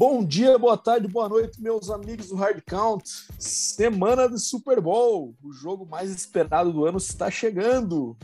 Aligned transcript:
Bom 0.00 0.24
dia, 0.24 0.56
boa 0.56 0.78
tarde, 0.78 1.06
boa 1.06 1.28
noite, 1.28 1.60
meus 1.60 1.90
amigos 1.90 2.28
do 2.28 2.34
Hard 2.34 2.62
Count. 2.66 3.04
Semana 3.38 4.26
do 4.26 4.38
Super 4.38 4.80
Bowl, 4.80 5.36
o 5.44 5.52
jogo 5.52 5.84
mais 5.84 6.10
esperado 6.10 6.72
do 6.72 6.86
ano 6.86 6.96
está 6.96 7.30
chegando. 7.30 8.16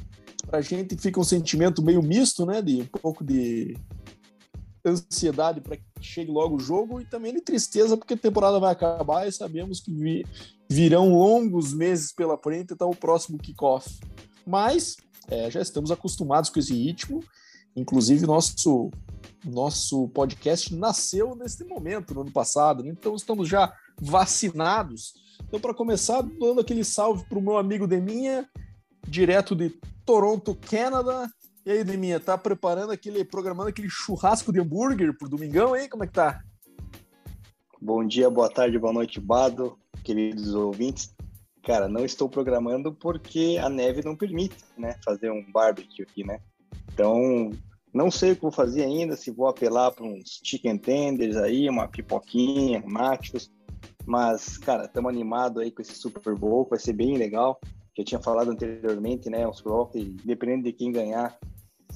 Pra 0.46 0.62
gente 0.62 0.96
fica 0.96 1.20
um 1.20 1.22
sentimento 1.22 1.82
meio 1.82 2.02
misto, 2.02 2.46
né? 2.46 2.62
De 2.62 2.80
um 2.80 2.86
pouco 2.86 3.22
de 3.22 3.76
ansiedade 4.86 5.60
para 5.60 5.76
que 5.76 5.84
chegue 6.00 6.30
logo 6.30 6.56
o 6.56 6.58
jogo 6.58 6.98
e 6.98 7.04
também 7.04 7.34
de 7.34 7.42
tristeza 7.42 7.94
porque 7.94 8.14
a 8.14 8.16
temporada 8.16 8.58
vai 8.58 8.72
acabar 8.72 9.28
e 9.28 9.32
sabemos 9.32 9.78
que 9.78 10.24
virão 10.70 11.12
longos 11.12 11.74
meses 11.74 12.10
pela 12.10 12.38
frente 12.38 12.72
até 12.72 12.86
o 12.86 12.96
próximo 12.96 13.36
kickoff. 13.36 14.00
Mas 14.46 14.96
é, 15.28 15.50
já 15.50 15.60
estamos 15.60 15.90
acostumados 15.90 16.48
com 16.48 16.58
esse 16.58 16.72
ritmo. 16.72 17.22
Inclusive, 17.76 18.24
nosso, 18.24 18.90
nosso 19.50 20.08
podcast 20.08 20.74
nasceu 20.74 21.34
neste 21.34 21.64
momento, 21.64 22.14
no 22.14 22.22
ano 22.22 22.32
passado, 22.32 22.82
né? 22.82 22.90
então 22.90 23.14
estamos 23.14 23.48
já 23.48 23.72
vacinados. 24.00 25.14
Então, 25.44 25.60
para 25.60 25.74
começar, 25.74 26.22
dando 26.22 26.60
aquele 26.60 26.84
salve 26.84 27.24
para 27.28 27.38
o 27.38 27.42
meu 27.42 27.56
amigo 27.56 27.86
Deminha, 27.86 28.48
direto 29.06 29.54
de 29.54 29.70
Toronto, 30.04 30.54
Canadá. 30.54 31.28
E 31.64 31.70
aí, 31.70 31.84
Deminha, 31.84 32.20
tá 32.20 32.36
preparando 32.38 32.92
aquele, 32.92 33.24
programando 33.24 33.68
aquele 33.68 33.88
churrasco 33.88 34.52
de 34.52 34.60
hambúrguer 34.60 35.16
pro 35.16 35.28
domingão, 35.28 35.76
hein? 35.76 35.88
Como 35.88 36.04
é 36.04 36.06
que 36.06 36.12
tá? 36.12 36.40
Bom 37.80 38.06
dia, 38.06 38.30
boa 38.30 38.48
tarde, 38.48 38.78
boa 38.78 38.92
noite, 38.92 39.20
Bado, 39.20 39.78
queridos 40.02 40.54
ouvintes. 40.54 41.14
Cara, 41.62 41.88
não 41.88 42.04
estou 42.04 42.28
programando 42.28 42.92
porque 42.94 43.58
a 43.60 43.68
neve 43.68 44.02
não 44.04 44.16
permite, 44.16 44.56
né, 44.78 44.96
fazer 45.04 45.30
um 45.30 45.44
barbecue 45.50 46.02
aqui, 46.02 46.24
né? 46.24 46.40
Então, 46.92 47.50
não 47.96 48.10
sei 48.10 48.32
o 48.32 48.36
que 48.36 48.42
vou 48.42 48.52
fazer 48.52 48.84
ainda, 48.84 49.16
se 49.16 49.30
vou 49.30 49.48
apelar 49.48 49.90
para 49.90 50.04
uns 50.04 50.40
chicken 50.44 50.78
tenders 50.78 51.36
aí, 51.36 51.68
uma 51.68 51.88
pipoquinha, 51.88 52.82
nachos. 52.86 53.50
Mas, 54.04 54.56
cara, 54.58 54.84
estamos 54.84 55.10
animados 55.10 55.62
aí 55.62 55.70
com 55.70 55.82
esse 55.82 55.94
Super 55.94 56.34
Bowl, 56.34 56.66
vai 56.68 56.78
ser 56.78 56.92
bem 56.92 57.16
legal. 57.16 57.58
Já 57.96 58.04
tinha 58.04 58.20
falado 58.20 58.50
anteriormente, 58.50 59.30
né? 59.30 59.46
O 59.46 59.52
Super 59.52 59.70
Bowl, 59.70 59.90
dependendo 60.24 60.64
de 60.64 60.72
quem 60.72 60.92
ganhar, 60.92 61.36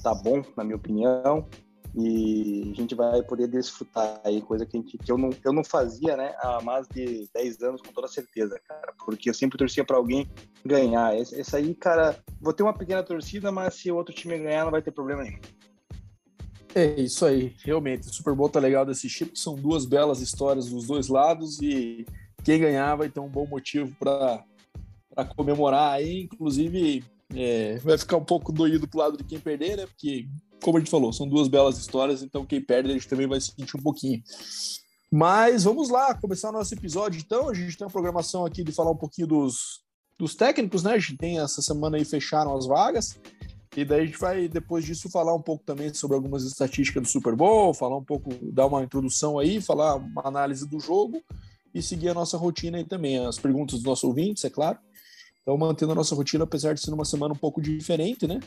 tá 0.01 0.13
bom, 0.13 0.41
na 0.57 0.63
minha 0.63 0.75
opinião 0.75 1.47
e 1.95 2.71
a 2.71 2.75
gente 2.75 2.95
vai 2.95 3.21
poder 3.21 3.47
desfrutar 3.47 4.21
aí, 4.23 4.41
coisa 4.41 4.65
que, 4.65 4.77
gente, 4.77 4.97
que 4.97 5.11
eu, 5.11 5.17
não, 5.17 5.29
eu 5.43 5.51
não 5.51 5.63
fazia, 5.63 6.15
né, 6.15 6.33
há 6.39 6.61
mais 6.61 6.87
de 6.87 7.29
10 7.33 7.61
anos, 7.61 7.81
com 7.81 7.91
toda 7.91 8.07
certeza, 8.07 8.59
cara, 8.67 8.93
porque 9.05 9.29
eu 9.29 9.33
sempre 9.33 9.57
torcia 9.57 9.83
para 9.83 9.97
alguém 9.97 10.29
ganhar. 10.65 11.17
Esse, 11.17 11.55
aí, 11.55 11.75
cara, 11.75 12.17
vou 12.39 12.53
ter 12.53 12.63
uma 12.63 12.73
pequena 12.73 13.03
torcida, 13.03 13.51
mas 13.51 13.75
se 13.75 13.91
o 13.91 13.95
outro 13.95 14.13
time 14.13 14.37
ganhar, 14.39 14.63
não 14.63 14.71
vai 14.71 14.81
ter 14.81 14.91
problema 14.91 15.23
nenhum. 15.23 15.39
É 16.73 17.01
isso 17.01 17.25
aí, 17.25 17.53
realmente. 17.63 18.07
O 18.07 18.13
Super 18.13 18.33
Bowl 18.33 18.49
tá 18.49 18.59
legal 18.59 18.85
desse 18.85 19.07
tipo, 19.07 19.37
são 19.37 19.55
duas 19.55 19.85
belas 19.85 20.21
histórias 20.21 20.69
dos 20.69 20.87
dois 20.87 21.07
lados 21.07 21.59
e 21.61 22.05
quem 22.43 22.59
ganhar 22.59 22.95
vai 22.95 23.09
ter 23.09 23.19
um 23.19 23.29
bom 23.29 23.45
motivo 23.45 23.93
para 23.99 24.45
comemorar 25.35 25.93
aí, 25.93 26.23
inclusive. 26.23 27.03
É, 27.33 27.77
vai 27.77 27.97
ficar 27.97 28.17
um 28.17 28.25
pouco 28.25 28.51
doído 28.51 28.87
pro 28.87 28.99
lado 28.99 29.17
de 29.17 29.23
quem 29.23 29.39
perder, 29.39 29.77
né? 29.77 29.85
Porque 29.85 30.27
como 30.61 30.77
a 30.77 30.79
gente 30.79 30.91
falou, 30.91 31.11
são 31.11 31.27
duas 31.27 31.47
belas 31.47 31.77
histórias, 31.77 32.21
então 32.21 32.45
quem 32.45 32.61
perde 32.61 32.89
a 32.89 32.93
gente 32.93 33.07
também 33.07 33.27
vai 33.27 33.41
sentir 33.41 33.75
um 33.75 33.81
pouquinho. 33.81 34.21
Mas 35.11 35.65
vamos 35.65 35.89
lá, 35.89 36.13
começar 36.13 36.51
nosso 36.51 36.73
episódio 36.73 37.19
então. 37.19 37.49
A 37.49 37.53
gente 37.53 37.77
tem 37.77 37.85
uma 37.85 37.91
programação 37.91 38.45
aqui 38.45 38.63
de 38.63 38.71
falar 38.71 38.91
um 38.91 38.97
pouquinho 38.97 39.27
dos, 39.27 39.81
dos 40.17 40.35
técnicos, 40.35 40.83
né? 40.83 40.93
A 40.93 40.99
gente 40.99 41.17
tem 41.17 41.39
essa 41.39 41.61
semana 41.61 41.97
aí 41.97 42.05
fecharam 42.05 42.55
as 42.55 42.65
vagas. 42.65 43.19
E 43.75 43.85
daí 43.85 44.01
a 44.01 44.05
gente 44.05 44.17
vai, 44.17 44.47
depois 44.49 44.83
disso, 44.83 45.09
falar 45.09 45.33
um 45.33 45.41
pouco 45.41 45.63
também 45.63 45.93
sobre 45.93 46.15
algumas 46.15 46.43
estatísticas 46.43 47.03
do 47.03 47.07
Super 47.07 47.35
Bowl, 47.35 47.73
falar 47.73 47.97
um 47.97 48.03
pouco, 48.03 48.29
dar 48.51 48.67
uma 48.67 48.83
introdução 48.83 49.39
aí, 49.39 49.61
falar 49.61 49.95
uma 49.95 50.27
análise 50.27 50.67
do 50.67 50.77
jogo 50.79 51.23
e 51.73 51.81
seguir 51.81 52.09
a 52.09 52.13
nossa 52.13 52.37
rotina 52.37 52.77
aí 52.77 52.83
também, 52.83 53.25
as 53.25 53.39
perguntas 53.39 53.75
dos 53.75 53.83
nossos 53.83 54.03
ouvintes, 54.03 54.43
é 54.43 54.49
claro. 54.49 54.77
Então, 55.41 55.57
mantendo 55.57 55.93
a 55.93 55.95
nossa 55.95 56.13
rotina, 56.13 56.43
apesar 56.43 56.73
de 56.73 56.81
ser 56.81 56.93
uma 56.93 57.05
semana 57.05 57.33
um 57.33 57.37
pouco 57.37 57.61
diferente, 57.61 58.27
né? 58.27 58.39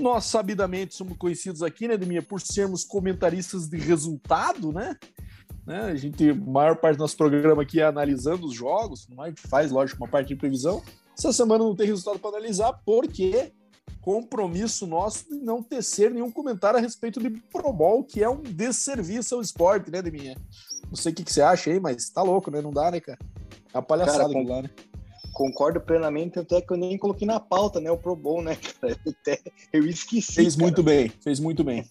Nós, 0.00 0.24
sabidamente, 0.24 0.94
somos 0.94 1.16
conhecidos 1.18 1.62
aqui, 1.62 1.88
né, 1.88 1.96
Deminha, 1.96 2.22
por 2.22 2.40
sermos 2.40 2.84
comentaristas 2.84 3.68
de 3.68 3.76
resultado, 3.76 4.72
né? 4.72 4.96
né? 5.66 5.82
A 5.82 5.96
gente, 5.96 6.30
a 6.30 6.34
maior 6.34 6.76
parte 6.76 6.96
do 6.96 7.00
nosso 7.00 7.16
programa 7.16 7.62
aqui 7.62 7.80
é 7.80 7.84
analisando 7.84 8.46
os 8.46 8.54
jogos, 8.54 9.06
gente 9.26 9.40
faz, 9.42 9.70
lógico, 9.70 10.02
uma 10.02 10.08
parte 10.08 10.28
de 10.28 10.36
previsão. 10.36 10.82
Essa 11.16 11.32
semana 11.32 11.64
não 11.64 11.74
tem 11.74 11.86
resultado 11.86 12.18
para 12.18 12.30
analisar, 12.30 12.72
porque 12.86 13.52
compromisso 14.00 14.86
nosso 14.86 15.28
de 15.28 15.36
não 15.36 15.62
tecer 15.62 16.10
nenhum 16.10 16.30
comentário 16.30 16.78
a 16.78 16.82
respeito 16.82 17.20
de 17.20 17.30
Pro 17.30 17.72
Bowl, 17.72 18.04
que 18.04 18.22
é 18.22 18.28
um 18.28 18.42
desserviço 18.42 19.34
ao 19.34 19.40
esporte, 19.40 19.90
né, 19.90 20.02
Deminha? 20.02 20.36
Não 20.88 20.96
sei 20.96 21.12
o 21.12 21.14
que, 21.14 21.24
que 21.24 21.32
você 21.32 21.42
acha 21.42 21.70
aí, 21.70 21.78
mas 21.78 22.08
tá 22.10 22.22
louco, 22.22 22.50
né? 22.50 22.60
Não 22.60 22.72
dá, 22.72 22.90
né, 22.90 23.00
cara? 23.00 23.18
É 23.72 23.76
uma 23.76 23.82
palhaçada 23.82 24.32
cara, 24.32 24.32
com... 24.32 24.48
lá, 24.48 24.62
né? 24.62 24.70
concordo 25.38 25.80
plenamente, 25.80 26.40
até 26.40 26.60
que 26.60 26.72
eu 26.72 26.76
nem 26.76 26.98
coloquei 26.98 27.24
na 27.24 27.38
pauta, 27.38 27.80
né? 27.80 27.88
O 27.92 27.96
Pro 27.96 28.16
Bowl, 28.16 28.42
né, 28.42 28.56
cara? 28.56 28.98
Até 29.06 29.40
eu 29.72 29.86
esqueci. 29.86 30.32
Fez 30.32 30.56
cara. 30.56 30.64
muito 30.64 30.82
bem, 30.82 31.08
fez 31.08 31.38
muito 31.38 31.62
bem. 31.62 31.88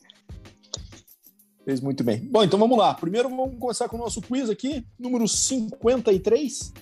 Fez 1.64 1.80
muito 1.80 2.04
bem. 2.04 2.20
Bom, 2.20 2.44
então 2.44 2.60
vamos 2.60 2.78
lá. 2.78 2.94
Primeiro 2.94 3.30
vamos 3.30 3.58
começar 3.58 3.88
com 3.88 3.96
o 3.96 4.00
nosso 4.00 4.22
quiz 4.22 4.50
aqui, 4.50 4.86
número 5.00 5.26
53. 5.28 6.74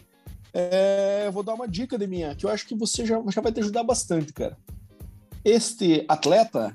É, 0.53 1.24
eu 1.26 1.32
vou 1.32 1.44
dar 1.44 1.53
uma 1.53 1.68
dica 1.68 2.00
de 2.00 2.08
minha, 2.08 2.34
que 2.36 2.47
eu 2.47 2.50
acho 2.50 2.68
que 2.68 2.74
você 2.74 3.06
já, 3.06 3.22
já 3.30 3.42
vai 3.42 3.52
te 3.52 3.59
ajudar 3.59 3.84
bastante, 3.84 4.34
cara. 4.34 4.58
Este 5.45 6.03
atleta, 6.09 6.73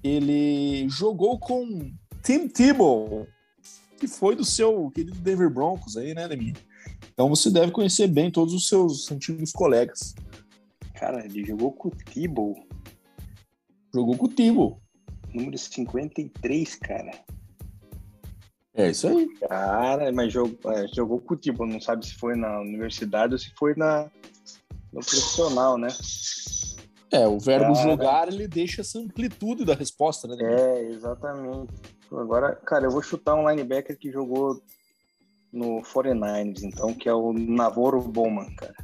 ele 0.00 0.88
jogou 0.88 1.36
com 1.36 1.92
Tim 2.22 2.46
Tebow, 2.46 3.26
que 3.98 4.06
foi 4.06 4.36
do 4.36 4.44
seu 4.44 4.88
querido 4.92 5.18
Denver 5.18 5.50
Broncos 5.50 5.96
aí, 5.96 6.14
né, 6.14 6.28
Deminha? 6.28 6.54
Então 7.12 7.28
você 7.28 7.50
deve 7.50 7.72
conhecer 7.72 8.06
bem 8.06 8.30
todos 8.30 8.54
os 8.54 8.68
seus 8.68 9.10
antigos 9.10 9.50
colegas. 9.50 10.14
Cara, 10.94 11.24
ele 11.24 11.44
jogou 11.44 11.72
com 11.72 11.88
o 11.88 11.90
Thibault. 11.90 12.60
Jogou 13.92 14.16
com 14.16 14.26
o 14.26 14.28
Thibault. 14.28 14.80
Número 15.34 15.58
53, 15.58 16.76
cara. 16.76 17.10
É 18.74 18.90
isso 18.90 19.08
aí. 19.08 19.28
Cara, 19.40 20.12
mas 20.12 20.32
jogou, 20.32 20.72
é, 20.72 20.86
jogou 20.94 21.20
com 21.20 21.34
o 21.34 21.36
Thibault. 21.36 21.72
Não 21.72 21.80
sabe 21.80 22.06
se 22.06 22.14
foi 22.14 22.36
na 22.36 22.60
universidade 22.60 23.32
ou 23.32 23.38
se 23.40 23.52
foi 23.58 23.74
na, 23.74 24.08
no 24.92 25.00
profissional, 25.00 25.76
né? 25.76 25.88
É, 27.10 27.26
o 27.26 27.38
verbo 27.38 27.74
cara... 27.74 27.88
jogar, 27.88 28.28
ele 28.28 28.48
deixa 28.48 28.80
essa 28.80 28.98
amplitude 28.98 29.64
da 29.64 29.74
resposta, 29.74 30.26
né? 30.26 30.36
É, 30.40 30.90
exatamente. 30.90 31.72
Agora, 32.10 32.54
cara, 32.54 32.86
eu 32.86 32.90
vou 32.90 33.02
chutar 33.02 33.34
um 33.34 33.48
linebacker 33.48 33.96
que 33.98 34.10
jogou 34.10 34.62
no 35.52 35.82
49ers, 35.82 36.62
então, 36.62 36.92
que 36.92 37.08
é 37.08 37.14
o 37.14 37.32
Navoro 37.32 38.00
Bowman, 38.00 38.54
cara. 38.56 38.74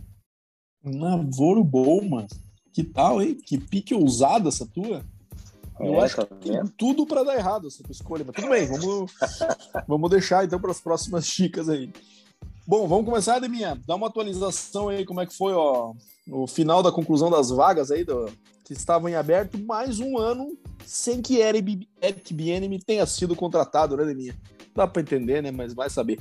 Navoro 0.82 1.64
Bowman? 1.64 2.26
Que 2.72 2.84
tal, 2.84 3.20
hein? 3.20 3.34
Que 3.34 3.58
pique 3.58 3.94
ousada 3.94 4.48
essa 4.48 4.66
tua. 4.66 5.04
Eu 5.80 5.94
é, 5.94 6.04
acho 6.04 6.16
tá 6.16 6.26
que 6.26 6.50
tem 6.50 6.66
tudo 6.76 7.06
para 7.06 7.24
dar 7.24 7.36
errado 7.36 7.66
essa 7.66 7.82
escolha, 7.90 8.24
mas 8.24 8.36
tudo 8.36 8.50
bem, 8.50 8.66
vamos, 8.66 9.12
vamos 9.88 10.10
deixar 10.10 10.44
então 10.44 10.60
para 10.60 10.70
as 10.70 10.80
próximas 10.80 11.26
dicas 11.26 11.68
aí. 11.68 11.90
Bom, 12.70 12.86
vamos 12.86 13.04
começar, 13.04 13.40
Deminha. 13.40 13.76
Dá 13.84 13.96
uma 13.96 14.06
atualização 14.06 14.90
aí, 14.90 15.04
como 15.04 15.20
é 15.20 15.26
que 15.26 15.36
foi 15.36 15.52
ó, 15.52 15.92
o 16.30 16.46
final 16.46 16.84
da 16.84 16.92
conclusão 16.92 17.28
das 17.28 17.50
vagas 17.50 17.90
aí 17.90 18.04
do, 18.04 18.26
que 18.64 18.72
estavam 18.72 19.08
em 19.08 19.16
aberto, 19.16 19.58
mais 19.58 19.98
um 19.98 20.16
ano 20.16 20.56
sem 20.86 21.20
que 21.20 21.38
Eric 21.38 22.32
Bienemy 22.32 22.78
tenha 22.78 23.04
sido 23.06 23.34
contratado, 23.34 23.96
né, 23.96 24.04
Deminha? 24.04 24.38
Dá 24.72 24.86
para 24.86 25.02
entender, 25.02 25.42
né? 25.42 25.50
Mas 25.50 25.74
vai 25.74 25.90
saber. 25.90 26.20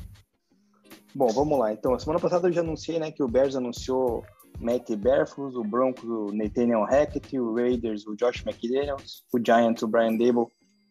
Bom, 1.14 1.28
vamos 1.28 1.60
lá. 1.60 1.72
Então, 1.72 2.00
semana 2.00 2.20
passada 2.20 2.48
eu 2.48 2.52
já 2.52 2.62
anunciei, 2.62 2.98
né, 2.98 3.12
que 3.12 3.22
o 3.22 3.28
Bears 3.28 3.56
anunciou 3.56 4.26
Matt 4.60 4.90
Berfus, 4.96 5.54
o 5.54 5.64
Broncos 5.64 6.04
o 6.04 6.34
Nathaniel 6.34 6.84
Hackett, 6.84 7.40
o 7.40 7.54
Raiders 7.54 8.08
o 8.08 8.16
Josh 8.16 8.44
McDaniels, 8.44 9.24
o 9.32 9.38
Giants 9.38 9.84
o 9.84 9.88
Brian 9.88 10.18
Dable 10.18 10.48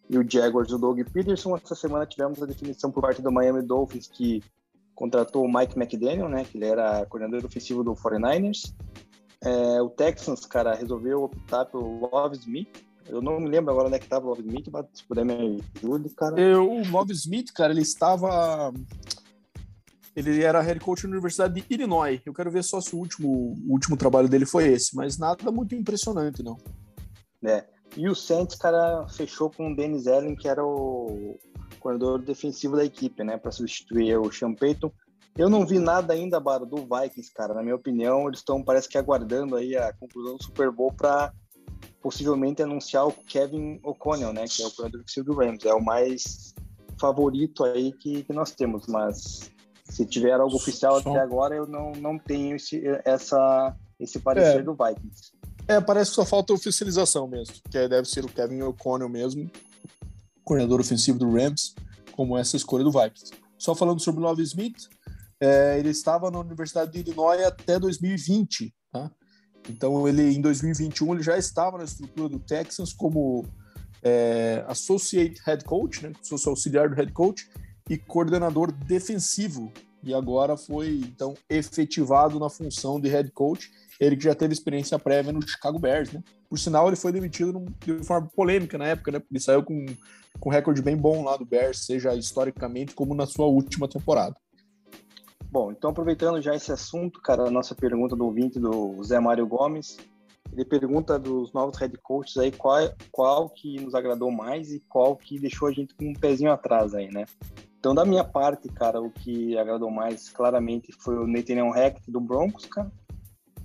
e 0.08 0.18
o 0.18 0.30
Jaguars 0.30 0.70
o 0.70 0.78
Doug 0.78 1.00
Peterson. 1.12 1.56
Essa 1.56 1.74
semana 1.74 2.06
tivemos 2.06 2.40
a 2.40 2.46
definição 2.46 2.92
por 2.92 3.00
parte 3.00 3.20
do 3.20 3.32
Miami 3.32 3.62
Dolphins 3.62 4.06
que 4.06 4.40
contratou 4.98 5.44
o 5.44 5.48
Mike 5.48 5.78
McDaniel, 5.78 6.28
né, 6.28 6.44
que 6.44 6.58
ele 6.58 6.66
era 6.66 7.06
coordenador 7.06 7.46
ofensivo 7.46 7.84
do 7.84 7.92
49ers. 7.92 8.74
É, 9.40 9.80
o 9.80 9.88
Texans, 9.88 10.44
cara, 10.44 10.74
resolveu 10.74 11.22
optar 11.22 11.66
pelo 11.66 12.10
Love 12.12 12.36
Smith. 12.36 12.84
Eu 13.06 13.22
não 13.22 13.38
me 13.38 13.48
lembro 13.48 13.70
agora 13.70 13.86
onde 13.86 13.94
é 13.94 13.98
que 14.00 14.06
estava 14.06 14.26
o 14.26 14.30
Love 14.30 14.42
Smith, 14.42 14.68
mas 14.72 14.86
se 14.92 15.04
puder 15.04 15.24
me 15.24 15.62
ajude, 15.76 16.12
cara. 16.16 16.40
Eu, 16.40 16.68
o 16.68 16.90
Love 16.90 17.12
Smith, 17.12 17.52
cara, 17.54 17.72
ele 17.72 17.82
estava 17.82 18.74
ele 20.16 20.42
era 20.42 20.60
head 20.60 20.80
coach 20.80 21.04
na 21.04 21.12
Universidade 21.12 21.54
de 21.54 21.64
Illinois. 21.72 22.20
Eu 22.26 22.34
quero 22.34 22.50
ver 22.50 22.64
só 22.64 22.80
se 22.80 22.92
o 22.96 22.98
último, 22.98 23.54
o 23.68 23.72
último 23.72 23.96
trabalho 23.96 24.28
dele 24.28 24.46
foi 24.46 24.66
esse, 24.66 24.96
mas 24.96 25.16
nada 25.16 25.52
muito 25.52 25.76
impressionante, 25.76 26.42
não. 26.42 26.58
É. 27.44 27.64
E 27.96 28.08
o 28.08 28.16
Saints, 28.16 28.56
cara, 28.56 29.06
fechou 29.06 29.48
com 29.48 29.70
o 29.70 29.76
Dennis 29.76 30.08
Allen, 30.08 30.34
que 30.34 30.48
era 30.48 30.64
o 30.64 31.38
corredor 31.80 32.20
defensivo 32.20 32.76
da 32.76 32.84
equipe, 32.84 33.22
né, 33.24 33.36
para 33.36 33.52
substituir 33.52 34.16
o 34.18 34.32
Sean 34.32 34.54
Payton. 34.54 34.90
Eu 35.36 35.48
não 35.48 35.64
vi 35.64 35.78
nada 35.78 36.12
ainda, 36.14 36.40
Baro, 36.40 36.66
do 36.66 36.76
Vikings, 36.78 37.32
cara. 37.32 37.54
Na 37.54 37.62
minha 37.62 37.76
opinião, 37.76 38.26
eles 38.26 38.40
estão, 38.40 38.62
parece 38.62 38.88
que, 38.88 38.98
aguardando 38.98 39.54
aí 39.54 39.76
a 39.76 39.92
conclusão 39.92 40.36
do 40.36 40.42
Super 40.42 40.70
Bowl 40.70 40.92
para 40.92 41.32
possivelmente 42.02 42.62
anunciar 42.62 43.06
o 43.06 43.12
Kevin 43.12 43.78
O'Connell, 43.84 44.32
né, 44.32 44.44
que 44.48 44.62
é 44.62 44.66
o 44.66 44.70
corredor 44.72 45.00
defensivo 45.00 45.26
do 45.26 45.34
Rams. 45.34 45.64
É 45.64 45.74
o 45.74 45.84
mais 45.84 46.54
favorito 47.00 47.64
aí 47.64 47.92
que, 47.92 48.24
que 48.24 48.32
nós 48.32 48.50
temos, 48.50 48.86
mas 48.88 49.50
se 49.84 50.04
tiver 50.04 50.32
algo 50.32 50.56
oficial 50.56 51.00
Só... 51.00 51.10
até 51.10 51.20
agora, 51.20 51.54
eu 51.54 51.66
não, 51.66 51.92
não 51.92 52.18
tenho 52.18 52.56
esse, 52.56 52.82
essa, 53.04 53.74
esse 53.98 54.18
parecer 54.18 54.60
é. 54.60 54.62
do 54.62 54.74
Vikings. 54.74 55.32
É, 55.66 55.80
parece 55.80 56.10
que 56.10 56.16
só 56.16 56.24
falta 56.24 56.52
oficialização 56.52 57.28
mesmo, 57.28 57.54
que 57.70 57.88
deve 57.88 58.08
ser 58.08 58.24
o 58.24 58.28
Kevin 58.28 58.62
O'Connell 58.62 59.08
mesmo, 59.08 59.50
coordenador 60.48 60.80
ofensivo 60.80 61.18
do 61.18 61.30
Rams, 61.30 61.74
como 62.12 62.38
essa 62.38 62.56
escolha 62.56 62.82
do 62.82 62.90
Vikings. 62.90 63.32
Só 63.58 63.74
falando 63.74 64.00
sobre 64.00 64.22
o 64.22 64.24
Love 64.24 64.42
Smith, 64.42 64.88
é, 65.38 65.78
ele 65.78 65.90
estava 65.90 66.30
na 66.30 66.38
Universidade 66.38 66.90
de 66.90 67.00
Illinois 67.00 67.44
até 67.44 67.78
2020, 67.78 68.74
tá? 68.90 69.10
Então 69.68 70.08
ele 70.08 70.34
em 70.34 70.40
2021 70.40 71.14
ele 71.14 71.22
já 71.22 71.36
estava 71.36 71.76
na 71.76 71.84
estrutura 71.84 72.30
do 72.30 72.38
Texans 72.38 72.94
como 72.94 73.44
é, 74.02 74.64
associate 74.66 75.38
head 75.44 75.64
coach, 75.64 76.02
né, 76.02 76.12
sou 76.22 76.38
auxiliar 76.50 76.88
do 76.88 76.94
head 76.94 77.12
coach 77.12 77.46
e 77.90 77.98
coordenador 77.98 78.72
defensivo 78.72 79.70
e 80.02 80.14
agora 80.14 80.56
foi 80.56 81.00
então 81.00 81.34
efetivado 81.50 82.38
na 82.38 82.48
função 82.48 82.98
de 82.98 83.08
head 83.08 83.30
coach. 83.32 83.70
Ele 84.00 84.16
que 84.16 84.24
já 84.24 84.34
teve 84.34 84.52
experiência 84.52 84.98
prévia 84.98 85.32
no 85.32 85.46
Chicago 85.46 85.78
Bears, 85.78 86.12
né? 86.12 86.22
Por 86.48 86.58
sinal, 86.58 86.86
ele 86.86 86.96
foi 86.96 87.12
demitido 87.12 87.64
de 87.84 88.04
forma 88.04 88.28
polêmica 88.34 88.78
na 88.78 88.86
época, 88.86 89.10
né? 89.10 89.22
Ele 89.30 89.40
saiu 89.40 89.62
com, 89.62 89.86
com 90.38 90.48
um 90.48 90.52
recorde 90.52 90.80
bem 90.80 90.96
bom 90.96 91.24
lá 91.24 91.36
do 91.36 91.44
Bears, 91.44 91.84
seja 91.84 92.14
historicamente 92.14 92.94
como 92.94 93.14
na 93.14 93.26
sua 93.26 93.46
última 93.46 93.88
temporada. 93.88 94.36
Bom, 95.50 95.72
então 95.72 95.90
aproveitando 95.90 96.42
já 96.42 96.54
esse 96.54 96.70
assunto, 96.70 97.20
cara, 97.22 97.44
a 97.44 97.50
nossa 97.50 97.74
pergunta 97.74 98.14
do 98.14 98.24
ouvinte 98.24 98.60
do 98.60 99.02
Zé 99.02 99.18
Mário 99.18 99.46
Gomes, 99.46 99.96
ele 100.52 100.64
pergunta 100.64 101.18
dos 101.18 101.52
novos 101.52 101.78
head 101.78 101.96
coaches 101.98 102.36
aí 102.36 102.52
qual, 102.52 102.78
qual 103.10 103.48
que 103.48 103.80
nos 103.80 103.94
agradou 103.94 104.30
mais 104.30 104.72
e 104.72 104.80
qual 104.88 105.16
que 105.16 105.38
deixou 105.38 105.68
a 105.68 105.72
gente 105.72 105.94
com 105.94 106.10
um 106.10 106.14
pezinho 106.14 106.52
atrás 106.52 106.94
aí, 106.94 107.10
né? 107.10 107.24
Então, 107.78 107.94
da 107.94 108.04
minha 108.04 108.24
parte, 108.24 108.68
cara, 108.68 109.00
o 109.00 109.10
que 109.10 109.56
agradou 109.56 109.90
mais 109.90 110.28
claramente 110.30 110.92
foi 110.98 111.16
o 111.16 111.26
Nathaniel 111.26 111.70
Hackett 111.70 112.10
do 112.10 112.20
Broncos, 112.20 112.66
cara, 112.66 112.90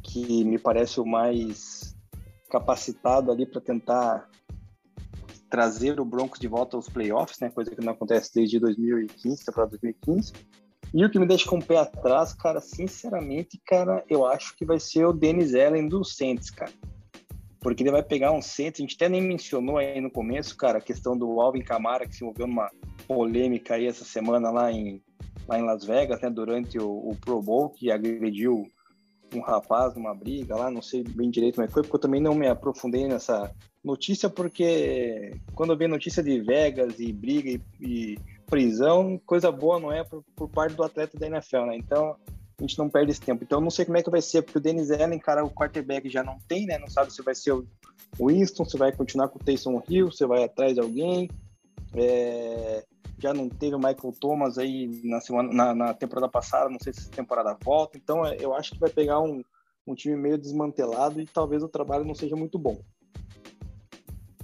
que 0.03 0.43
me 0.43 0.59
parece 0.59 0.99
o 0.99 1.05
mais 1.05 1.95
capacitado 2.49 3.31
ali 3.31 3.45
para 3.45 3.61
tentar 3.61 4.29
trazer 5.49 5.99
o 5.99 6.05
Broncos 6.05 6.39
de 6.39 6.47
volta 6.47 6.75
aos 6.75 6.89
playoffs, 6.89 7.39
né? 7.39 7.49
Coisa 7.49 7.71
que 7.71 7.83
não 7.83 7.93
acontece 7.93 8.31
desde 8.33 8.59
2015 8.59 9.45
para 9.51 9.65
2015. 9.65 10.33
E 10.93 11.03
o 11.03 11.09
que 11.09 11.17
me 11.17 11.25
deixa 11.25 11.49
com 11.49 11.57
o 11.57 11.63
pé 11.63 11.77
atrás, 11.77 12.33
cara, 12.33 12.59
sinceramente, 12.59 13.59
cara, 13.65 14.03
eu 14.09 14.25
acho 14.25 14.55
que 14.55 14.65
vai 14.65 14.79
ser 14.79 15.05
o 15.05 15.13
Dennis 15.13 15.55
Allen 15.55 15.87
do 15.87 16.03
Saints, 16.03 16.51
cara. 16.51 16.71
Porque 17.59 17.81
ele 17.81 17.91
vai 17.91 18.03
pegar 18.03 18.31
um 18.31 18.41
Saints, 18.41 18.79
a 18.79 18.83
gente 18.83 18.95
até 18.95 19.07
nem 19.07 19.21
mencionou 19.21 19.77
aí 19.77 19.99
no 20.01 20.11
começo, 20.11 20.55
cara, 20.55 20.77
a 20.77 20.81
questão 20.81 21.17
do 21.17 21.39
Alvin 21.39 21.63
Kamara, 21.63 22.05
que 22.05 22.15
se 22.15 22.23
envolveu 22.23 22.45
numa 22.45 22.69
polêmica 23.07 23.75
aí 23.75 23.87
essa 23.87 24.03
semana 24.03 24.51
lá 24.51 24.71
em, 24.71 25.01
lá 25.47 25.57
em 25.57 25.63
Las 25.63 25.83
Vegas, 25.83 26.21
né, 26.21 26.29
durante 26.29 26.77
o, 26.77 26.89
o 26.89 27.15
Pro 27.15 27.41
Bowl, 27.41 27.69
que 27.69 27.89
agrediu 27.89 28.67
um 29.37 29.41
rapaz 29.41 29.95
numa 29.95 30.13
briga 30.13 30.55
lá, 30.55 30.69
não 30.69 30.81
sei 30.81 31.03
bem 31.03 31.29
direito 31.29 31.55
como 31.55 31.67
é 31.67 31.69
foi, 31.69 31.81
porque 31.81 31.95
eu 31.95 31.99
também 31.99 32.21
não 32.21 32.35
me 32.35 32.47
aprofundei 32.47 33.07
nessa 33.07 33.53
notícia, 33.83 34.29
porque 34.29 35.35
quando 35.53 35.77
vi 35.77 35.87
notícia 35.87 36.23
de 36.23 36.39
Vegas 36.41 36.99
e 36.99 37.11
briga 37.11 37.49
e, 37.49 37.61
e 37.81 38.19
prisão, 38.45 39.19
coisa 39.25 39.51
boa 39.51 39.79
não 39.79 39.91
é 39.91 40.03
por, 40.03 40.23
por, 40.35 40.47
parte 40.47 40.75
do 40.75 40.83
atleta 40.83 41.17
da 41.17 41.27
NFL, 41.27 41.65
né? 41.65 41.77
Então 41.77 42.15
a 42.57 42.61
gente 42.61 42.77
não 42.77 42.89
perde 42.89 43.11
esse 43.11 43.21
tempo. 43.21 43.43
Então 43.43 43.59
não 43.59 43.69
sei 43.69 43.85
como 43.85 43.97
é 43.97 44.03
que 44.03 44.09
vai 44.09 44.21
ser, 44.21 44.41
porque 44.43 44.57
o 44.57 44.61
Dennis 44.61 44.91
Allen, 44.91 45.19
cara, 45.19 45.43
o 45.43 45.49
quarterback 45.49 46.09
já 46.09 46.23
não 46.23 46.37
tem, 46.47 46.65
né? 46.65 46.77
Não 46.77 46.87
sabe 46.87 47.11
se 47.11 47.21
vai 47.21 47.35
ser 47.35 47.51
o 47.51 47.65
Winston, 48.19 48.63
se 48.63 48.77
vai 48.77 48.91
continuar 48.91 49.27
com 49.27 49.39
o 49.39 49.43
Taysom 49.43 49.81
Hill, 49.87 50.11
se 50.11 50.25
vai 50.25 50.43
atrás 50.43 50.73
de 50.73 50.79
alguém. 50.79 51.29
É, 51.95 52.83
já 53.23 53.33
não 53.33 53.47
teve 53.47 53.75
o 53.75 53.79
Michael 53.79 54.13
Thomas 54.19 54.57
aí 54.57 55.01
na, 55.03 55.21
semana, 55.21 55.53
na, 55.53 55.73
na, 55.73 55.93
temporada 55.93 56.27
passada, 56.27 56.69
não 56.69 56.79
sei 56.79 56.91
se 56.91 57.09
temporada 57.09 57.57
volta. 57.63 57.97
Então 57.97 58.25
é, 58.25 58.35
eu 58.39 58.53
acho 58.53 58.73
que 58.73 58.79
vai 58.79 58.89
pegar 58.89 59.21
um, 59.21 59.41
um 59.87 59.95
time 59.95 60.17
meio 60.17 60.37
desmantelado 60.37 61.21
e 61.21 61.25
talvez 61.25 61.63
o 61.63 61.69
trabalho 61.69 62.03
não 62.03 62.13
seja 62.13 62.35
muito 62.35 62.59
bom. 62.59 62.81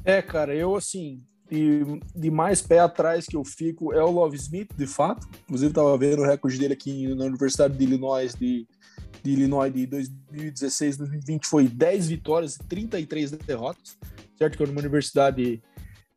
É, 0.05 0.21
cara, 0.21 0.55
eu 0.55 0.77
assim, 0.77 1.21
de, 1.51 1.81
de 2.15 2.31
mais 2.31 2.61
pé 2.61 2.79
atrás 2.79 3.25
que 3.25 3.35
eu 3.35 3.43
fico 3.43 3.93
é 3.93 4.01
o 4.01 4.11
Love 4.11 4.37
Smith, 4.37 4.73
de 4.73 4.87
fato. 4.87 5.27
Inclusive, 5.43 5.71
estava 5.71 5.97
vendo 5.97 6.21
o 6.21 6.25
recorde 6.25 6.57
dele 6.57 6.73
aqui 6.73 7.13
na 7.15 7.25
Universidade 7.25 7.77
de 7.77 7.83
Illinois, 7.83 8.33
de, 8.33 8.65
de 9.21 9.31
Illinois 9.31 9.73
de 9.73 9.85
2016 9.87 10.97
2020, 10.97 11.47
foi 11.47 11.67
10 11.67 12.07
vitórias 12.07 12.55
e 12.55 12.59
33 12.59 13.31
derrotas. 13.31 13.97
Certo 14.37 14.55
que 14.55 14.63
é 14.63 14.65
uma 14.65 14.79
universidade 14.79 15.61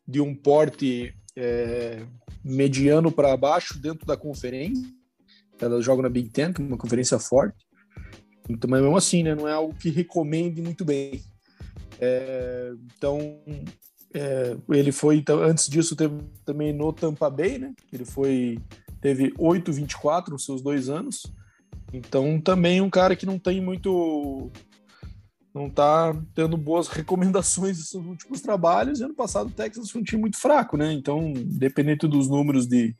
de 0.07 0.21
um 0.21 0.33
porte 0.33 1.13
é, 1.37 2.07
mediano 2.45 3.11
para 3.11 3.37
baixo 3.37 3.79
dentro 3.79 4.07
da 4.07 4.17
conferência. 4.17 4.87
Ela 5.61 5.81
joga 5.81 6.03
na 6.03 6.09
Big 6.09 6.29
Ten, 6.31 6.53
que 6.53 6.61
é 6.61 6.65
uma 6.65 6.77
conferência 6.77 7.19
forte. 7.19 7.65
Então, 8.49 8.69
mas 8.69 8.83
mesmo 8.83 8.97
assim, 8.97 9.23
né, 9.23 9.35
não 9.35 9.47
é 9.47 9.53
algo 9.53 9.75
que 9.75 9.91
recomende 9.91 10.61
muito 10.61 10.85
bem. 10.85 11.23
É, 12.01 12.73
então, 12.97 13.41
é, 14.13 14.57
ele 14.71 14.93
foi, 14.93 15.17
então, 15.17 15.41
antes 15.41 15.69
disso, 15.69 15.95
teve 15.95 16.17
também 16.45 16.73
no 16.73 16.93
Tampa 16.93 17.31
Bay, 17.31 17.59
né? 17.59 17.73
Ele 17.93 18.05
foi, 18.05 18.59
teve 19.01 19.33
8,24 19.35 20.31
nos 20.31 20.45
seus 20.45 20.61
dois 20.61 20.89
anos. 20.89 21.23
Então, 21.93 22.41
também 22.41 22.81
um 22.81 22.91
cara 22.91 23.15
que 23.15 23.27
não 23.27 23.39
tem 23.39 23.61
muito. 23.61 24.51
Não 25.55 25.69
tá 25.69 26.15
tendo 26.35 26.57
boas 26.57 26.89
recomendações 26.89 27.77
dos 27.77 27.89
seus 27.91 28.05
últimos 28.05 28.41
trabalhos. 28.41 29.01
E 29.01 29.05
ano 29.05 29.15
passado 29.15 29.49
o 29.49 29.53
Texas 29.53 29.91
foi 29.91 30.01
um 30.01 30.05
time 30.05 30.23
muito 30.23 30.39
fraco, 30.39 30.77
né? 30.77 30.93
Então, 30.93 31.33
dependendo 31.35 32.09
dos 32.09 32.29
números 32.29 32.67
de 32.67 32.97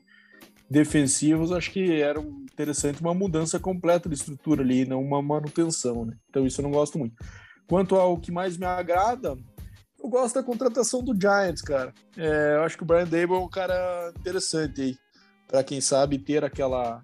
defensivos, 0.69 1.51
acho 1.51 1.71
que 1.71 2.01
era 2.01 2.19
interessante 2.19 3.01
uma 3.01 3.13
mudança 3.13 3.59
completa 3.59 4.07
de 4.07 4.15
estrutura 4.15 4.61
ali, 4.61 4.85
não 4.85 5.01
uma 5.01 5.21
manutenção, 5.21 6.05
né? 6.05 6.15
Então, 6.29 6.45
isso 6.45 6.61
eu 6.61 6.63
não 6.63 6.71
gosto 6.71 6.97
muito. 6.97 7.15
Quanto 7.67 7.95
ao 7.95 8.17
que 8.19 8.31
mais 8.31 8.57
me 8.57 8.65
agrada, 8.65 9.35
eu 10.03 10.09
gosto 10.09 10.35
da 10.35 10.43
contratação 10.43 11.03
do 11.03 11.19
Giants, 11.19 11.61
cara. 11.61 11.93
É, 12.17 12.55
eu 12.57 12.63
acho 12.63 12.77
que 12.77 12.83
o 12.83 12.85
Brian 12.85 13.07
Dable 13.07 13.35
é 13.35 13.39
um 13.39 13.49
cara 13.49 14.11
interessante 14.19 14.81
aí. 14.81 14.97
Para 15.47 15.63
quem 15.63 15.79
sabe 15.79 16.19
ter 16.19 16.43
aquela 16.43 17.03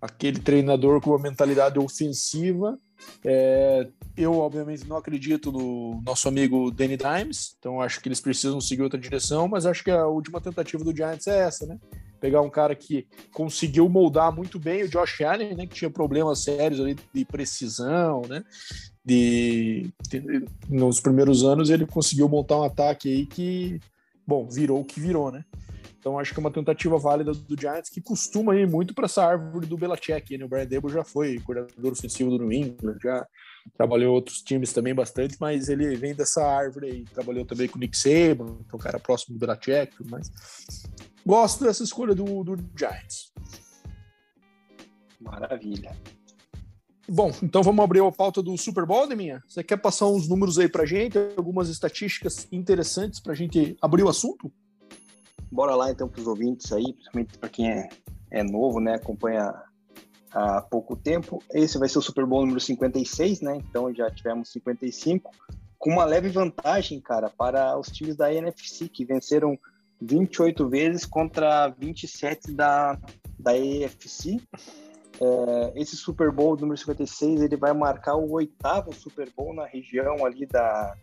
aquele 0.00 0.38
treinador 0.38 1.00
com 1.00 1.10
uma 1.10 1.18
mentalidade 1.18 1.78
ofensiva. 1.78 2.78
É, 3.24 3.88
eu, 4.16 4.34
obviamente, 4.38 4.86
não 4.86 4.96
acredito 4.96 5.52
no 5.52 6.00
nosso 6.04 6.28
amigo 6.28 6.70
Danny 6.70 6.96
Dimes, 6.96 7.56
então 7.58 7.80
acho 7.80 8.00
que 8.00 8.08
eles 8.08 8.20
precisam 8.20 8.60
seguir 8.60 8.82
outra 8.82 8.98
direção, 8.98 9.46
mas 9.48 9.66
acho 9.66 9.84
que 9.84 9.90
a 9.90 10.06
última 10.06 10.40
tentativa 10.40 10.82
do 10.82 10.94
Giants 10.94 11.26
é 11.26 11.40
essa, 11.40 11.66
né? 11.66 11.78
Pegar 12.20 12.40
um 12.40 12.50
cara 12.50 12.74
que 12.74 13.06
conseguiu 13.32 13.88
moldar 13.88 14.34
muito 14.34 14.58
bem 14.58 14.82
o 14.82 14.88
Josh 14.88 15.20
Allen, 15.20 15.54
né? 15.54 15.66
Que 15.66 15.74
tinha 15.74 15.90
problemas 15.90 16.42
sérios 16.42 16.80
ali 16.80 16.96
de 17.12 17.24
precisão, 17.24 18.22
né? 18.28 18.42
de, 19.06 19.88
de, 20.08 20.44
nos 20.68 21.00
primeiros 21.00 21.44
anos 21.44 21.70
ele 21.70 21.86
conseguiu 21.86 22.28
montar 22.28 22.58
um 22.58 22.64
ataque 22.64 23.08
aí 23.08 23.24
que, 23.24 23.78
bom, 24.26 24.48
virou 24.48 24.80
o 24.80 24.84
que 24.84 24.98
virou, 24.98 25.30
né? 25.30 25.44
Então 26.06 26.20
acho 26.20 26.32
que 26.32 26.38
é 26.38 26.40
uma 26.40 26.52
tentativa 26.52 26.96
válida 26.96 27.32
do 27.32 27.60
Giants 27.60 27.90
que 27.90 28.00
costuma 28.00 28.54
ir 28.54 28.64
muito 28.64 28.94
para 28.94 29.06
essa 29.06 29.24
árvore 29.24 29.66
do 29.66 29.76
Belichick, 29.76 30.38
né? 30.38 30.44
O 30.44 30.48
Brian 30.48 30.64
Debo 30.64 30.88
já 30.88 31.02
foi 31.02 31.40
coordenador 31.40 31.90
ofensivo 31.90 32.30
do 32.30 32.38
New 32.38 32.52
England, 32.52 32.96
já 33.02 33.26
trabalhou 33.76 34.14
outros 34.14 34.40
times 34.40 34.72
também 34.72 34.94
bastante, 34.94 35.36
mas 35.40 35.68
ele 35.68 35.96
vem 35.96 36.14
dessa 36.14 36.46
árvore 36.46 36.86
aí, 36.86 37.04
trabalhou 37.06 37.44
também 37.44 37.66
com 37.66 37.76
o 37.76 37.80
Nick 37.80 37.98
Saban, 37.98 38.56
um 38.72 38.78
cara 38.78 39.00
próximo 39.00 39.36
do 39.36 39.44
Belichick, 39.44 39.96
mas 40.08 40.30
gosto 41.26 41.64
dessa 41.64 41.82
escolha 41.82 42.14
do, 42.14 42.44
do 42.44 42.56
Giants. 42.78 43.32
Maravilha. 45.20 45.90
Bom, 47.08 47.32
então 47.42 47.64
vamos 47.64 47.84
abrir 47.84 48.00
a 48.04 48.12
pauta 48.12 48.40
do 48.40 48.56
Super 48.56 48.86
Bowl, 48.86 49.08
Deminha? 49.08 49.42
Você 49.48 49.64
quer 49.64 49.78
passar 49.78 50.06
uns 50.06 50.28
números 50.28 50.56
aí 50.56 50.68
pra 50.68 50.86
gente, 50.86 51.18
algumas 51.36 51.68
estatísticas 51.68 52.46
interessantes 52.52 53.18
pra 53.18 53.34
gente 53.34 53.76
abrir 53.82 54.04
o 54.04 54.08
assunto? 54.08 54.52
Bora 55.50 55.74
lá 55.74 55.90
então 55.90 56.08
para 56.08 56.20
os 56.20 56.26
ouvintes 56.26 56.72
aí, 56.72 56.92
principalmente 56.92 57.38
para 57.38 57.48
quem 57.48 57.70
é, 57.70 57.88
é 58.30 58.42
novo, 58.42 58.80
né, 58.80 58.94
acompanha 58.94 59.54
há 60.32 60.60
pouco 60.60 60.96
tempo. 60.96 61.42
Esse 61.52 61.78
vai 61.78 61.88
ser 61.88 61.98
o 61.98 62.02
Super 62.02 62.26
Bowl 62.26 62.42
número 62.42 62.60
56, 62.60 63.40
né? 63.40 63.56
Então 63.56 63.92
já 63.94 64.10
tivemos 64.10 64.50
55, 64.50 65.30
com 65.78 65.90
uma 65.90 66.04
leve 66.04 66.28
vantagem, 66.28 67.00
cara, 67.00 67.30
para 67.30 67.78
os 67.78 67.88
times 67.88 68.16
da 68.16 68.32
NFC, 68.32 68.88
que 68.88 69.04
venceram 69.04 69.58
28 70.00 70.68
vezes 70.68 71.06
contra 71.06 71.68
27 71.68 72.52
da, 72.52 72.98
da 73.38 73.52
AFC. 73.52 74.40
É, 75.18 75.72
esse 75.80 75.96
Super 75.96 76.30
Bowl 76.30 76.56
número 76.56 76.76
56 76.76 77.40
ele 77.40 77.56
vai 77.56 77.72
marcar 77.72 78.16
o 78.16 78.30
oitavo 78.32 78.92
Super 78.92 79.30
Bowl 79.34 79.54
na 79.54 79.64
região 79.64 80.26
ali 80.26 80.44
da 80.44 80.94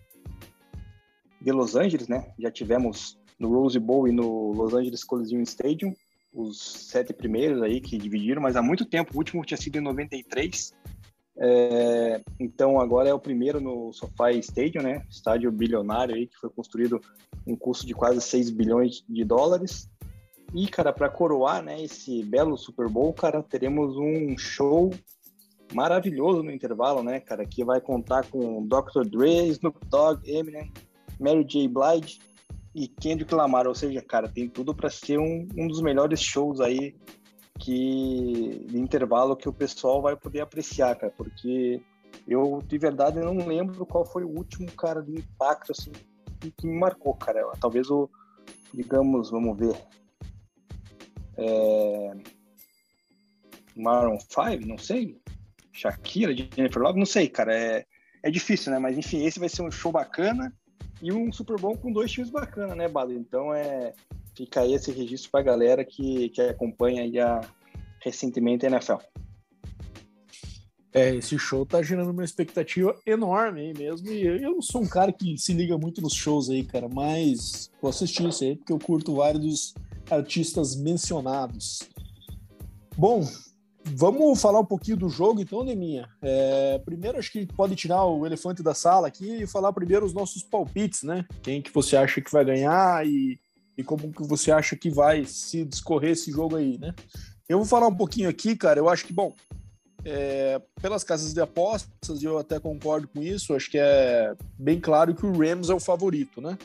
de 1.41 1.51
Los 1.51 1.75
Angeles, 1.75 2.07
né? 2.07 2.31
Já 2.39 2.49
tivemos 2.49 3.19
no 3.43 3.49
Rose 3.49 3.79
Bowl 3.79 4.07
e 4.07 4.11
no 4.11 4.53
Los 4.53 4.73
Angeles 4.73 5.03
Coliseum 5.03 5.41
Stadium 5.41 5.93
os 6.33 6.59
sete 6.59 7.13
primeiros 7.13 7.61
aí 7.61 7.79
que 7.79 7.97
dividiram, 7.97 8.41
mas 8.41 8.55
há 8.55 8.61
muito 8.61 8.85
tempo, 8.85 9.11
o 9.13 9.17
último 9.17 9.45
tinha 9.45 9.57
sido 9.57 9.77
em 9.77 9.81
93. 9.81 10.73
É, 11.35 12.21
então 12.39 12.79
agora 12.79 13.09
é 13.09 13.13
o 13.13 13.19
primeiro 13.19 13.61
no 13.61 13.91
SoFi 13.93 14.39
Stadium, 14.39 14.81
né? 14.81 15.05
Estádio 15.09 15.51
bilionário 15.51 16.15
aí 16.15 16.27
que 16.27 16.37
foi 16.37 16.49
construído 16.49 16.99
um 17.45 17.55
custo 17.55 17.85
de 17.85 17.93
quase 17.93 18.19
6 18.21 18.49
bilhões 18.49 19.03
de 19.07 19.23
dólares. 19.23 19.89
E, 20.53 20.67
cara, 20.67 20.93
para 20.93 21.09
coroar 21.09 21.63
né, 21.63 21.81
esse 21.81 22.23
belo 22.23 22.57
Super 22.57 22.87
Bowl, 22.87 23.11
cara, 23.13 23.41
teremos 23.41 23.95
um 23.97 24.37
show 24.37 24.91
maravilhoso 25.73 26.43
no 26.43 26.51
intervalo, 26.51 27.01
né, 27.01 27.19
cara, 27.19 27.43
que 27.43 27.63
vai 27.63 27.81
contar 27.81 28.27
com 28.29 28.67
Dr. 28.67 29.03
Dre, 29.09 29.47
Snoop 29.47 29.79
Dogg, 29.87 30.21
Eminem, 30.29 30.71
Mary 31.19 31.43
J. 31.43 31.67
Blige 31.67 32.19
e 32.73 32.87
Kendrick 32.87 33.33
Lamar, 33.33 33.67
ou 33.67 33.75
seja, 33.75 34.01
cara, 34.01 34.27
tem 34.27 34.49
tudo 34.49 34.73
para 34.73 34.89
ser 34.89 35.19
um, 35.19 35.47
um 35.55 35.67
dos 35.67 35.81
melhores 35.81 36.21
shows 36.21 36.59
aí 36.59 36.95
que 37.59 38.65
de 38.67 38.79
intervalo 38.79 39.35
que 39.35 39.47
o 39.47 39.53
pessoal 39.53 40.01
vai 40.01 40.15
poder 40.15 40.41
apreciar, 40.41 40.95
cara, 40.95 41.13
porque 41.15 41.79
eu 42.27 42.63
de 42.65 42.77
verdade 42.77 43.19
não 43.19 43.45
lembro 43.45 43.85
qual 43.85 44.05
foi 44.05 44.23
o 44.23 44.29
último 44.29 44.71
cara 44.71 45.01
de 45.01 45.15
impacto 45.19 45.71
assim 45.71 45.91
que, 46.57 46.67
me 46.67 46.77
marcou, 46.77 47.13
cara. 47.13 47.41
Talvez 47.61 47.89
o, 47.89 48.09
digamos, 48.73 49.29
vamos 49.29 49.57
ver, 49.57 49.77
é... 51.37 52.13
Maroon 53.75 54.19
5, 54.19 54.67
não 54.67 54.77
sei, 54.77 55.21
Shakira, 55.71 56.35
Jennifer 56.35 56.81
Love, 56.81 56.99
não 56.99 57.05
sei, 57.05 57.29
cara, 57.29 57.55
é, 57.55 57.85
é 58.21 58.29
difícil, 58.29 58.71
né? 58.71 58.79
Mas 58.79 58.97
enfim, 58.97 59.23
esse 59.25 59.39
vai 59.39 59.49
ser 59.49 59.61
um 59.61 59.71
show 59.71 59.91
bacana 59.91 60.53
e 61.01 61.11
um 61.11 61.31
Super 61.31 61.59
Bowl 61.59 61.77
com 61.77 61.91
dois 61.91 62.11
times 62.11 62.29
bacana, 62.29 62.75
né, 62.75 62.87
Bado? 62.87 63.13
Então 63.13 63.53
é 63.53 63.93
fica 64.35 64.61
aí 64.61 64.73
esse 64.73 64.91
registro 64.91 65.31
para 65.31 65.41
a 65.41 65.43
galera 65.43 65.85
que, 65.85 66.29
que 66.29 66.41
acompanha 66.41 67.03
aí 67.03 67.19
a, 67.19 67.41
recentemente 67.99 68.65
a 68.65 68.69
NFL. 68.69 68.97
É, 70.93 71.15
esse 71.15 71.39
show 71.39 71.65
tá 71.65 71.81
gerando 71.81 72.11
uma 72.11 72.23
expectativa 72.23 72.95
enorme 73.05 73.61
aí 73.61 73.73
mesmo. 73.73 74.09
E 74.09 74.25
eu, 74.25 74.51
não 74.51 74.61
sou 74.61 74.81
um 74.81 74.87
cara 74.87 75.11
que 75.11 75.37
se 75.37 75.51
liga 75.51 75.77
muito 75.77 76.01
nos 76.01 76.13
shows 76.13 76.49
aí, 76.49 76.63
cara, 76.63 76.87
mas 76.87 77.71
vou 77.81 77.89
assistir 77.89 78.27
isso 78.29 78.43
aí 78.43 78.55
porque 78.55 78.71
eu 78.71 78.79
curto 78.79 79.15
vários 79.15 79.43
dos 79.43 79.73
artistas 80.09 80.75
mencionados. 80.75 81.79
Bom, 82.95 83.27
vamos 83.85 84.41
falar 84.41 84.59
um 84.59 84.65
pouquinho 84.65 84.97
do 84.97 85.09
jogo 85.09 85.41
então, 85.41 85.63
Neminha. 85.63 86.09
É, 86.21 86.79
primeiro, 86.85 87.17
acho 87.17 87.31
que 87.31 87.45
pode 87.45 87.75
tirar 87.75 88.03
o 88.05 88.25
elefante 88.25 88.63
da 88.63 88.73
sala 88.73 89.07
aqui 89.07 89.43
e 89.43 89.47
falar 89.47 89.73
primeiro 89.73 90.05
os 90.05 90.13
nossos 90.13 90.43
palpites, 90.43 91.03
né? 91.03 91.25
Quem 91.41 91.61
que 91.61 91.73
você 91.73 91.95
acha 91.95 92.21
que 92.21 92.31
vai 92.31 92.45
ganhar 92.45 93.05
e, 93.05 93.39
e 93.77 93.83
como 93.83 94.11
que 94.11 94.23
você 94.23 94.51
acha 94.51 94.75
que 94.75 94.89
vai 94.89 95.25
se 95.25 95.65
discorrer 95.65 96.11
esse 96.11 96.31
jogo 96.31 96.55
aí, 96.55 96.77
né? 96.77 96.93
Eu 97.47 97.57
vou 97.57 97.67
falar 97.67 97.87
um 97.87 97.95
pouquinho 97.95 98.29
aqui, 98.29 98.55
cara. 98.55 98.79
Eu 98.79 98.89
acho 98.89 99.05
que, 99.05 99.13
bom, 99.13 99.33
é, 100.05 100.61
pelas 100.81 101.03
casas 101.03 101.33
de 101.33 101.41
apostas, 101.41 102.21
e 102.21 102.25
eu 102.25 102.37
até 102.37 102.59
concordo 102.59 103.07
com 103.07 103.21
isso, 103.21 103.53
acho 103.53 103.69
que 103.69 103.77
é 103.77 104.35
bem 104.57 104.79
claro 104.79 105.15
que 105.15 105.25
o 105.25 105.31
Rams 105.31 105.69
é 105.69 105.73
o 105.73 105.79
favorito, 105.79 106.41
né? 106.41 106.57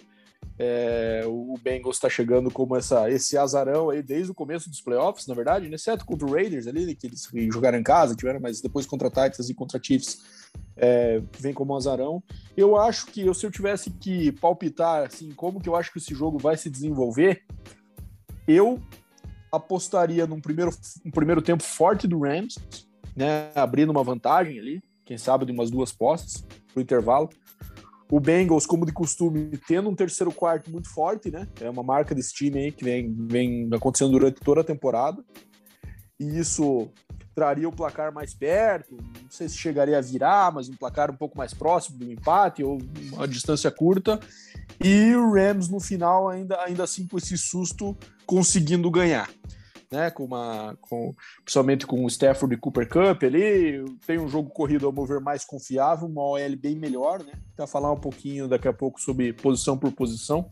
É, 0.59 1.23
o 1.25 1.55
Bengals 1.63 1.97
está 1.97 2.09
chegando 2.09 2.51
como 2.51 2.77
essa, 2.77 3.09
esse 3.11 3.39
azarão 3.39 3.91
aí 3.91 4.03
desde 4.03 4.33
o 4.33 4.35
começo 4.35 4.69
dos 4.69 4.81
playoffs, 4.81 5.27
na 5.27 5.35
verdade, 5.35 5.69
né? 5.69 5.77
exceto 5.77 6.05
contra 6.05 6.27
o 6.27 6.33
Raiders 6.33 6.67
ali, 6.67 6.97
que 6.97 7.07
eles 7.07 7.29
jogaram 7.53 7.79
em 7.79 7.83
casa, 7.83 8.17
tiveram, 8.17 8.41
mas 8.41 8.61
depois 8.61 8.85
contra 8.85 9.09
Titans 9.09 9.49
e 9.49 9.55
contra 9.55 9.81
Chiefs, 9.81 10.19
é, 10.77 11.23
vem 11.39 11.55
como 11.55 11.73
um 11.73 11.77
azarão. 11.77 12.23
Eu 12.57 12.77
acho 12.77 13.07
que 13.07 13.21
eu, 13.21 13.35
se 13.35 13.47
eu 13.47 13.51
tivesse 13.51 13.91
que 13.91 14.33
palpitar 14.33 15.07
assim, 15.07 15.31
como 15.33 15.61
que 15.61 15.69
eu 15.69 15.77
acho 15.77 15.93
que 15.93 15.99
esse 15.99 16.13
jogo 16.15 16.39
vai 16.39 16.57
se 16.57 16.69
desenvolver, 16.69 17.45
eu 18.47 18.81
apostaria 19.53 20.27
num 20.27 20.41
primeiro, 20.41 20.71
um 21.05 21.11
primeiro 21.11 21.41
tempo 21.41 21.63
forte 21.63 22.07
do 22.07 22.21
Rams, 22.21 22.57
né, 23.15 23.51
abrindo 23.55 23.91
uma 23.91 24.03
vantagem 24.03 24.59
ali, 24.59 24.83
quem 25.05 25.17
sabe 25.17 25.47
de 25.47 25.53
umas 25.53 25.71
duas 25.71 25.93
postas 25.93 26.45
pro 26.73 26.83
intervalo. 26.83 27.31
O 28.11 28.19
Bengals, 28.19 28.67
como 28.67 28.87
de 28.87 28.93
costume, 28.93 29.59
tendo 29.67 29.91
um 29.91 29.95
terceiro 29.95 30.33
quarto 30.33 30.71
muito 30.71 30.89
forte, 30.89 31.31
né? 31.31 31.47
É 31.61 31.69
uma 31.69 31.83
marca 31.83 32.15
desse 32.15 32.33
time 32.33 32.59
aí 32.59 32.73
que 32.73 32.83
vem, 32.83 33.15
vem 33.27 33.69
acontecendo 33.73 34.13
durante 34.13 34.41
toda 34.41 34.63
a 34.63 34.65
temporada. 34.65 35.23
E 36.19 36.39
isso 36.39 36.89
traria 37.35 37.69
o 37.69 37.73
placar 37.73 38.13
mais 38.13 38.35
perto, 38.35 38.97
não 38.97 39.31
sei 39.31 39.49
se 39.49 39.57
chegaria 39.57 39.97
a 39.97 40.01
virar, 40.01 40.53
mas 40.53 40.69
um 40.69 40.75
placar 40.75 41.11
um 41.11 41.17
pouco 41.17 41.39
mais 41.39 41.55
próximo 41.55 41.99
do 41.99 42.11
empate 42.11 42.65
ou 42.65 42.79
uma 43.13 43.29
distância 43.29 43.71
curta. 43.71 44.19
E 44.83 45.15
o 45.15 45.33
Rams 45.33 45.69
no 45.69 45.79
final 45.79 46.29
ainda, 46.29 46.61
ainda 46.63 46.85
assim 46.85 47.07
com 47.07 47.19
esse 47.19 47.39
susto 47.39 47.97
conseguindo 48.27 48.91
ganhar 48.91 49.31
né? 49.91 50.11
Com 50.11 50.25
uma, 50.25 50.77
com, 50.81 51.15
principalmente 51.45 51.87
com 51.87 52.05
o 52.05 52.09
Stafford 52.09 52.55
e 52.55 52.59
Cooper 52.59 52.89
Cup 52.89 53.23
ali, 53.23 53.85
tem 54.07 54.19
um 54.19 54.29
jogo 54.29 54.51
corrido 54.51 54.87
ao 54.87 54.93
mover 54.93 55.21
mais 55.21 55.45
confiável, 55.45 56.07
uma 56.07 56.23
OL 56.23 56.57
bem 56.57 56.77
melhor, 56.77 57.23
né? 57.23 57.33
Tá 57.57 57.67
falar 57.67 57.93
um 57.93 58.01
pouquinho 58.01 58.49
daqui 58.49 58.69
a 58.69 58.73
pouco 58.73 59.01
sobre 59.01 59.33
posição 59.33 59.79
por 59.79 59.93
posição, 59.93 60.51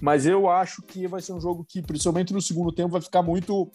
mas 0.00 0.26
eu 0.26 0.48
acho 0.48 0.82
que 0.82 1.06
vai 1.06 1.20
ser 1.20 1.32
um 1.32 1.40
jogo 1.40 1.64
que, 1.68 1.82
principalmente 1.82 2.32
no 2.32 2.42
segundo 2.42 2.72
tempo, 2.72 2.90
vai 2.90 3.00
ficar 3.00 3.22
muito 3.22 3.70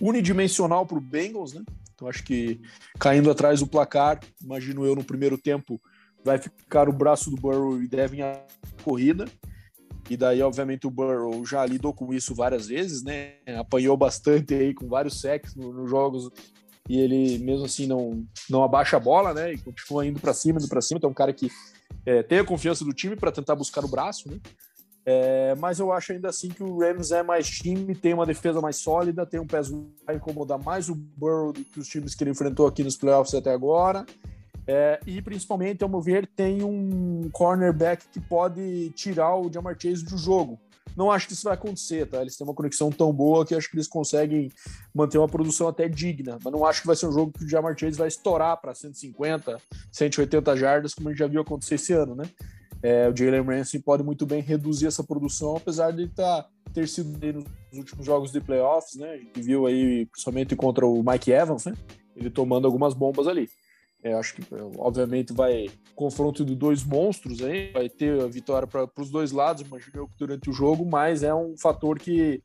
unidimensional 0.00 0.86
para 0.86 0.98
o 0.98 1.00
Bengals, 1.00 1.52
né? 1.52 1.62
Então 1.94 2.08
acho 2.08 2.24
que 2.24 2.60
caindo 2.98 3.30
atrás 3.30 3.60
do 3.60 3.66
placar, 3.66 4.18
imagino 4.42 4.84
eu 4.84 4.96
no 4.96 5.04
primeiro 5.04 5.38
tempo, 5.38 5.80
vai 6.24 6.38
ficar 6.38 6.88
o 6.88 6.92
braço 6.92 7.30
do 7.30 7.36
Burrow 7.36 7.80
e 7.80 7.88
devem 7.88 8.22
a 8.22 8.40
corrida. 8.82 9.26
E 10.12 10.16
daí, 10.16 10.42
obviamente, 10.42 10.86
o 10.86 10.90
Burrow 10.90 11.42
já 11.42 11.64
lidou 11.64 11.94
com 11.94 12.12
isso 12.12 12.34
várias 12.34 12.66
vezes, 12.66 13.02
né? 13.02 13.36
Apanhou 13.58 13.96
bastante 13.96 14.52
aí 14.52 14.74
com 14.74 14.86
vários 14.86 15.22
sacks 15.22 15.54
nos 15.54 15.74
no 15.74 15.88
jogos 15.88 16.28
e 16.86 17.00
ele 17.00 17.38
mesmo 17.38 17.64
assim 17.64 17.86
não, 17.86 18.22
não 18.50 18.62
abaixa 18.62 18.98
a 18.98 19.00
bola, 19.00 19.32
né? 19.32 19.54
E 19.54 19.58
continua 19.58 20.04
indo 20.04 20.20
para 20.20 20.34
cima, 20.34 20.58
indo 20.58 20.68
para 20.68 20.82
cima. 20.82 20.98
Então, 20.98 21.08
é 21.08 21.10
um 21.10 21.14
cara 21.14 21.32
que 21.32 21.50
é, 22.04 22.22
tem 22.22 22.40
a 22.40 22.44
confiança 22.44 22.84
do 22.84 22.92
time 22.92 23.16
para 23.16 23.32
tentar 23.32 23.54
buscar 23.54 23.86
o 23.86 23.88
braço, 23.88 24.30
né? 24.30 24.38
É, 25.06 25.54
mas 25.54 25.78
eu 25.78 25.90
acho 25.90 26.12
ainda 26.12 26.28
assim 26.28 26.50
que 26.50 26.62
o 26.62 26.78
Rams 26.78 27.10
é 27.10 27.22
mais 27.22 27.48
time, 27.48 27.94
tem 27.94 28.12
uma 28.12 28.26
defesa 28.26 28.60
mais 28.60 28.76
sólida, 28.76 29.24
tem 29.24 29.40
um 29.40 29.46
peso 29.46 29.88
vai 30.06 30.16
incomodar 30.16 30.62
mais 30.62 30.90
o 30.90 30.94
Burrow 30.94 31.54
do 31.54 31.64
que 31.64 31.80
os 31.80 31.88
times 31.88 32.14
que 32.14 32.22
ele 32.22 32.32
enfrentou 32.32 32.66
aqui 32.66 32.84
nos 32.84 32.98
playoffs 32.98 33.34
até 33.34 33.50
agora. 33.50 34.04
É, 34.66 35.00
e 35.06 35.20
principalmente, 35.20 35.82
ao 35.82 35.88
meu 35.88 36.00
ver, 36.00 36.26
tem 36.26 36.62
um 36.62 37.28
cornerback 37.32 38.06
que 38.12 38.20
pode 38.20 38.90
tirar 38.90 39.36
o 39.36 39.52
Jamar 39.52 39.76
Chase 39.78 40.04
do 40.04 40.16
jogo. 40.16 40.58
Não 40.96 41.10
acho 41.10 41.26
que 41.26 41.32
isso 41.32 41.44
vai 41.44 41.54
acontecer, 41.54 42.06
tá? 42.06 42.20
Eles 42.20 42.36
têm 42.36 42.46
uma 42.46 42.54
conexão 42.54 42.90
tão 42.90 43.12
boa 43.12 43.46
que 43.46 43.54
acho 43.54 43.70
que 43.70 43.76
eles 43.76 43.88
conseguem 43.88 44.50
manter 44.94 45.18
uma 45.18 45.28
produção 45.28 45.66
até 45.66 45.88
digna. 45.88 46.38
Mas 46.44 46.52
não 46.52 46.66
acho 46.66 46.82
que 46.82 46.86
vai 46.86 46.96
ser 46.96 47.06
um 47.06 47.12
jogo 47.12 47.32
que 47.32 47.44
o 47.44 47.48
Jamar 47.48 47.76
Chase 47.78 47.96
vai 47.96 48.08
estourar 48.08 48.60
para 48.60 48.74
150, 48.74 49.58
180 49.90 50.56
jardas, 50.56 50.94
como 50.94 51.08
a 51.08 51.12
gente 51.12 51.18
já 51.18 51.26
viu 51.26 51.40
acontecer 51.40 51.76
esse 51.76 51.92
ano, 51.92 52.14
né? 52.14 52.24
É, 52.82 53.08
o 53.08 53.16
Jalen 53.16 53.42
Ramsey 53.42 53.80
pode 53.80 54.02
muito 54.02 54.26
bem 54.26 54.42
reduzir 54.42 54.86
essa 54.86 55.04
produção, 55.04 55.56
apesar 55.56 55.92
de 55.92 56.08
tá, 56.08 56.46
ter 56.74 56.88
sido 56.88 57.16
nos 57.32 57.78
últimos 57.78 58.04
jogos 58.04 58.32
de 58.32 58.40
playoffs, 58.40 58.96
né? 58.96 59.12
A 59.12 59.16
gente 59.16 59.40
viu 59.40 59.66
aí, 59.66 60.06
principalmente 60.06 60.56
contra 60.56 60.84
o 60.86 61.02
Mike 61.02 61.30
Evans, 61.30 61.64
né? 61.64 61.74
Ele 62.16 62.28
tomando 62.28 62.66
algumas 62.66 62.92
bombas 62.92 63.26
ali. 63.26 63.48
É, 64.02 64.14
acho 64.14 64.34
que, 64.34 64.42
obviamente, 64.78 65.32
vai 65.32 65.70
confronto 65.94 66.44
de 66.44 66.56
dois 66.56 66.82
monstros 66.82 67.42
aí, 67.42 67.70
vai 67.72 67.88
ter 67.88 68.20
a 68.20 68.26
vitória 68.26 68.66
para 68.66 68.88
os 68.98 69.10
dois 69.10 69.30
lados, 69.30 69.62
imagino 69.62 70.08
que 70.08 70.14
durante 70.18 70.50
o 70.50 70.52
jogo, 70.52 70.84
mas 70.84 71.22
é 71.22 71.32
um 71.32 71.56
fator 71.56 71.98
que 71.98 72.42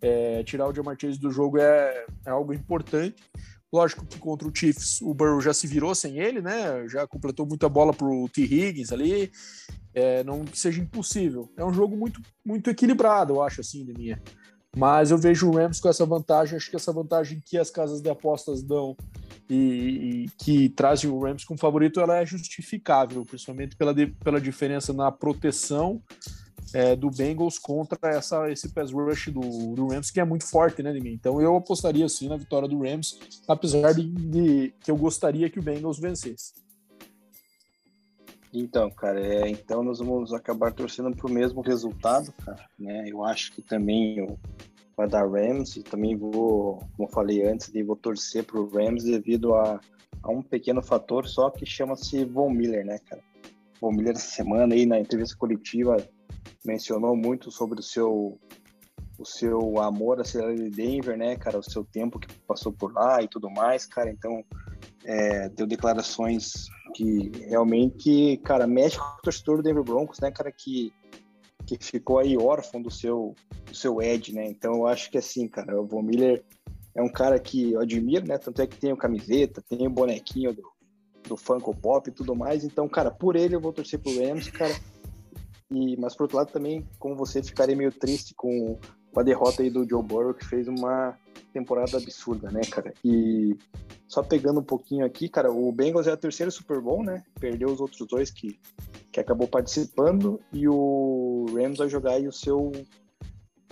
é, 0.00 0.42
tirar 0.44 0.68
o 0.68 0.74
Jamar 0.74 0.96
Chase 1.00 1.18
do 1.18 1.30
jogo 1.30 1.58
é, 1.58 2.04
é, 2.24 2.30
algo 2.30 2.52
importante. 2.52 3.22
Lógico 3.72 4.04
que 4.04 4.18
contra 4.18 4.48
o 4.48 4.54
Chiefs 4.54 5.00
o 5.00 5.14
Burrow 5.14 5.40
já 5.40 5.54
se 5.54 5.66
virou 5.66 5.94
sem 5.94 6.18
ele, 6.18 6.40
né? 6.40 6.88
Já 6.88 7.06
completou 7.06 7.46
muita 7.46 7.68
bola 7.68 7.92
para 7.92 8.06
o 8.06 8.28
T. 8.28 8.42
Higgins 8.42 8.90
ali. 8.90 9.30
É, 9.94 10.24
não 10.24 10.44
que 10.44 10.58
seja 10.58 10.80
impossível. 10.80 11.48
É 11.56 11.64
um 11.64 11.72
jogo 11.72 11.96
muito, 11.96 12.20
muito 12.44 12.68
equilibrado, 12.68 13.34
eu 13.34 13.42
acho, 13.42 13.60
assim, 13.60 13.84
de 13.84 13.92
minha. 13.92 14.20
Mas 14.76 15.10
eu 15.10 15.18
vejo 15.18 15.48
o 15.48 15.56
Rams 15.56 15.80
com 15.80 15.88
essa 15.88 16.06
vantagem. 16.06 16.56
Acho 16.56 16.70
que 16.70 16.76
essa 16.76 16.92
vantagem 16.92 17.42
que 17.44 17.58
as 17.58 17.70
casas 17.70 18.00
de 18.00 18.08
apostas 18.08 18.62
dão 18.62 18.96
e, 19.48 19.54
e 20.24 20.28
que 20.38 20.68
trazem 20.68 21.10
o 21.10 21.20
Rams 21.20 21.44
como 21.44 21.58
favorito, 21.58 22.00
ela 22.00 22.18
é 22.18 22.24
justificável, 22.26 23.24
principalmente 23.24 23.76
pela, 23.76 23.92
de, 23.92 24.06
pela 24.06 24.40
diferença 24.40 24.92
na 24.92 25.10
proteção 25.10 26.00
é, 26.72 26.94
do 26.94 27.10
Bengals 27.10 27.58
contra 27.58 27.98
essa, 28.10 28.48
esse 28.50 28.68
pass 28.68 28.92
rush 28.92 29.28
do, 29.28 29.74
do 29.74 29.88
Rams, 29.88 30.10
que 30.10 30.20
é 30.20 30.24
muito 30.24 30.46
forte, 30.46 30.82
né, 30.82 30.92
de 30.92 31.00
mim. 31.00 31.12
Então 31.12 31.40
eu 31.40 31.56
apostaria 31.56 32.08
sim 32.08 32.28
na 32.28 32.36
vitória 32.36 32.68
do 32.68 32.80
Rams, 32.80 33.18
apesar 33.48 33.92
de, 33.92 34.04
de 34.04 34.74
que 34.80 34.90
eu 34.90 34.96
gostaria 34.96 35.50
que 35.50 35.58
o 35.58 35.62
Bengals 35.62 35.98
vencesse. 35.98 36.52
Então, 38.52 38.90
cara, 38.90 39.20
é, 39.20 39.48
então 39.48 39.82
nós 39.82 40.00
vamos 40.00 40.32
acabar 40.32 40.72
torcendo 40.72 41.14
para 41.14 41.26
o 41.26 41.32
mesmo 41.32 41.60
resultado, 41.60 42.32
cara. 42.44 42.68
Né? 42.78 43.04
Eu 43.08 43.24
acho 43.24 43.52
que 43.52 43.62
também 43.62 44.20
o, 44.20 44.36
vai 44.96 45.08
dar 45.08 45.28
Rams 45.28 45.76
e 45.76 45.82
também 45.82 46.16
vou, 46.16 46.78
como 46.96 47.08
eu 47.08 47.12
falei 47.12 47.46
antes, 47.46 47.70
vou 47.86 47.96
torcer 47.96 48.44
para 48.44 48.58
o 48.60 48.68
Rams 48.68 49.04
devido 49.04 49.54
a, 49.54 49.80
a, 50.22 50.30
um 50.30 50.42
pequeno 50.42 50.82
fator 50.82 51.28
só 51.28 51.48
que 51.48 51.64
chama-se 51.64 52.24
Von 52.24 52.50
Miller, 52.50 52.84
né, 52.84 52.98
cara? 52.98 53.22
Von 53.80 53.92
Miller 53.92 54.16
essa 54.16 54.30
semana 54.30 54.74
aí 54.74 54.84
na 54.84 54.98
entrevista 54.98 55.36
coletiva 55.36 55.96
mencionou 56.64 57.16
muito 57.16 57.50
sobre 57.50 57.80
o 57.80 57.82
seu 57.82 58.38
o 59.16 59.24
seu 59.26 59.78
amor 59.78 60.18
à 60.18 60.24
cidade 60.24 60.56
de 60.56 60.70
Denver, 60.70 61.16
né, 61.16 61.36
cara, 61.36 61.58
o 61.58 61.62
seu 61.62 61.84
tempo 61.84 62.18
que 62.18 62.32
passou 62.46 62.72
por 62.72 62.90
lá 62.94 63.22
e 63.22 63.28
tudo 63.28 63.50
mais, 63.50 63.84
cara. 63.84 64.10
Então, 64.10 64.42
é, 65.04 65.46
deu 65.50 65.66
declarações 65.66 66.70
que 66.92 67.30
realmente, 67.46 68.38
cara, 68.44 68.66
mexe 68.66 68.98
com 68.98 69.04
o 69.04 69.22
torcedor 69.22 69.58
do 69.58 69.62
Denver 69.62 69.82
Broncos, 69.82 70.20
né, 70.20 70.30
cara, 70.30 70.52
que 70.52 70.92
que 71.66 71.78
ficou 71.78 72.18
aí 72.18 72.36
órfão 72.36 72.80
do 72.80 72.90
seu, 72.90 73.34
do 73.66 73.74
seu 73.74 74.00
Ed, 74.02 74.34
né? 74.34 74.46
Então 74.46 74.74
eu 74.74 74.86
acho 74.86 75.10
que 75.10 75.18
assim, 75.18 75.46
cara, 75.46 75.80
o 75.80 75.86
Von 75.86 76.02
Miller 76.02 76.42
é 76.94 77.02
um 77.02 77.08
cara 77.08 77.38
que 77.38 77.72
eu 77.72 77.80
admiro, 77.80 78.26
né? 78.26 78.38
Tanto 78.38 78.60
é 78.62 78.66
que 78.66 78.76
tem 78.76 78.92
o 78.92 78.96
camiseta, 78.96 79.62
tem 79.62 79.86
o 79.86 79.90
bonequinho 79.90 80.52
do, 80.52 80.62
do 81.28 81.36
Funko 81.36 81.74
Pop 81.74 82.08
e 82.08 82.12
tudo 82.12 82.34
mais. 82.34 82.64
Então, 82.64 82.88
cara, 82.88 83.10
por 83.10 83.36
ele 83.36 83.54
eu 83.54 83.60
vou 83.60 83.72
torcer 83.72 84.00
pro 84.00 84.18
Rams, 84.18 84.50
cara. 84.50 84.74
E, 85.70 85.96
mas 85.96 86.16
por 86.16 86.24
outro 86.24 86.38
lado 86.38 86.50
também, 86.50 86.84
como 86.98 87.14
você, 87.14 87.42
ficaria 87.42 87.76
meio 87.76 87.92
triste 87.92 88.34
com, 88.34 88.78
com 89.12 89.20
a 89.20 89.22
derrota 89.22 89.62
aí 89.62 89.70
do 89.70 89.88
Joe 89.88 90.02
Burrow, 90.02 90.34
que 90.34 90.44
fez 90.44 90.68
uma 90.68 91.16
temporada 91.52 91.96
absurda, 91.96 92.50
né, 92.50 92.60
cara? 92.70 92.92
E 93.04 93.56
só 94.06 94.22
pegando 94.22 94.60
um 94.60 94.64
pouquinho 94.64 95.04
aqui, 95.04 95.28
cara, 95.28 95.50
o 95.50 95.70
Bengals 95.72 96.06
é 96.06 96.12
a 96.12 96.16
terceira 96.16 96.50
Super 96.50 96.80
Bowl, 96.80 97.02
né? 97.02 97.22
Perdeu 97.38 97.68
os 97.68 97.80
outros 97.80 98.06
dois 98.06 98.30
que, 98.30 98.58
que 99.12 99.20
acabou 99.20 99.48
participando 99.48 100.40
e 100.52 100.68
o 100.68 101.46
Rams 101.54 101.78
vai 101.78 101.88
jogar 101.88 102.12
aí 102.12 102.26
o 102.26 102.32
seu 102.32 102.72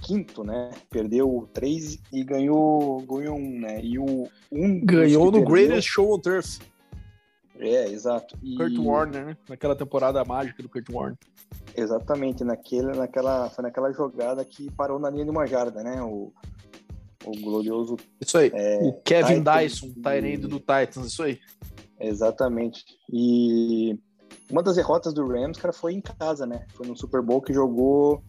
quinto, 0.03 0.45
né? 0.45 0.71
Perdeu 0.91 1.49
três 1.53 1.99
e 2.13 2.23
ganhou, 2.25 3.01
ganhou 3.03 3.37
um, 3.37 3.61
né? 3.61 3.81
E 3.83 3.99
o 3.99 4.29
um 4.51 4.81
ganhou 4.85 5.27
no 5.27 5.33
perdeu... 5.33 5.51
Greatest 5.51 5.89
Show 5.89 6.15
on 6.15 6.21
Turf. 6.21 6.61
É, 7.59 7.89
exato. 7.91 8.39
E... 8.43 8.57
Kurt 8.57 8.79
Warner, 8.79 9.27
né? 9.27 9.37
Naquela 9.49 9.75
temporada 9.75 10.25
mágica 10.25 10.63
do 10.63 10.69
Kurt 10.69 10.89
Warner. 10.91 11.19
Exatamente, 11.77 12.45
naquele, 12.45 12.97
naquela, 12.97 13.51
foi 13.51 13.63
naquela 13.63 13.93
jogada 13.93 14.45
que 14.45 14.71
parou 14.73 14.99
na 14.99 15.11
linha 15.11 15.25
de 15.25 15.31
uma 15.31 15.47
jarda, 15.47 15.83
né? 15.83 16.03
O, 16.03 16.33
o 17.25 17.31
glorioso. 17.41 17.97
Isso 18.21 18.39
aí. 18.39 18.51
É, 18.55 18.79
o 18.83 18.93
Kevin 19.03 19.39
Titan, 19.39 19.61
Dyson, 19.61 19.89
Tyrande 20.03 20.47
do 20.49 20.59
Titans, 20.59 21.07
isso 21.07 21.23
aí. 21.23 21.39
Exatamente. 22.01 22.85
E 23.13 23.99
uma 24.51 24.63
das 24.63 24.77
derrotas 24.77 25.13
do 25.13 25.27
Rams, 25.27 25.59
cara, 25.59 25.73
foi 25.73 25.95
em 25.95 26.01
casa, 26.01 26.47
né? 26.47 26.67
Foi 26.75 26.87
no 26.87 26.97
Super 26.97 27.23
Bowl 27.23 27.43
que 27.43 27.53
jogou 27.53 28.23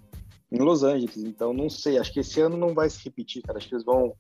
em 0.52 0.60
Los 0.60 0.84
Angeles. 0.84 1.18
Então, 1.18 1.54
não 1.54 1.70
sei, 1.70 1.98
acho 1.98 2.12
que 2.12 2.20
esse 2.20 2.42
ano 2.42 2.58
não 2.58 2.74
vai 2.74 2.90
se 2.90 3.04
repetir, 3.04 3.42
cara. 3.42 3.58
Acho 3.58 3.68
que 3.68 3.76
eles 3.76 3.86
vão, 3.86 4.14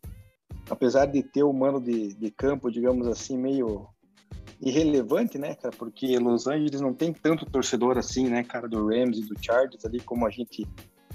apesar 0.69 1.05
de 1.07 1.21
ter 1.23 1.43
o 1.43 1.51
mano 1.51 1.81
de, 1.81 2.13
de 2.13 2.31
campo, 2.31 2.71
digamos 2.71 3.07
assim, 3.07 3.38
meio 3.38 3.88
irrelevante, 4.61 5.37
né, 5.37 5.55
cara? 5.55 5.73
Porque 5.77 6.17
Los 6.19 6.47
Angeles 6.47 6.81
não 6.81 6.93
tem 6.93 7.13
tanto 7.13 7.45
torcedor 7.45 7.97
assim, 7.97 8.27
né, 8.27 8.43
cara, 8.43 8.67
do 8.67 8.87
Rams 8.87 9.17
e 9.17 9.25
do 9.25 9.35
Chargers 9.41 9.85
ali 9.85 9.99
como 9.99 10.25
a 10.25 10.29
gente 10.29 10.67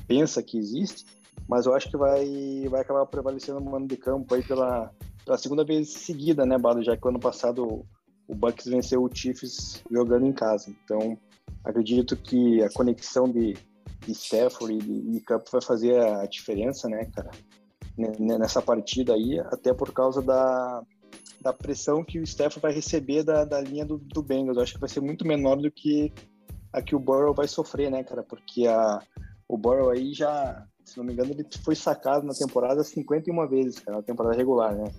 pensa 0.07 0.43
que 0.43 0.59
existe. 0.59 1.05
Mas 1.49 1.67
eu 1.67 1.75
acho 1.75 1.91
que 1.91 1.97
vai, 1.97 2.67
vai 2.71 2.81
acabar 2.81 3.05
prevalecendo 3.07 3.59
o 3.59 3.65
mano 3.65 3.87
de 3.87 3.97
campo 3.97 4.35
aí 4.35 4.43
pela, 4.43 4.91
pela 5.25 5.37
segunda 5.37 5.65
vez 5.65 5.91
seguida, 5.91 6.47
né, 6.47 6.57
Bado? 6.57 6.83
Já 6.83 6.97
que 6.97 7.09
ano 7.09 7.21
passado 7.21 7.85
o 8.27 8.35
Bucks 8.35 8.67
venceu 8.67 9.03
o 9.03 9.11
Chiefs 9.15 9.85
jogando 9.91 10.25
em 10.25 10.33
casa. 10.33 10.71
Então, 10.85 11.19
acredito 11.63 12.17
que 12.17 12.63
a 12.63 12.71
conexão 12.71 13.31
de 13.31 13.55
de 14.07 14.13
Stafford 14.13 14.75
e 14.75 15.13
de, 15.13 15.21
campo 15.21 15.51
vai 15.51 15.63
fazer 15.63 15.99
a 15.99 16.27
diferença, 16.27 16.89
né, 16.89 17.07
cara, 17.15 17.31
nessa 18.19 18.61
partida 18.61 19.15
aí, 19.15 19.39
até 19.41 19.73
por 19.73 19.93
causa 19.93 20.21
da, 20.23 20.83
da 21.45 21.53
pressão 21.53 22.03
que 22.03 22.19
o 22.19 22.23
Stafford 22.23 22.63
vai 22.63 22.73
receber 22.73 23.23
da, 23.23 23.45
da 23.45 23.61
linha 23.61 23.85
do, 23.85 23.99
do 23.99 24.23
Bengals. 24.23 24.57
Eu 24.57 24.63
acho 24.63 24.75
que 24.75 24.81
vai 24.81 24.89
ser 24.89 25.01
muito 25.01 25.27
menor 25.27 25.57
do 25.57 25.71
que 25.71 26.11
a 26.73 26.81
que 26.81 26.97
o 26.97 26.99
Burrow 26.99 27.35
vai 27.35 27.47
sofrer, 27.47 27.91
né, 27.91 28.03
cara, 28.03 28.23
porque 28.23 28.67
a, 28.67 29.01
o 29.47 29.57
Burrow 29.59 29.91
aí 29.91 30.15
já, 30.15 30.67
se 30.85 30.97
não 30.97 31.05
me 31.05 31.13
engano, 31.13 31.31
ele 31.33 31.47
foi 31.63 31.77
sacado 31.77 32.27
na 32.27 32.33
temporada 32.33 32.83
51 32.83 33.47
vezes, 33.47 33.79
cara, 33.79 33.99
na 33.99 34.03
temporada 34.03 34.35
regular, 34.35 34.75
né. 34.75 34.91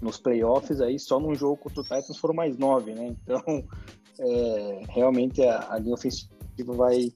Nos 0.00 0.18
playoffs 0.18 0.80
aí, 0.80 0.98
só 0.98 1.18
num 1.18 1.34
jogo 1.34 1.56
contra 1.56 1.80
o 1.80 1.82
Titans 1.82 2.18
foram 2.18 2.34
mais 2.34 2.56
nove, 2.56 2.94
né, 2.94 3.16
então 3.22 3.42
é, 4.20 4.82
realmente 4.90 5.42
a, 5.42 5.72
a 5.72 5.78
linha 5.78 5.94
ofensiva 5.94 6.72
vai 6.76 7.10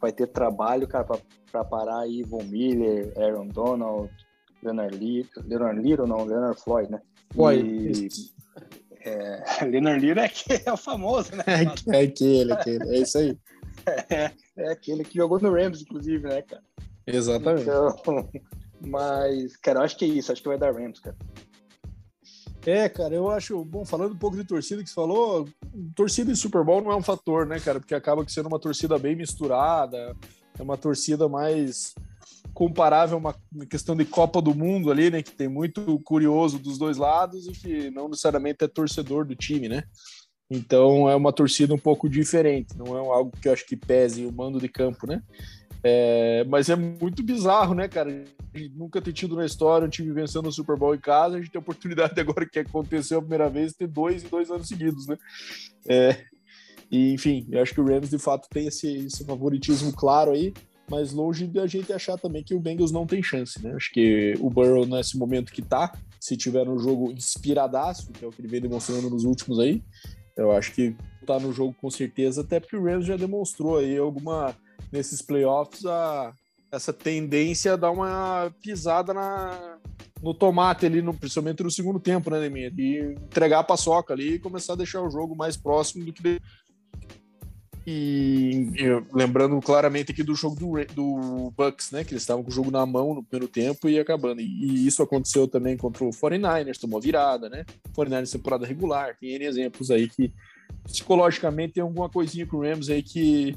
vai 0.00 0.10
ter 0.12 0.26
trabalho, 0.26 0.88
cara, 0.88 1.06
para 1.52 1.64
parar 1.64 2.00
aí 2.00 2.22
Von 2.24 2.42
Miller, 2.44 3.12
Aaron 3.16 3.46
Donald, 3.46 4.10
Leonard 4.62 4.96
Little, 4.96 5.42
Leonard 5.46 5.80
Little 5.80 6.06
não, 6.06 6.24
Leonard 6.24 6.60
Floyd, 6.60 6.90
né? 6.90 7.00
Floyd. 7.34 8.08
É, 9.04 9.64
Leonard 9.66 10.04
Little 10.04 10.22
é, 10.22 10.28
que 10.28 10.62
é 10.64 10.72
o 10.72 10.76
famoso, 10.76 11.34
né? 11.36 11.44
É, 11.46 11.96
é 11.96 12.04
aquele, 12.04 12.52
aquele, 12.52 12.96
é 12.96 12.98
isso 12.98 13.18
aí. 13.18 13.36
É, 14.08 14.30
é 14.56 14.72
aquele 14.72 15.04
que 15.04 15.18
jogou 15.18 15.38
no 15.38 15.52
Rams, 15.52 15.82
inclusive, 15.82 16.26
né, 16.26 16.40
cara? 16.40 16.62
Exatamente. 17.06 17.64
Então, 17.64 18.30
mas, 18.80 19.56
cara, 19.58 19.80
eu 19.80 19.82
acho 19.82 19.98
que 19.98 20.06
é 20.06 20.08
isso, 20.08 20.32
acho 20.32 20.40
que 20.40 20.48
vai 20.48 20.56
dar 20.56 20.72
Rams, 20.72 21.00
cara. 21.00 21.16
É, 22.64 22.88
cara, 22.88 23.14
eu 23.14 23.28
acho, 23.28 23.62
bom, 23.62 23.84
falando 23.84 24.14
um 24.14 24.18
pouco 24.18 24.38
de 24.38 24.44
torcida 24.44 24.82
que 24.82 24.88
você 24.88 24.94
falou, 24.94 25.46
torcida 25.94 26.32
em 26.32 26.34
Super 26.34 26.64
Bowl 26.64 26.80
não 26.80 26.92
é 26.92 26.96
um 26.96 27.02
fator, 27.02 27.44
né, 27.44 27.60
cara? 27.60 27.78
Porque 27.78 27.94
acaba 27.94 28.26
sendo 28.26 28.46
uma 28.46 28.58
torcida 28.58 28.98
bem 28.98 29.14
misturada, 29.14 30.16
é 30.58 30.62
uma 30.62 30.78
torcida 30.78 31.28
mais 31.28 31.94
comparável 32.54 33.16
a 33.16 33.18
uma 33.18 33.66
questão 33.66 33.96
de 33.96 34.04
Copa 34.04 34.40
do 34.40 34.54
Mundo 34.54 34.90
ali, 34.90 35.10
né? 35.10 35.22
Que 35.22 35.32
tem 35.32 35.48
muito 35.48 35.98
curioso 36.00 36.58
dos 36.58 36.78
dois 36.78 36.96
lados 36.96 37.46
e 37.46 37.52
que 37.52 37.90
não 37.90 38.08
necessariamente 38.08 38.64
é 38.64 38.68
torcedor 38.68 39.26
do 39.26 39.34
time, 39.34 39.68
né? 39.68 39.82
Então 40.48 41.08
é 41.08 41.16
uma 41.16 41.32
torcida 41.32 41.74
um 41.74 41.78
pouco 41.78 42.08
diferente, 42.08 42.76
não 42.76 42.96
é 42.96 43.00
algo 43.00 43.32
que 43.40 43.48
eu 43.48 43.52
acho 43.52 43.66
que 43.66 43.76
pese 43.76 44.24
o 44.24 44.32
mando 44.32 44.60
de 44.60 44.68
campo, 44.68 45.06
né? 45.06 45.22
É, 45.82 46.44
mas 46.48 46.70
é 46.70 46.76
muito 46.76 47.22
bizarro, 47.22 47.74
né, 47.74 47.88
cara? 47.88 48.24
nunca 48.74 49.02
ter 49.02 49.12
tido 49.12 49.34
na 49.34 49.44
história 49.44 49.86
um 49.86 49.90
time 49.90 50.12
vencendo 50.12 50.46
o 50.46 50.52
Super 50.52 50.76
Bowl 50.76 50.94
em 50.94 51.00
casa, 51.00 51.36
a 51.36 51.40
gente 51.40 51.50
tem 51.50 51.58
a 51.58 51.62
oportunidade 51.62 52.18
agora 52.20 52.48
que 52.48 52.60
aconteceu 52.60 53.18
a 53.18 53.20
primeira 53.20 53.50
vez 53.50 53.72
ter 53.72 53.88
dois 53.88 54.24
em 54.24 54.28
dois 54.28 54.50
anos 54.50 54.68
seguidos, 54.68 55.06
né? 55.08 55.18
É, 55.88 56.24
e, 56.90 57.12
enfim, 57.12 57.46
eu 57.50 57.60
acho 57.60 57.74
que 57.74 57.80
o 57.80 57.84
Rams 57.84 58.10
de 58.10 58.18
fato 58.18 58.48
tem 58.48 58.68
esse, 58.68 59.06
esse 59.06 59.24
favoritismo 59.24 59.92
claro 59.92 60.30
aí, 60.30 60.54
mas 60.88 61.12
longe 61.12 61.46
de 61.46 61.58
a 61.58 61.66
gente 61.66 61.92
achar 61.92 62.18
também 62.18 62.42
que 62.42 62.54
o 62.54 62.60
Bengals 62.60 62.92
não 62.92 63.06
tem 63.06 63.22
chance, 63.22 63.62
né? 63.62 63.72
Acho 63.74 63.92
que 63.92 64.34
o 64.40 64.50
Burrow, 64.50 64.86
nesse 64.86 65.16
momento 65.16 65.52
que 65.52 65.62
tá, 65.62 65.92
se 66.20 66.36
tiver 66.36 66.68
um 66.68 66.78
jogo 66.78 67.10
inspiradaço, 67.12 68.12
que 68.12 68.24
é 68.24 68.28
o 68.28 68.30
que 68.30 68.40
ele 68.40 68.48
vem 68.48 68.60
demonstrando 68.60 69.08
nos 69.08 69.24
últimos 69.24 69.58
aí, 69.58 69.82
eu 70.36 70.52
acho 70.52 70.72
que 70.72 70.96
tá 71.26 71.38
no 71.38 71.52
jogo 71.52 71.74
com 71.80 71.90
certeza, 71.90 72.42
até 72.42 72.60
porque 72.60 72.76
o 72.76 72.84
Rams 72.84 73.06
já 73.06 73.16
demonstrou 73.16 73.78
aí 73.78 73.96
alguma 73.96 74.54
nesses 74.92 75.22
playoffs 75.22 75.84
a, 75.86 76.32
essa 76.70 76.92
tendência 76.92 77.72
a 77.72 77.76
dar 77.76 77.90
uma 77.90 78.52
pisada 78.62 79.14
na, 79.14 79.78
no 80.22 80.34
tomate 80.34 80.86
ali, 80.86 81.02
no, 81.02 81.14
principalmente 81.14 81.62
no 81.62 81.70
segundo 81.70 82.00
tempo, 82.00 82.30
né, 82.30 82.40
Neminha? 82.40 82.70
De 82.70 83.14
entregar 83.26 83.60
a 83.60 83.64
paçoca 83.64 84.12
ali 84.12 84.34
e 84.34 84.38
começar 84.38 84.72
a 84.72 84.76
deixar 84.76 85.02
o 85.02 85.10
jogo 85.10 85.36
mais 85.36 85.56
próximo 85.56 86.04
do 86.04 86.12
que. 86.12 86.40
E, 87.86 88.70
e 88.76 89.04
lembrando 89.12 89.60
claramente 89.60 90.10
aqui 90.10 90.22
do 90.22 90.34
jogo 90.34 90.56
do, 90.56 90.84
do 90.94 91.52
Bucks, 91.56 91.90
né? 91.90 92.02
Que 92.02 92.12
eles 92.12 92.22
estavam 92.22 92.42
com 92.42 92.50
o 92.50 92.54
jogo 92.54 92.70
na 92.70 92.84
mão 92.86 93.14
no 93.14 93.22
primeiro 93.22 93.50
tempo 93.52 93.88
e 93.88 93.98
acabando. 93.98 94.40
E, 94.40 94.44
e 94.44 94.86
isso 94.86 95.02
aconteceu 95.02 95.46
também 95.46 95.76
contra 95.76 96.04
o 96.04 96.10
49ers, 96.10 96.78
tomou 96.78 97.00
virada, 97.00 97.48
né? 97.48 97.64
49ers 97.94 98.32
temporada 98.32 98.66
regular, 98.66 99.16
tem 99.20 99.34
N 99.34 99.44
exemplos 99.44 99.90
aí 99.90 100.08
que 100.08 100.32
psicologicamente 100.84 101.74
tem 101.74 101.82
alguma 101.82 102.08
coisinha 102.08 102.46
com 102.46 102.58
o 102.58 102.62
Rams 102.62 102.88
aí 102.88 103.02
que 103.02 103.56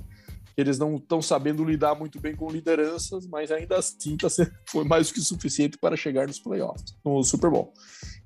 eles 0.57 0.79
não 0.79 0.95
estão 0.95 1.21
sabendo 1.21 1.63
lidar 1.63 1.93
muito 1.93 2.19
bem 2.19 2.35
com 2.35 2.49
lideranças, 2.49 3.27
mas 3.27 3.51
ainda 3.51 3.77
assim 3.77 4.17
tá 4.17 4.27
sendo, 4.27 4.51
foi 4.67 4.83
mais 4.83 5.07
do 5.07 5.13
que 5.13 5.21
suficiente 5.21 5.77
para 5.77 5.95
chegar 5.95 6.25
nos 6.25 6.39
playoffs, 6.39 6.95
no 7.05 7.23
Super 7.23 7.51
Bowl. 7.51 7.71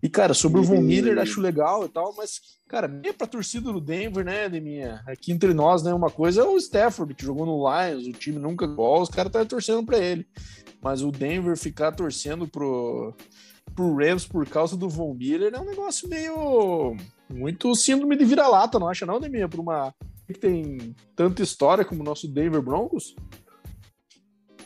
E, 0.01 0.09
cara, 0.09 0.33
sobre 0.33 0.61
o 0.61 0.63
Von 0.63 0.81
Miller, 0.81 1.19
acho 1.19 1.41
legal 1.41 1.85
e 1.85 1.89
tal, 1.89 2.15
mas, 2.15 2.39
cara, 2.69 2.87
nem 2.87 3.11
pra 3.11 3.27
torcida 3.27 3.71
do 3.71 3.81
Denver, 3.81 4.23
né, 4.23 4.47
Deminha? 4.47 5.03
Aqui 5.05 5.33
entre 5.33 5.53
nós, 5.53 5.83
né, 5.83 5.93
uma 5.93 6.09
coisa 6.09 6.41
é 6.41 6.45
o 6.45 6.57
Stafford, 6.57 7.13
que 7.13 7.25
jogou 7.25 7.45
no 7.45 7.67
Lions, 7.69 8.07
o 8.07 8.13
time 8.13 8.39
nunca 8.39 8.65
gol, 8.65 9.01
os 9.01 9.09
caras 9.09 9.29
estão 9.29 9.45
torcendo 9.45 9.85
para 9.85 9.99
ele. 9.99 10.25
Mas 10.81 11.03
o 11.03 11.11
Denver 11.11 11.57
ficar 11.57 11.91
torcendo 11.91 12.47
pro, 12.47 13.13
pro 13.75 13.95
Rams 13.95 14.25
por 14.25 14.47
causa 14.47 14.77
do 14.77 14.89
Von 14.89 15.13
Miller 15.13 15.53
é 15.53 15.59
um 15.59 15.65
negócio 15.65 16.07
meio. 16.07 16.95
Muito 17.29 17.73
síndrome 17.75 18.17
de 18.17 18.25
vira-lata, 18.25 18.77
não 18.77 18.89
acha, 18.89 19.05
não, 19.05 19.19
Deminha? 19.19 19.47
Por 19.47 19.59
uma 19.59 19.93
que 20.31 20.39
tem 20.39 20.95
tanta 21.15 21.41
história 21.41 21.85
como 21.85 22.01
o 22.01 22.05
nosso 22.05 22.27
Denver 22.27 22.61
Broncos? 22.61 23.15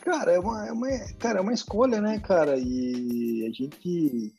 Cara, 0.00 0.32
é 0.32 0.38
uma, 0.38 0.68
é 0.68 0.72
uma, 0.72 0.88
cara, 1.18 1.38
é 1.40 1.42
uma 1.42 1.52
escolha, 1.52 2.00
né, 2.00 2.20
cara? 2.20 2.56
E 2.56 3.44
a 3.44 3.50
gente. 3.50 4.32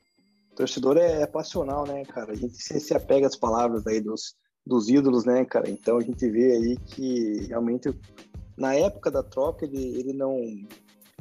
Torcedor 0.55 0.97
é, 0.97 1.21
é 1.21 1.27
passional, 1.27 1.85
né, 1.85 2.03
cara? 2.05 2.31
A 2.31 2.35
gente 2.35 2.55
se, 2.55 2.79
se 2.79 2.93
apega 2.93 3.27
às 3.27 3.35
palavras 3.35 3.85
aí 3.85 3.99
dos, 3.99 4.35
dos 4.65 4.87
ídolos, 4.89 5.25
né, 5.25 5.43
cara? 5.43 5.69
Então 5.69 5.97
a 5.97 6.01
gente 6.01 6.27
vê 6.29 6.53
aí 6.53 6.77
que 6.77 7.47
realmente, 7.47 7.89
na 8.57 8.73
época 8.75 9.11
da 9.11 9.21
troca, 9.21 9.65
ele, 9.65 9.99
ele 9.99 10.13
não. 10.13 10.37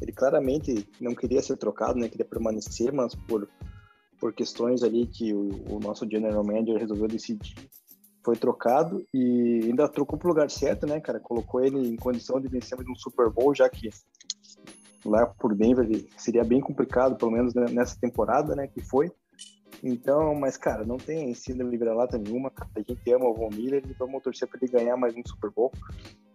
Ele 0.00 0.12
claramente 0.12 0.86
não 1.00 1.14
queria 1.14 1.42
ser 1.42 1.56
trocado, 1.56 1.98
né? 1.98 2.08
Queria 2.08 2.24
permanecer, 2.24 2.92
mas 2.92 3.14
por, 3.14 3.48
por 4.20 4.32
questões 4.32 4.82
ali 4.82 5.06
que 5.06 5.34
o, 5.34 5.74
o 5.74 5.80
nosso 5.80 6.08
general 6.08 6.44
manager 6.44 6.78
resolveu 6.78 7.08
decidir 7.08 7.56
foi 8.26 8.36
trocado 8.36 9.06
e 9.14 9.60
ainda 9.62 9.88
trocou 9.88 10.18
pro 10.18 10.30
lugar 10.30 10.50
certo, 10.50 10.84
né, 10.84 10.98
cara? 10.98 11.20
Colocou 11.20 11.64
ele 11.64 11.78
em 11.78 11.94
condição 11.94 12.40
de 12.40 12.48
vencer 12.48 12.76
um 12.80 12.94
Super 12.96 13.30
Bowl, 13.30 13.54
já 13.54 13.68
que 13.68 13.88
lá 15.04 15.26
por 15.26 15.54
Denver 15.54 15.86
seria 16.16 16.42
bem 16.42 16.60
complicado, 16.60 17.14
pelo 17.14 17.30
menos 17.30 17.54
nessa 17.54 17.96
temporada, 18.00 18.56
né, 18.56 18.66
que 18.66 18.80
foi. 18.80 19.12
Então, 19.80 20.34
mas, 20.34 20.56
cara, 20.56 20.84
não 20.84 20.96
tem 20.96 21.32
síndrome 21.34 21.70
de 21.70 21.76
vira-lata 21.76 22.18
nenhuma. 22.18 22.50
A 22.74 22.80
gente 22.80 23.12
ama 23.12 23.26
o 23.26 23.34
Von 23.34 23.50
Miller 23.50 23.84
e 23.88 23.92
vamos 23.92 24.20
torcer 24.20 24.48
para 24.48 24.58
ele 24.60 24.72
ganhar 24.72 24.96
mais 24.96 25.14
um 25.14 25.22
Super 25.24 25.50
Bowl. 25.50 25.70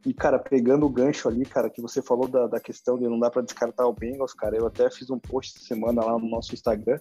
e, 0.06 0.13
cara, 0.13 0.39
pegando 0.39 0.86
o 0.86 0.89
gancho 0.89 1.27
ali, 1.27 1.43
cara, 1.43 1.69
que 1.69 1.82
você 1.82 2.01
falou 2.01 2.30
da, 2.30 2.47
da 2.47 2.60
questão 2.62 2.97
de 2.97 3.04
não 3.04 3.19
dá 3.19 3.30
para 3.30 3.41
descartar 3.41 3.86
o 3.86 3.93
Bengals, 3.93 4.34
cara, 4.34 4.56
eu 4.56 4.65
até 4.65 4.89
fiz 4.89 5.10
um 5.10 5.19
post 5.19 5.60
semana 5.60 6.06
lá 6.06 6.17
no 6.17 6.30
nosso 6.30 6.54
Instagram, 6.54 6.99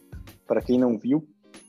para 0.48 0.60
quem 0.60 0.78
não 0.78 0.98
viu, 0.98 1.24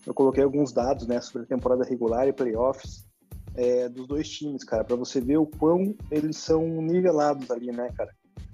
eu 0.08 0.14
coloquei 0.14 0.44
alguns 0.44 0.74
dados, 0.74 1.06
né, 1.06 1.22
sobre 1.22 1.44
a 1.44 1.46
temporada 1.46 1.84
regular 1.84 2.28
e 2.28 2.34
playoffs 2.34 3.11
é, 3.56 3.90
dos 3.90 4.08
dois 4.08 4.30
times, 4.30 4.64
cara, 4.64 4.84
para 4.84 4.96
você 4.96 5.20
ver 5.20 5.38
o 5.38 5.46
quão 5.46 5.96
eles 6.10 6.38
são 6.38 6.66
nivelados 6.82 7.50
ali, 7.52 7.72
né, 7.72 7.90
cara. 7.96 8.12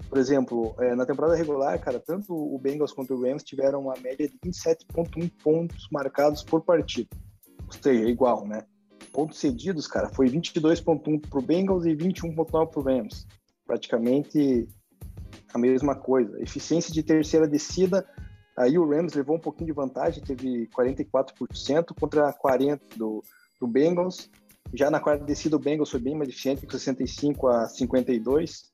Por 0.08 0.18
exemplo, 0.18 0.74
é, 0.78 0.94
na 0.94 1.04
temporada 1.04 1.36
regular, 1.36 1.78
cara, 1.80 2.00
tanto 2.00 2.32
o 2.32 2.58
Bengals 2.58 2.92
quanto 2.92 3.14
o 3.14 3.22
Rams 3.22 3.44
tiveram 3.44 3.82
uma 3.82 3.94
média 4.00 4.26
de 4.26 4.38
27,1 4.38 5.30
pontos 5.42 5.86
marcados 5.92 6.42
por 6.42 6.62
partida. 6.62 7.10
Ou 7.66 7.72
seja, 7.72 8.08
igual, 8.08 8.46
né? 8.46 8.64
Pontos 9.12 9.38
cedidos, 9.38 9.86
cara, 9.86 10.08
foi 10.08 10.28
22,1 10.28 11.28
para 11.28 11.38
o 11.38 11.42
Bengals 11.42 11.84
e 11.84 11.94
21,9 11.94 12.70
para 12.70 12.80
o 12.80 12.82
Rams. 12.82 13.26
Praticamente 13.66 14.66
a 15.52 15.58
mesma 15.58 15.94
coisa. 15.94 16.40
Eficiência 16.42 16.92
de 16.92 17.02
terceira 17.02 17.46
descida, 17.46 18.06
aí 18.56 18.78
o 18.78 18.88
Rams 18.88 19.12
levou 19.12 19.36
um 19.36 19.40
pouquinho 19.40 19.66
de 19.66 19.72
vantagem, 19.72 20.24
teve 20.24 20.68
44% 20.68 21.94
contra 21.98 22.32
40% 22.32 22.80
do, 22.96 23.22
do 23.60 23.66
Bengals. 23.66 24.30
Já 24.74 24.90
na 24.90 25.00
quarta 25.00 25.24
descida, 25.24 25.56
o 25.56 25.58
Bengals 25.58 25.90
foi 25.90 26.00
bem 26.00 26.14
mais 26.14 26.28
eficiente, 26.28 26.66
com 26.66 26.72
65 26.72 27.48
a 27.48 27.66
52. 27.68 28.70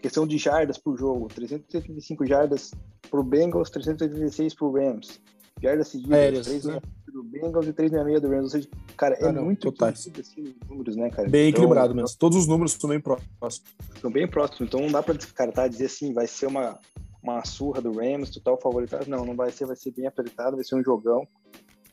Questão 0.00 0.26
de 0.26 0.38
jardas 0.38 0.78
por 0.78 0.96
jogo, 0.96 1.26
385 1.28 2.26
jardas 2.26 2.70
para 3.10 3.20
o 3.20 3.24
Bengals, 3.24 3.70
386 3.70 4.54
para 4.54 4.66
o 4.66 4.72
Rams. 4.72 5.20
Jardas 5.60 5.88
seguidas, 5.88 6.46
3 6.46 6.64
né? 6.66 6.80
do 7.12 7.24
Bengals 7.24 7.66
e 7.66 7.72
366 7.72 8.20
do 8.20 8.28
Rams. 8.28 8.44
Ou 8.44 8.50
seja, 8.50 8.68
cara, 8.96 9.16
é 9.16 9.32
muito 9.32 9.72
parecido 9.72 10.20
assim 10.20 10.42
os 10.42 10.68
números, 10.68 10.96
né, 10.96 11.10
cara? 11.10 11.28
Bem 11.28 11.48
então, 11.48 11.62
equilibrado 11.62 11.94
mesmo. 11.94 12.16
Todos 12.16 12.38
os 12.38 12.46
números 12.46 12.72
estão 12.72 12.90
bem 12.90 13.00
próximos. 13.00 13.62
Estão 13.94 14.10
bem 14.10 14.28
próximos, 14.28 14.68
então 14.68 14.80
não 14.80 14.92
dá 14.92 15.02
para 15.02 15.14
descartar, 15.14 15.66
dizer 15.66 15.86
assim, 15.86 16.12
vai 16.12 16.28
ser 16.28 16.46
uma, 16.46 16.78
uma 17.20 17.44
surra 17.44 17.80
do 17.80 17.92
Rams, 17.92 18.30
total 18.30 18.60
favoritado. 18.60 19.10
Não, 19.10 19.24
não 19.24 19.34
vai 19.34 19.50
ser, 19.50 19.66
vai 19.66 19.76
ser 19.76 19.90
bem 19.90 20.06
apertado, 20.06 20.54
vai 20.54 20.64
ser 20.64 20.76
um 20.76 20.84
jogão. 20.84 21.26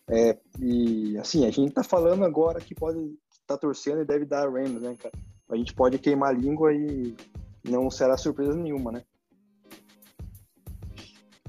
É, 0.07 0.37
e 0.59 1.17
assim, 1.17 1.47
a 1.47 1.49
gente 1.49 1.73
tá 1.73 1.83
falando 1.83 2.23
agora 2.23 2.61
que 2.61 2.75
pode 2.75 3.17
tá 3.45 3.57
torcendo 3.57 4.01
e 4.01 4.05
deve 4.05 4.25
dar 4.25 4.49
Rams, 4.49 4.81
né, 4.81 4.95
cara? 4.97 5.13
A 5.49 5.55
gente 5.55 5.73
pode 5.73 5.99
queimar 5.99 6.29
a 6.29 6.37
língua 6.37 6.73
e 6.73 7.15
não 7.63 7.89
será 7.89 8.17
surpresa 8.17 8.55
nenhuma, 8.55 8.91
né? 8.91 9.03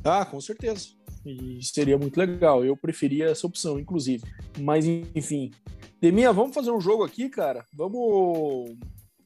Ah, 0.05 0.25
com 0.25 0.41
certeza. 0.41 0.89
E 1.25 1.59
seria 1.63 1.99
muito 1.99 2.17
legal. 2.17 2.65
Eu 2.65 2.77
preferia 2.77 3.27
essa 3.27 3.47
opção, 3.47 3.79
inclusive. 3.79 4.23
Mas, 4.59 4.87
enfim. 4.87 5.51
Deminha, 6.01 6.33
vamos 6.33 6.55
fazer 6.55 6.71
um 6.71 6.81
jogo 6.81 7.03
aqui, 7.03 7.29
cara? 7.29 7.65
Vamos. 7.75 8.77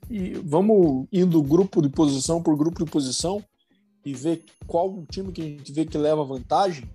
E 0.08 0.32
vamos 0.34 1.06
indo 1.12 1.42
grupo 1.42 1.82
de 1.82 1.88
posição 1.88 2.42
por 2.42 2.56
grupo 2.56 2.84
de 2.84 2.90
posição 2.90 3.44
e 4.04 4.14
ver 4.14 4.44
qual 4.66 4.90
o 4.90 5.04
time 5.04 5.30
que 5.32 5.42
a 5.42 5.44
gente 5.44 5.72
vê 5.72 5.84
que 5.84 5.98
leva 5.98 6.24
vantagem? 6.24 6.88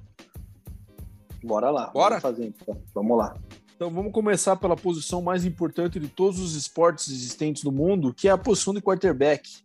Bora 1.43 1.69
lá. 1.69 1.91
Bora? 1.91 2.19
Vamos 2.19 2.37
fazer 2.37 2.47
então. 2.47 2.81
Vamos 2.93 3.17
lá. 3.17 3.37
Então 3.75 3.89
vamos 3.89 4.13
começar 4.13 4.55
pela 4.55 4.75
posição 4.75 5.21
mais 5.21 5.43
importante 5.43 5.99
de 5.99 6.07
todos 6.07 6.39
os 6.39 6.55
esportes 6.55 7.09
existentes 7.09 7.63
no 7.63 7.71
mundo, 7.71 8.13
que 8.13 8.27
é 8.27 8.31
a 8.31 8.37
posição 8.37 8.73
de 8.73 8.81
quarterback. 8.81 9.61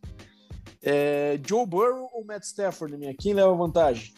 É, 0.83 1.39
Joe 1.47 1.65
Burrow 1.65 2.11
ou 2.13 2.25
Matt 2.25 2.43
Stafford, 2.43 2.97
minha? 2.97 3.15
Quem 3.15 3.33
leva 3.33 3.55
vantagem? 3.55 4.13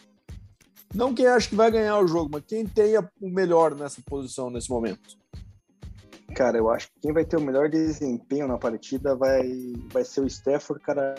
Não 0.93 1.13
quem 1.13 1.27
acha 1.27 1.47
que 1.47 1.55
vai 1.55 1.69
ganhar 1.69 1.99
o 1.99 2.07
jogo, 2.07 2.29
mas 2.31 2.43
quem 2.47 2.65
tem 2.65 2.97
o 2.97 3.29
melhor 3.29 3.75
nessa 3.75 4.01
posição 4.01 4.49
nesse 4.49 4.69
momento. 4.69 5.17
Cara, 6.35 6.57
eu 6.57 6.69
acho 6.71 6.87
que 6.87 7.01
quem 7.01 7.13
vai 7.13 7.25
ter 7.25 7.37
o 7.37 7.41
melhor 7.41 7.69
desempenho 7.69 8.47
na 8.47 8.57
partida 8.57 9.15
vai, 9.15 9.73
vai 9.91 10.03
ser 10.03 10.21
o 10.21 10.27
Stafford, 10.27 10.83
cara, 10.83 11.13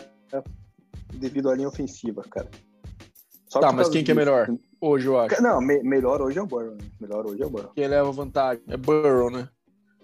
devido 1.13 1.49
à 1.49 1.55
linha 1.55 1.69
ofensiva, 1.69 2.23
cara. 2.23 2.49
Só 3.47 3.61
tá, 3.61 3.71
mas 3.71 3.87
quem 3.87 4.03
que 4.03 4.11
é 4.11 4.13
melhor 4.13 4.49
hoje, 4.85 5.07
eu 5.07 5.19
acho? 5.19 5.41
Não, 5.41 5.61
me, 5.61 5.81
melhor 5.83 6.21
hoje 6.21 6.37
é 6.37 6.41
o 6.41 6.47
Burrow. 6.47 6.71
Né? 6.71 6.85
Melhor 6.99 7.25
hoje 7.25 7.41
é 7.41 7.45
o 7.45 7.49
Burrow. 7.49 7.71
Quem 7.73 7.87
leva 7.87 8.11
vantagem 8.11 8.63
é 8.67 8.77
Burrow, 8.77 9.29
né? 9.29 9.49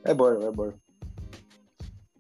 É 0.04 0.14
Burrow, 0.14 0.48
é 0.48 0.52
Burrow. 0.52 0.74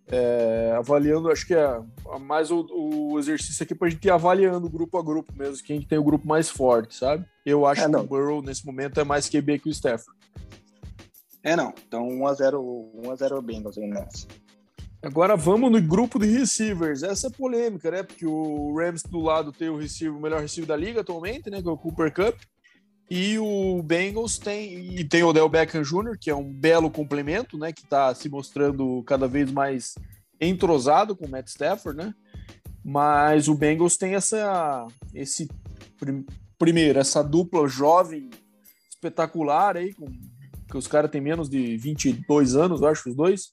É, 0.07 0.73
avaliando, 0.77 1.31
acho 1.31 1.47
que 1.47 1.53
é 1.53 1.81
mais 2.19 2.51
o, 2.51 2.67
o 2.69 3.17
exercício 3.17 3.63
aqui 3.63 3.73
para 3.73 3.87
a 3.87 3.91
gente 3.91 4.03
ir 4.03 4.11
avaliando 4.11 4.69
grupo 4.69 4.97
a 4.97 5.01
grupo 5.01 5.31
mesmo, 5.33 5.63
quem 5.63 5.81
tem 5.81 5.97
o 5.97 6.03
grupo 6.03 6.27
mais 6.27 6.49
forte, 6.49 6.95
sabe? 6.95 7.25
Eu 7.45 7.65
acho 7.65 7.81
é, 7.81 7.89
que 7.89 7.95
o 7.95 8.03
Burrow 8.03 8.41
nesse 8.41 8.65
momento 8.65 8.99
é 8.99 9.05
mais 9.05 9.29
QB 9.29 9.59
que 9.59 9.69
o 9.69 9.71
Stafford. 9.71 10.19
É, 11.43 11.55
não. 11.55 11.73
Então 11.87 12.07
1x0 12.07 12.53
1x0 13.03 13.41
Bengals 13.41 13.77
aí 13.77 13.87
nessa. 13.87 14.27
Agora 15.03 15.35
vamos 15.35 15.71
no 15.71 15.81
grupo 15.81 16.19
de 16.19 16.27
receivers. 16.27 17.01
Essa 17.01 17.27
é 17.27 17.29
polêmica, 17.31 17.89
né? 17.89 18.03
Porque 18.03 18.25
o 18.25 18.77
Rams 18.77 19.01
do 19.01 19.19
lado 19.19 19.51
tem 19.51 19.67
o 19.67 19.77
receiver, 19.77 20.15
o 20.15 20.21
melhor 20.21 20.41
receiver 20.41 20.67
da 20.67 20.75
liga 20.75 21.01
atualmente, 21.01 21.49
né? 21.49 21.59
Que 21.61 21.67
é 21.67 21.71
o 21.71 21.77
Cooper 21.77 22.13
Cup. 22.13 22.35
E 23.09 23.37
o 23.39 23.81
Bengals 23.83 24.37
tem 24.37 24.95
e 24.95 25.03
tem 25.03 25.23
o 25.23 25.27
Odell 25.27 25.49
Beckham 25.49 25.83
Jr., 25.83 26.17
que 26.19 26.29
é 26.29 26.35
um 26.35 26.51
belo 26.51 26.89
complemento, 26.89 27.57
né? 27.57 27.73
Que 27.73 27.83
está 27.83 28.13
se 28.15 28.29
mostrando 28.29 29.03
cada 29.03 29.27
vez 29.27 29.51
mais 29.51 29.95
entrosado 30.39 31.15
com 31.15 31.25
o 31.25 31.29
Matt 31.29 31.47
Stafford, 31.47 31.97
né? 31.97 32.13
Mas 32.83 33.47
o 33.47 33.55
Bengals 33.55 33.97
tem 33.97 34.15
essa 34.15 34.87
esse 35.13 35.49
primeiro 36.57 36.99
essa 36.99 37.21
dupla 37.21 37.67
jovem 37.67 38.29
espetacular 38.89 39.77
aí 39.77 39.93
com 39.93 40.07
que 40.69 40.77
os 40.77 40.87
caras 40.87 41.11
têm 41.11 41.19
menos 41.19 41.49
de 41.49 41.75
22 41.75 42.55
anos, 42.55 42.81
eu 42.81 42.87
acho 42.87 43.09
os 43.09 43.15
dois 43.15 43.51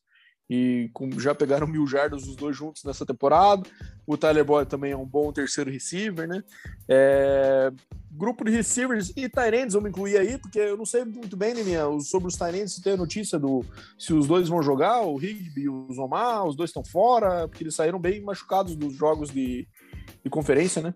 e 0.49 0.89
com, 0.95 1.11
já 1.19 1.35
pegaram 1.35 1.67
mil 1.67 1.87
jardas 1.87 2.27
os 2.27 2.35
dois 2.35 2.57
juntos 2.57 2.83
nessa 2.85 3.05
temporada. 3.05 3.63
O 4.07 4.17
Tyler 4.17 4.45
Boyd 4.45 4.69
também 4.69 4.93
é 4.93 4.97
um 4.97 5.05
bom 5.05 5.31
terceiro 5.33 5.71
receiver, 5.71 6.27
né? 6.27 6.43
É, 6.89 7.71
grupo 8.11 8.45
de 8.45 8.51
receivers 8.51 9.13
e 9.15 9.29
Tyrands 9.29 9.75
vamos 9.75 9.91
incluir 9.91 10.17
aí, 10.17 10.39
porque 10.39 10.59
eu 10.59 10.77
não 10.77 10.87
sei 10.87 11.05
muito 11.05 11.37
bem, 11.37 11.55
né, 11.55 11.63
minha, 11.63 11.85
sobre 12.01 12.29
os 12.29 12.37
Tyrands, 12.37 12.75
se 12.75 12.83
tem 12.83 12.95
a 12.95 12.97
notícia 12.97 13.39
do 13.39 13.63
se 13.99 14.15
os 14.15 14.27
dois 14.27 14.49
vão 14.49 14.63
jogar, 14.63 15.03
o 15.03 15.21
Higby 15.23 15.63
e 15.63 15.69
o 15.69 15.87
Zomar, 15.93 16.45
os 16.47 16.57
dois 16.57 16.71
estão 16.71 16.85
fora, 16.85 17.47
porque 17.47 17.65
eles 17.65 17.75
saíram 17.75 17.99
bem 17.99 18.23
machucados 18.23 18.75
dos 18.75 18.95
jogos 18.95 19.31
de, 19.31 19.69
de 20.25 20.31
conferência, 20.31 20.81
né? 20.81 20.95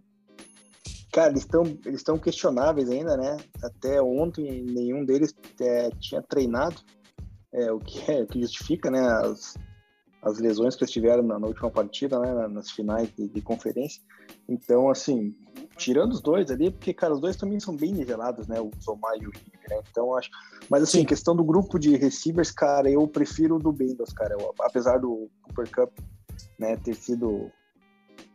Cara, 1.12 1.30
eles 1.30 1.42
estão 1.42 1.62
eles 1.84 2.02
questionáveis 2.22 2.88
ainda, 2.88 3.18
né? 3.18 3.36
Até 3.62 4.00
ontem 4.00 4.62
nenhum 4.62 5.04
deles 5.04 5.34
é, 5.60 5.90
tinha 6.00 6.22
treinado 6.22 6.76
é, 7.52 7.70
o 7.70 7.78
que, 7.78 8.10
é, 8.10 8.24
que 8.24 8.40
justifica 8.40 8.90
né, 8.90 9.00
as, 9.00 9.56
as 10.22 10.38
lesões 10.38 10.74
que 10.74 10.84
eles 10.84 10.92
tiveram 10.92 11.22
na, 11.22 11.38
na 11.38 11.46
última 11.46 11.70
partida, 11.70 12.18
né, 12.18 12.48
nas 12.48 12.70
finais 12.70 13.10
de, 13.14 13.28
de, 13.28 13.42
conferência. 13.42 14.02
Então, 14.48 14.88
assim, 14.88 15.34
tirando 15.76 16.12
os 16.12 16.20
dois 16.20 16.50
ali, 16.50 16.70
porque, 16.70 16.94
cara, 16.94 17.12
os 17.12 17.20
dois 17.20 17.36
também 17.36 17.60
são 17.60 17.76
bem 17.76 17.92
nivelados, 17.92 18.46
né, 18.46 18.60
o 18.60 18.70
Zomar 18.80 19.16
e 19.16 19.26
o 19.26 19.30
Rick, 19.30 19.50
né, 19.68 19.80
então 19.90 20.16
acho... 20.16 20.30
Mas, 20.70 20.82
assim, 20.82 21.00
Sim. 21.00 21.04
questão 21.04 21.36
do 21.36 21.44
grupo 21.44 21.78
de 21.78 21.96
receivers, 21.96 22.50
cara, 22.50 22.90
eu 22.90 23.06
prefiro 23.06 23.56
o 23.56 23.58
do 23.58 23.72
Bengals, 23.72 24.12
cara, 24.12 24.34
eu, 24.38 24.54
apesar 24.60 24.98
do 24.98 25.28
Cooper 25.42 25.70
Cup, 25.70 25.98
né, 26.58 26.76
ter 26.76 26.94
sido 26.94 27.50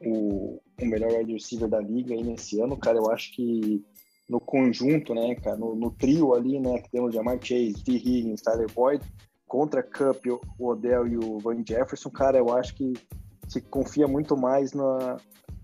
o, 0.01 0.59
o 0.79 0.85
melhor 0.85 1.11
wide 1.11 1.33
receiver 1.33 1.67
da 1.67 1.79
liga 1.79 2.13
aí 2.13 2.23
nesse 2.23 2.61
ano, 2.61 2.77
cara, 2.77 2.97
eu 2.97 3.09
acho 3.11 3.33
que 3.33 3.83
no 4.29 4.39
conjunto, 4.39 5.13
né, 5.13 5.35
cara, 5.35 5.55
no, 5.55 5.75
no, 5.75 5.89
trio 5.91 6.33
ali, 6.33 6.59
né, 6.59 6.79
que 6.81 6.89
temos 6.89 7.13
Jamar 7.13 7.39
Chase, 7.41 7.83
T. 7.83 7.93
Higgins, 7.93 8.41
Tyler 8.41 8.71
Boyd, 8.71 9.03
contra 9.47 9.81
Cup, 9.81 10.25
o 10.59 10.67
Odell 10.67 11.07
e 11.07 11.17
o 11.17 11.39
Van 11.39 11.63
Jefferson, 11.65 12.09
cara, 12.09 12.37
eu 12.37 12.55
acho 12.55 12.75
que 12.75 12.93
se 13.47 13.61
confia 13.61 14.07
muito 14.07 14.35
mais 14.35 14.73
na, 14.73 15.17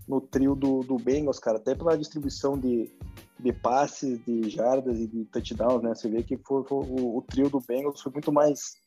no 0.08 0.20
trio 0.20 0.54
do, 0.54 0.80
do 0.80 0.96
Bengals, 0.96 1.38
cara, 1.38 1.58
até 1.58 1.74
pela 1.74 1.98
distribuição 1.98 2.58
de, 2.58 2.90
de 3.38 3.52
passes, 3.52 4.24
de 4.24 4.48
jardas 4.48 4.98
e 4.98 5.06
de 5.06 5.26
touchdowns, 5.26 5.82
né, 5.82 5.94
você 5.94 6.08
vê 6.08 6.22
que 6.22 6.38
foi, 6.38 6.64
foi 6.64 6.78
o, 6.78 7.18
o, 7.18 7.22
trio 7.22 7.50
do 7.50 7.60
Bengals 7.60 8.00
foi 8.00 8.12
muito 8.12 8.32
mais 8.32 8.82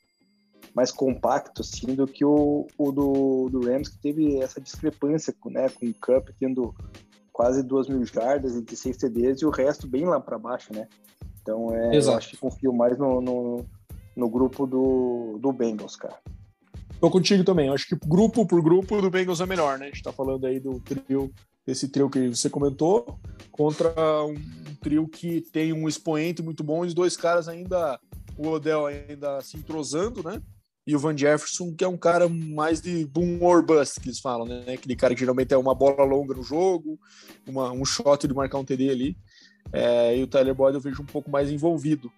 mais 0.74 0.92
compacto, 0.92 1.62
assim, 1.62 1.94
do 1.94 2.08
que 2.08 2.26
o, 2.26 2.68
o 2.78 2.92
do, 2.92 3.48
do 3.50 3.62
Rams, 3.62 3.90
que 3.90 4.00
teve 4.00 4.40
essa 4.40 4.60
discrepância, 4.60 5.34
né, 5.46 5.70
com 5.70 5.86
o 5.86 5.94
Cup 5.94 6.30
tendo 6.40 6.74
quase 7.38 7.62
duas 7.62 7.88
mil 7.88 8.04
jardas 8.04 8.56
e 8.56 8.64
16 8.64 8.98
TDs 8.98 9.42
e 9.44 9.46
o 9.46 9.52
resto 9.52 9.88
bem 9.88 10.06
lá 10.06 10.20
para 10.20 10.40
baixo, 10.40 10.74
né? 10.74 10.88
Então 11.40 11.72
é, 11.72 11.96
eu 11.96 12.14
acho 12.16 12.32
que 12.32 12.38
confio 12.38 12.74
mais 12.74 12.98
no, 12.98 13.22
no, 13.22 13.66
no, 14.16 14.28
grupo 14.28 14.66
do, 14.66 15.38
do 15.40 15.54
Bengals, 15.54 15.96
cara. 15.96 16.18
Tô 17.00 17.12
contigo 17.12 17.44
também. 17.44 17.68
Eu 17.68 17.76
acho 17.76 17.88
que 17.88 17.96
grupo 18.08 18.44
por 18.44 18.60
grupo 18.64 19.00
do 19.00 19.12
Bengals 19.12 19.40
é 19.40 19.46
melhor, 19.46 19.78
né? 19.78 19.86
A 19.86 19.90
gente 19.90 20.02
tá 20.02 20.12
falando 20.12 20.48
aí 20.48 20.60
do 20.60 20.80
trio, 20.80 21.32
esse 21.68 21.88
trio 21.90 22.10
que 22.10 22.28
você 22.30 22.50
comentou, 22.50 23.20
contra 23.52 23.94
um 24.26 24.36
trio 24.82 25.08
que 25.08 25.42
tem 25.42 25.72
um 25.72 25.88
expoente 25.88 26.42
muito 26.42 26.64
bom 26.64 26.84
e 26.84 26.88
os 26.88 26.96
dois 26.96 27.16
caras 27.16 27.48
ainda, 27.48 28.00
o 28.36 28.48
Odell 28.48 28.88
ainda 28.88 29.42
se 29.42 29.58
entrosando, 29.58 30.24
né? 30.24 30.42
E 30.88 30.96
o 30.96 31.00
Van 31.00 31.16
Jefferson, 31.16 31.76
que 31.76 31.84
é 31.84 31.88
um 31.88 31.98
cara 31.98 32.30
mais 32.30 32.80
de 32.80 33.06
boom 33.06 33.44
or 33.44 33.62
bust, 33.62 34.00
que 34.00 34.08
eles 34.08 34.20
falam, 34.20 34.48
né? 34.48 34.74
Aquele 34.74 34.96
cara 34.96 35.14
que 35.14 35.20
geralmente 35.20 35.54
é 35.54 35.58
uma 35.58 35.76
bola 35.76 36.06
longa 36.06 36.34
no 36.34 36.42
jogo, 36.42 36.98
uma, 37.46 37.74
um 37.74 37.84
shot 37.84 38.26
de 38.26 38.34
marcar 38.34 38.58
um 38.58 38.64
TD 38.64 38.90
ali. 38.90 39.18
É, 39.74 40.18
e 40.18 40.24
o 40.24 40.28
Tyler 40.28 40.56
Boyd 40.56 40.76
eu 40.76 40.82
vejo 40.82 41.02
um 41.02 41.06
pouco 41.06 41.30
mais 41.30 41.52
envolvido. 41.52 42.10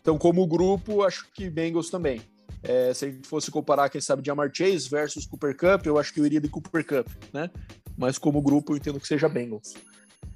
Então, 0.00 0.16
como 0.16 0.46
grupo, 0.46 1.02
acho 1.02 1.26
que 1.34 1.50
Bengals 1.50 1.90
também. 1.90 2.22
É, 2.62 2.94
se 2.94 3.04
a 3.04 3.10
gente 3.10 3.28
fosse 3.28 3.50
comparar, 3.50 3.90
quem 3.90 4.00
sabe, 4.00 4.24
Jamar 4.24 4.50
Chase 4.50 4.88
versus 4.88 5.26
Cooper 5.26 5.54
Cup, 5.54 5.84
eu 5.84 5.98
acho 5.98 6.14
que 6.14 6.18
eu 6.18 6.24
iria 6.24 6.40
de 6.40 6.48
Cooper 6.48 6.86
Cup, 6.86 7.06
né? 7.34 7.50
Mas 7.98 8.16
como 8.16 8.40
grupo, 8.40 8.72
eu 8.72 8.78
entendo 8.78 8.98
que 8.98 9.06
seja 9.06 9.28
Bengals. 9.28 9.74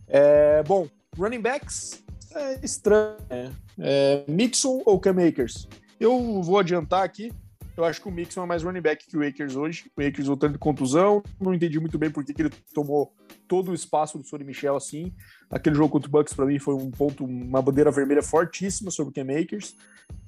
É, 0.07 0.63
bom, 0.65 0.87
running 1.17 1.41
backs 1.41 2.03
é 2.35 2.61
estranho. 2.63 3.17
Né? 3.31 3.51
É, 3.79 4.25
Mixon 4.29 4.83
ou 4.85 5.01
Cam 5.01 5.17
Akers? 5.27 5.67
Eu 5.99 6.43
vou 6.43 6.59
adiantar 6.59 7.05
aqui. 7.05 7.33
Eu 7.81 7.87
acho 7.87 8.03
que 8.03 8.09
o 8.09 8.13
Mixon 8.13 8.43
é 8.43 8.47
mais 8.47 8.63
running 8.63 8.83
back 8.83 9.07
que 9.07 9.17
o 9.17 9.27
Akers 9.27 9.57
hoje. 9.57 9.91
O 9.97 10.03
Akers 10.03 10.27
voltando 10.27 10.53
de 10.53 10.59
contusão. 10.59 11.23
Não 11.41 11.55
entendi 11.55 11.81
muito 11.81 11.99
bem 11.99 12.11
por 12.11 12.23
que, 12.23 12.35
que 12.35 12.43
ele 12.43 12.51
tomou 12.75 13.11
todo 13.49 13.71
o 13.71 13.75
espaço 13.75 14.19
do 14.19 14.25
Sony 14.25 14.45
Michel 14.45 14.77
assim. 14.77 15.15
Aquele 15.51 15.75
jogo 15.75 15.89
contra 15.89 16.09
o 16.09 16.13
Bucks 16.13 16.35
para 16.35 16.45
mim 16.45 16.59
foi 16.59 16.75
um 16.75 16.91
ponto, 16.91 17.25
uma 17.25 17.63
bandeira 17.63 17.91
vermelha 17.91 18.23
fortíssima 18.23 18.91
sobre 18.91 19.11
o 19.11 19.15
Cam 19.15 19.33
Akers. 19.33 19.75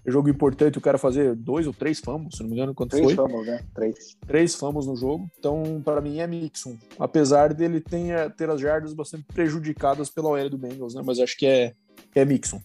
É 0.04 0.10
jogo 0.10 0.30
importante 0.30 0.78
o 0.78 0.80
cara 0.80 0.96
fazer 0.96 1.34
dois 1.34 1.66
ou 1.66 1.74
três 1.74 2.00
fumbles, 2.00 2.36
se 2.36 2.42
não 2.42 2.48
me 2.48 2.56
engano, 2.56 2.74
quanto 2.74 2.92
três 2.92 3.04
foi. 3.04 3.14
Três 3.14 3.30
fumbles, 3.30 3.46
né? 3.46 3.64
Três. 3.74 4.16
Três 4.26 4.54
fumbles 4.54 4.86
no 4.86 4.96
jogo. 4.96 5.30
Então, 5.38 5.82
para 5.84 6.00
mim, 6.00 6.20
é 6.20 6.26
Mixon. 6.26 6.78
Apesar 6.98 7.52
dele 7.52 7.80
tenha, 7.80 8.30
ter 8.30 8.48
as 8.48 8.60
jardas 8.60 8.94
bastante 8.94 9.24
prejudicadas 9.24 10.08
pela 10.08 10.30
OL 10.30 10.48
do 10.48 10.56
Bengals, 10.56 10.94
né? 10.94 11.02
Mas 11.04 11.18
acho 11.18 11.36
que 11.36 11.46
é, 11.46 11.74
é 12.14 12.24
Mixon. 12.24 12.62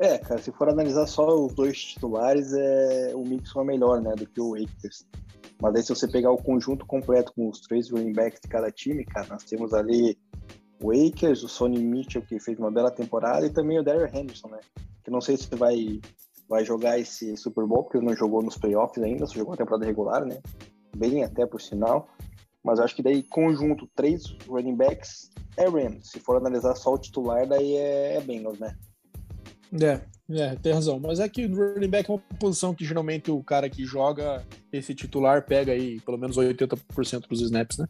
É, 0.00 0.16
cara, 0.16 0.40
se 0.40 0.50
for 0.50 0.66
analisar 0.70 1.06
só 1.06 1.28
os 1.28 1.52
dois 1.52 1.78
titulares, 1.78 2.54
é, 2.54 3.12
o 3.14 3.22
Mixon 3.22 3.60
é 3.60 3.64
melhor, 3.64 4.00
né, 4.00 4.14
do 4.14 4.26
que 4.26 4.40
o 4.40 4.54
Akers. 4.54 5.06
Mas 5.60 5.74
aí 5.74 5.82
se 5.82 5.90
você 5.90 6.08
pegar 6.08 6.32
o 6.32 6.42
conjunto 6.42 6.86
completo 6.86 7.34
com 7.34 7.50
os 7.50 7.60
três 7.60 7.90
running 7.90 8.14
backs 8.14 8.40
de 8.40 8.48
cada 8.48 8.70
time, 8.70 9.04
cara, 9.04 9.26
nós 9.28 9.44
temos 9.44 9.74
ali 9.74 10.18
o 10.82 10.90
Akers, 10.90 11.42
o 11.42 11.48
Sonny 11.48 11.78
Mitchell, 11.78 12.22
que 12.22 12.40
fez 12.40 12.58
uma 12.58 12.70
bela 12.70 12.90
temporada, 12.90 13.44
e 13.44 13.50
também 13.50 13.78
o 13.78 13.82
Darrell 13.82 14.08
Henderson, 14.08 14.48
né? 14.48 14.60
Que 15.04 15.10
não 15.10 15.20
sei 15.20 15.36
se 15.36 15.54
vai, 15.54 16.00
vai 16.48 16.64
jogar 16.64 16.98
esse 16.98 17.36
Super 17.36 17.66
Bowl, 17.66 17.82
porque 17.82 17.98
ele 17.98 18.06
não 18.06 18.16
jogou 18.16 18.42
nos 18.42 18.56
playoffs 18.56 19.04
ainda, 19.04 19.26
só 19.26 19.34
jogou 19.34 19.52
a 19.52 19.58
temporada 19.58 19.84
regular, 19.84 20.24
né? 20.24 20.40
Bem 20.96 21.22
até 21.22 21.44
por 21.44 21.60
sinal. 21.60 22.08
Mas 22.64 22.80
acho 22.80 22.96
que 22.96 23.02
daí, 23.02 23.22
conjunto, 23.22 23.86
três 23.94 24.24
running 24.48 24.76
backs 24.76 25.30
é 25.58 25.68
Rams. 25.68 26.10
Se 26.10 26.20
for 26.20 26.36
analisar 26.38 26.74
só 26.74 26.94
o 26.94 26.98
titular, 26.98 27.46
daí 27.46 27.76
é, 27.76 28.16
é 28.16 28.20
Bengals, 28.22 28.58
né? 28.58 28.74
É, 29.72 30.00
é, 30.30 30.56
tem 30.56 30.72
razão. 30.72 30.98
Mas 30.98 31.20
é 31.20 31.28
que 31.28 31.46
o 31.46 31.74
running 31.74 31.88
back 31.88 32.10
é 32.10 32.14
uma 32.14 32.22
posição 32.38 32.74
que 32.74 32.84
geralmente 32.84 33.30
o 33.30 33.42
cara 33.42 33.68
que 33.68 33.84
joga 33.84 34.44
esse 34.72 34.94
titular 34.94 35.44
pega 35.44 35.72
aí 35.72 36.00
pelo 36.00 36.18
menos 36.18 36.36
80% 36.36 37.28
dos 37.28 37.40
snaps, 37.40 37.78
né? 37.78 37.86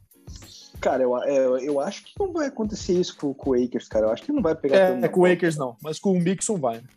Cara, 0.80 1.02
eu, 1.02 1.16
eu, 1.24 1.56
é, 1.56 1.64
eu 1.64 1.80
acho 1.80 2.04
que 2.04 2.12
não 2.18 2.32
vai 2.32 2.46
acontecer 2.46 2.98
isso 2.98 3.16
com, 3.16 3.34
com 3.34 3.50
o 3.50 3.54
Akers, 3.54 3.88
cara. 3.88 4.06
Eu 4.06 4.10
acho 4.10 4.22
que 4.22 4.32
não 4.32 4.42
vai 4.42 4.54
pegar. 4.54 4.76
É, 4.76 5.04
é 5.04 5.08
com 5.08 5.20
o 5.20 5.26
Akers 5.26 5.56
não, 5.56 5.76
mas 5.82 5.98
com 5.98 6.12
o 6.12 6.20
Mixon 6.20 6.56
vai, 6.56 6.78
né? 6.78 6.88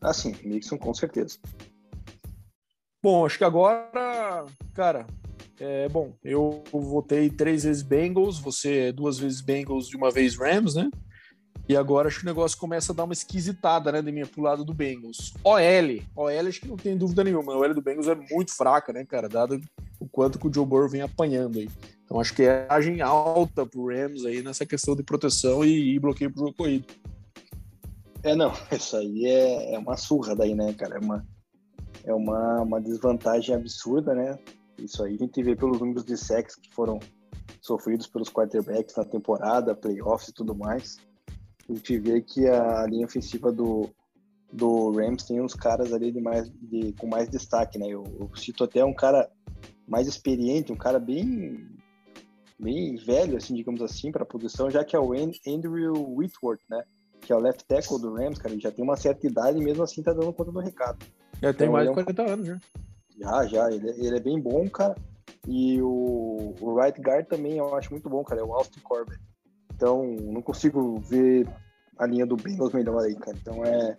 Ah, 0.00 0.12
sim, 0.12 0.34
Mixon 0.44 0.76
com 0.76 0.92
certeza. 0.92 1.38
Bom, 3.02 3.24
acho 3.24 3.38
que 3.38 3.44
agora, 3.44 4.46
cara, 4.74 5.06
é 5.60 5.88
bom. 5.88 6.14
Eu 6.24 6.62
votei 6.72 7.30
três 7.30 7.64
vezes 7.64 7.82
Bengals, 7.82 8.38
você 8.38 8.90
duas 8.90 9.18
vezes 9.18 9.40
Bengals 9.40 9.88
e 9.92 9.96
uma 9.96 10.10
vez 10.10 10.36
Rams, 10.36 10.74
né? 10.74 10.90
E 11.66 11.76
agora 11.76 12.08
acho 12.08 12.18
que 12.18 12.26
o 12.26 12.28
negócio 12.28 12.58
começa 12.58 12.92
a 12.92 12.94
dar 12.94 13.04
uma 13.04 13.14
esquisitada, 13.14 13.90
né, 13.90 14.02
de 14.02 14.12
minha 14.12 14.26
pro 14.26 14.42
lado 14.42 14.64
do 14.64 14.74
Bengals. 14.74 15.32
OL, 15.42 15.58
OL 16.14 16.46
acho 16.46 16.60
que 16.60 16.68
não 16.68 16.76
tem 16.76 16.96
dúvida 16.96 17.24
nenhuma. 17.24 17.54
A 17.54 17.56
OL 17.56 17.74
do 17.74 17.80
Bengals 17.80 18.06
é 18.06 18.14
muito 18.14 18.54
fraca, 18.54 18.92
né, 18.92 19.04
cara, 19.04 19.28
dado 19.28 19.58
o 19.98 20.06
quanto 20.06 20.38
que 20.38 20.46
o 20.46 20.52
Joe 20.52 20.66
Burrow 20.66 20.88
vem 20.88 21.00
apanhando 21.00 21.58
aí. 21.58 21.70
Então 22.04 22.20
acho 22.20 22.34
que 22.34 22.42
é 22.42 22.66
agem 22.68 23.00
alta 23.00 23.64
pro 23.64 23.88
Rams 23.88 24.26
aí 24.26 24.42
nessa 24.42 24.66
questão 24.66 24.94
de 24.94 25.02
proteção 25.02 25.64
e, 25.64 25.94
e 25.94 25.98
bloqueio 25.98 26.30
pro 26.30 26.40
jogo 26.40 26.54
corrido. 26.54 26.86
É, 28.22 28.36
não, 28.36 28.52
isso 28.70 28.96
aí 28.96 29.24
é, 29.24 29.74
é 29.74 29.78
uma 29.78 29.96
surra 29.96 30.36
daí, 30.36 30.54
né, 30.54 30.74
cara? 30.74 30.96
É 30.96 31.00
uma, 31.00 31.26
é 32.04 32.12
uma, 32.12 32.60
uma 32.60 32.80
desvantagem 32.80 33.54
absurda, 33.54 34.14
né? 34.14 34.38
Isso 34.78 35.02
aí 35.02 35.14
a 35.14 35.18
gente 35.18 35.42
vê 35.42 35.56
pelos 35.56 35.80
números 35.80 36.04
de 36.04 36.16
sacks 36.18 36.56
que 36.56 36.74
foram 36.74 37.00
sofridos 37.62 38.06
pelos 38.06 38.28
quarterbacks 38.28 38.96
na 38.96 39.04
temporada, 39.04 39.74
playoffs 39.74 40.28
e 40.28 40.34
tudo 40.34 40.54
mais 40.54 40.98
a 41.68 41.72
gente 41.74 41.98
vê 41.98 42.20
que 42.20 42.46
a 42.46 42.86
linha 42.86 43.06
ofensiva 43.06 43.50
do, 43.50 43.90
do 44.52 44.92
Rams 44.92 45.24
tem 45.24 45.40
uns 45.40 45.54
caras 45.54 45.92
ali 45.92 46.12
de 46.12 46.20
mais, 46.20 46.50
de, 46.50 46.92
com 46.92 47.06
mais 47.06 47.28
destaque, 47.28 47.78
né? 47.78 47.86
Eu, 47.88 48.04
eu, 48.20 48.30
cito 48.36 48.64
até 48.64 48.84
um 48.84 48.94
cara 48.94 49.30
mais 49.86 50.06
experiente, 50.06 50.72
um 50.72 50.76
cara 50.76 50.98
bem 50.98 51.68
bem 52.58 52.94
velho, 52.96 53.36
assim, 53.36 53.54
digamos 53.54 53.82
assim, 53.82 54.12
para 54.12 54.22
a 54.22 54.26
posição, 54.26 54.70
já 54.70 54.84
que 54.84 54.94
é 54.94 54.98
o 54.98 55.12
Andrew 55.12 56.16
Whitworth, 56.16 56.60
né? 56.70 56.84
Que 57.20 57.32
é 57.32 57.36
o 57.36 57.40
left 57.40 57.64
tackle 57.66 58.00
do 58.00 58.14
Rams, 58.14 58.38
cara, 58.38 58.54
ele 58.54 58.62
já 58.62 58.70
tem 58.70 58.84
uma 58.84 58.96
certa 58.96 59.26
idade 59.26 59.58
e 59.58 59.64
mesmo 59.64 59.82
assim 59.82 60.02
tá 60.02 60.12
dando 60.12 60.32
conta 60.32 60.52
do 60.52 60.60
recado. 60.60 61.04
Já 61.42 61.52
tem 61.52 61.66
então, 61.66 61.72
mais 61.72 61.88
de 61.88 61.94
40 61.94 62.22
é 62.22 62.24
um... 62.24 62.32
anos, 62.32 62.46
já. 62.46 62.60
Já, 63.16 63.46
já, 63.46 63.70
ele, 63.70 63.90
ele, 63.90 64.16
é 64.16 64.20
bem 64.20 64.40
bom, 64.40 64.68
cara. 64.68 64.94
E 65.46 65.80
o, 65.82 66.54
o 66.60 66.80
right 66.80 67.00
guard 67.00 67.26
também 67.26 67.58
eu 67.58 67.74
acho 67.74 67.90
muito 67.90 68.08
bom, 68.08 68.22
cara, 68.24 68.40
é 68.40 68.44
o 68.44 68.52
Austin 68.52 68.80
Corbett. 68.80 69.20
Então, 69.74 70.04
não 70.04 70.40
consigo 70.40 70.98
ver 71.00 71.48
a 71.98 72.06
linha 72.06 72.26
do 72.26 72.36
Bengals 72.36 72.72
melhor 72.72 73.02
aí, 73.02 73.14
cara. 73.14 73.36
Então 73.40 73.64
é, 73.64 73.96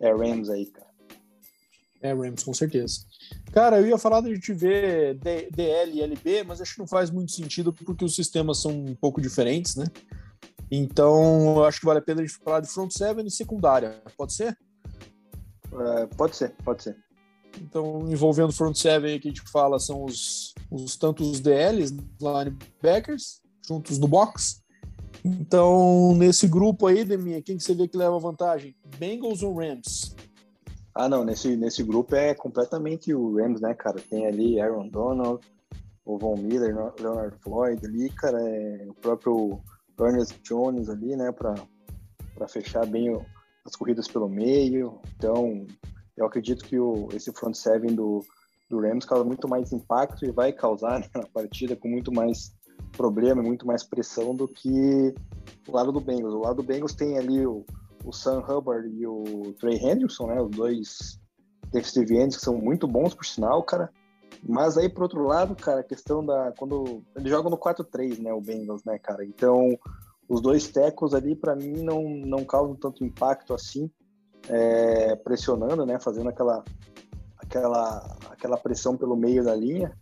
é 0.00 0.12
Rams 0.12 0.48
aí, 0.48 0.66
cara. 0.66 0.86
É 2.02 2.12
Rams, 2.12 2.44
com 2.44 2.52
certeza. 2.52 3.00
Cara, 3.52 3.80
eu 3.80 3.86
ia 3.86 3.98
falar 3.98 4.20
de 4.20 4.30
a 4.30 4.34
gente 4.34 4.52
ver 4.52 5.14
DL 5.14 5.92
e 5.92 6.02
LB, 6.02 6.44
mas 6.44 6.60
acho 6.60 6.74
que 6.74 6.80
não 6.80 6.86
faz 6.86 7.10
muito 7.10 7.32
sentido 7.32 7.72
porque 7.72 8.04
os 8.04 8.14
sistemas 8.14 8.60
são 8.60 8.72
um 8.72 8.94
pouco 8.94 9.20
diferentes, 9.20 9.76
né? 9.76 9.86
Então, 10.70 11.56
eu 11.56 11.64
acho 11.64 11.80
que 11.80 11.86
vale 11.86 12.00
a 12.00 12.02
pena 12.02 12.20
a 12.20 12.26
gente 12.26 12.36
falar 12.36 12.60
de 12.60 12.68
front 12.68 12.90
seven 12.90 13.24
e 13.26 13.30
secundária. 13.30 14.02
Pode 14.16 14.32
ser? 14.32 14.56
É, 15.72 16.06
pode 16.06 16.36
ser, 16.36 16.54
pode 16.64 16.82
ser. 16.82 16.96
Então, 17.60 18.06
envolvendo 18.08 18.52
front 18.52 18.76
seven 18.76 19.18
que 19.18 19.28
a 19.28 19.30
gente 19.30 19.48
fala 19.50 19.78
são 19.78 20.04
os, 20.04 20.54
os 20.70 20.96
tantos 20.96 21.40
DLs, 21.40 21.96
linebackers, 22.20 23.40
juntos 23.66 23.98
no 23.98 24.06
box. 24.06 24.62
Então, 25.24 26.14
nesse 26.14 26.46
grupo 26.46 26.86
aí, 26.86 27.04
Deminha, 27.04 27.42
quem 27.42 27.56
que 27.56 27.62
você 27.62 27.74
vê 27.74 27.88
que 27.88 27.96
leva 27.96 28.18
vantagem? 28.18 28.76
Bengals 28.98 29.42
ou 29.42 29.58
Rams? 29.58 30.14
Ah, 30.94 31.08
não, 31.08 31.24
nesse, 31.24 31.56
nesse 31.56 31.82
grupo 31.82 32.14
é 32.14 32.34
completamente 32.34 33.12
o 33.12 33.36
Rams, 33.36 33.60
né, 33.60 33.74
cara? 33.74 34.00
Tem 34.08 34.26
ali 34.26 34.60
Aaron 34.60 34.88
Donald, 34.88 35.44
o 36.04 36.16
Von 36.16 36.36
Miller, 36.36 36.74
Leonard 36.98 37.36
Floyd 37.42 37.84
ali, 37.84 38.08
cara, 38.10 38.40
é 38.40 38.86
o 38.88 38.94
próprio 38.94 39.60
Ernest 40.00 40.40
Jones 40.42 40.88
ali, 40.88 41.16
né, 41.16 41.32
para 41.32 42.48
fechar 42.48 42.86
bem 42.86 43.10
o, 43.10 43.26
as 43.64 43.74
corridas 43.74 44.06
pelo 44.06 44.28
meio. 44.28 45.00
Então, 45.16 45.66
eu 46.16 46.24
acredito 46.24 46.64
que 46.64 46.78
o, 46.78 47.08
esse 47.12 47.32
front 47.32 47.54
seven 47.54 47.94
do, 47.94 48.24
do 48.70 48.80
Rams 48.80 49.04
causa 49.04 49.24
muito 49.24 49.48
mais 49.48 49.72
impacto 49.72 50.24
e 50.24 50.30
vai 50.30 50.52
causar 50.52 51.00
né, 51.00 51.10
na 51.14 51.26
partida 51.26 51.74
com 51.74 51.88
muito 51.88 52.12
mais 52.12 52.54
problema, 52.92 53.42
muito 53.42 53.66
mais 53.66 53.82
pressão 53.82 54.34
do 54.34 54.46
que 54.48 55.14
o 55.68 55.72
lado 55.72 55.92
do 55.92 56.00
Bengals. 56.00 56.34
O 56.34 56.40
lado 56.40 56.56
do 56.56 56.62
Bengals 56.62 56.94
tem 56.94 57.18
ali 57.18 57.46
o, 57.46 57.64
o 58.04 58.12
Sam 58.12 58.40
Hubbard 58.40 58.88
e 58.88 59.06
o 59.06 59.54
Trey 59.58 59.76
Henderson, 59.76 60.26
né? 60.28 60.40
Os 60.40 60.50
dois 60.50 61.20
defensive 61.72 62.16
ends 62.16 62.36
que 62.36 62.42
são 62.42 62.56
muito 62.56 62.86
bons, 62.86 63.14
por 63.14 63.24
sinal, 63.24 63.62
cara. 63.62 63.90
Mas 64.42 64.76
aí, 64.76 64.88
por 64.88 65.02
outro 65.02 65.24
lado, 65.24 65.54
cara, 65.56 65.80
a 65.80 65.84
questão 65.84 66.24
da... 66.24 66.52
Quando... 66.58 67.02
Eles 67.16 67.30
jogam 67.30 67.50
no 67.50 67.58
4-3, 67.58 68.20
né? 68.20 68.32
O 68.32 68.40
Bengals, 68.40 68.84
né, 68.84 68.98
cara? 68.98 69.24
Então, 69.24 69.76
os 70.28 70.40
dois 70.40 70.68
tecos 70.68 71.14
ali, 71.14 71.34
para 71.34 71.56
mim, 71.56 71.82
não, 71.82 72.02
não 72.02 72.44
causam 72.44 72.76
tanto 72.76 73.04
impacto 73.04 73.54
assim, 73.54 73.90
é, 74.48 75.16
pressionando, 75.16 75.84
né? 75.84 75.98
Fazendo 75.98 76.28
aquela, 76.28 76.64
aquela, 77.38 78.16
aquela 78.30 78.56
pressão 78.56 78.96
pelo 78.96 79.16
meio 79.16 79.44
da 79.44 79.54
linha. 79.54 79.96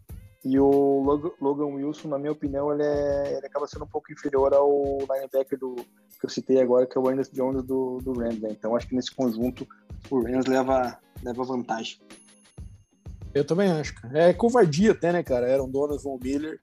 E 0.44 0.58
o 0.58 1.00
Logan 1.40 1.66
Wilson, 1.66 2.08
na 2.08 2.18
minha 2.18 2.32
opinião, 2.32 2.70
ele, 2.72 2.82
é, 2.82 3.38
ele 3.38 3.46
acaba 3.46 3.66
sendo 3.66 3.84
um 3.84 3.88
pouco 3.88 4.12
inferior 4.12 4.52
ao 4.52 4.98
linebacker 4.98 5.58
do, 5.58 5.74
que 5.74 6.26
eu 6.26 6.28
citei 6.28 6.60
agora, 6.60 6.86
que 6.86 6.98
é 6.98 7.00
o 7.00 7.08
Ernest 7.08 7.34
Jones 7.34 7.62
do, 7.62 7.98
do 8.02 8.12
Rams. 8.12 8.40
Né? 8.40 8.50
Então, 8.50 8.76
acho 8.76 8.86
que 8.86 8.94
nesse 8.94 9.14
conjunto 9.14 9.66
o 10.10 10.20
Rams 10.20 10.46
leva, 10.46 10.98
leva 11.22 11.44
vantagem. 11.44 11.98
Eu 13.34 13.44
também 13.44 13.70
acho, 13.70 13.94
cara. 13.94 14.18
É 14.18 14.32
covardia 14.34 14.92
até, 14.92 15.12
né, 15.12 15.22
cara? 15.22 15.48
Era 15.48 15.62
um 15.62 15.70
Donovan 15.70 16.18
Miller 16.22 16.60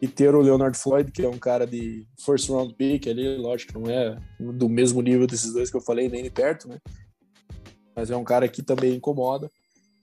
e 0.00 0.08
ter 0.08 0.34
o 0.34 0.40
Leonard 0.40 0.76
Floyd, 0.76 1.10
que 1.10 1.24
é 1.24 1.28
um 1.28 1.38
cara 1.38 1.66
de 1.66 2.06
first 2.24 2.48
round 2.48 2.74
pick 2.74 3.08
ali, 3.08 3.36
lógico 3.36 3.72
que 3.72 3.78
não 3.78 3.90
é 3.90 4.16
do 4.38 4.68
mesmo 4.68 5.02
nível 5.02 5.26
desses 5.26 5.52
dois 5.52 5.70
que 5.70 5.76
eu 5.76 5.80
falei, 5.80 6.08
nem 6.08 6.22
de 6.22 6.30
perto, 6.30 6.68
né? 6.68 6.78
Mas 7.96 8.10
é 8.10 8.16
um 8.16 8.24
cara 8.24 8.48
que 8.48 8.62
também 8.62 8.94
incomoda. 8.94 9.50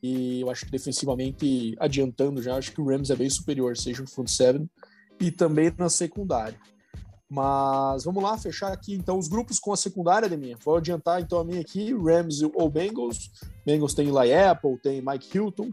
E 0.01 0.41
eu 0.41 0.49
acho 0.49 0.65
que 0.65 0.71
defensivamente, 0.71 1.75
adiantando 1.79 2.41
já, 2.41 2.55
acho 2.55 2.71
que 2.71 2.81
o 2.81 2.87
Rams 2.87 3.09
é 3.09 3.15
bem 3.15 3.29
superior, 3.29 3.77
seja 3.77 4.01
no 4.01 4.09
front 4.09 4.27
seven 4.27 4.69
e 5.19 5.29
também 5.29 5.71
na 5.77 5.89
secundária. 5.89 6.57
Mas 7.29 8.03
vamos 8.03 8.21
lá, 8.21 8.37
fechar 8.37 8.73
aqui 8.73 8.93
então 8.93 9.17
os 9.17 9.29
grupos 9.29 9.57
com 9.57 9.71
a 9.71 9.77
secundária 9.77 10.27
da 10.27 10.35
minha. 10.35 10.57
Vou 10.65 10.75
adiantar 10.75 11.21
então 11.21 11.39
a 11.39 11.45
minha 11.45 11.61
aqui, 11.61 11.93
Rams 11.93 12.41
ou 12.41 12.69
Bengals. 12.69 13.31
Bengals 13.65 13.93
tem 13.93 14.09
Eli 14.09 14.33
Apple, 14.33 14.77
tem 14.79 15.01
Mike 15.01 15.37
Hilton, 15.37 15.71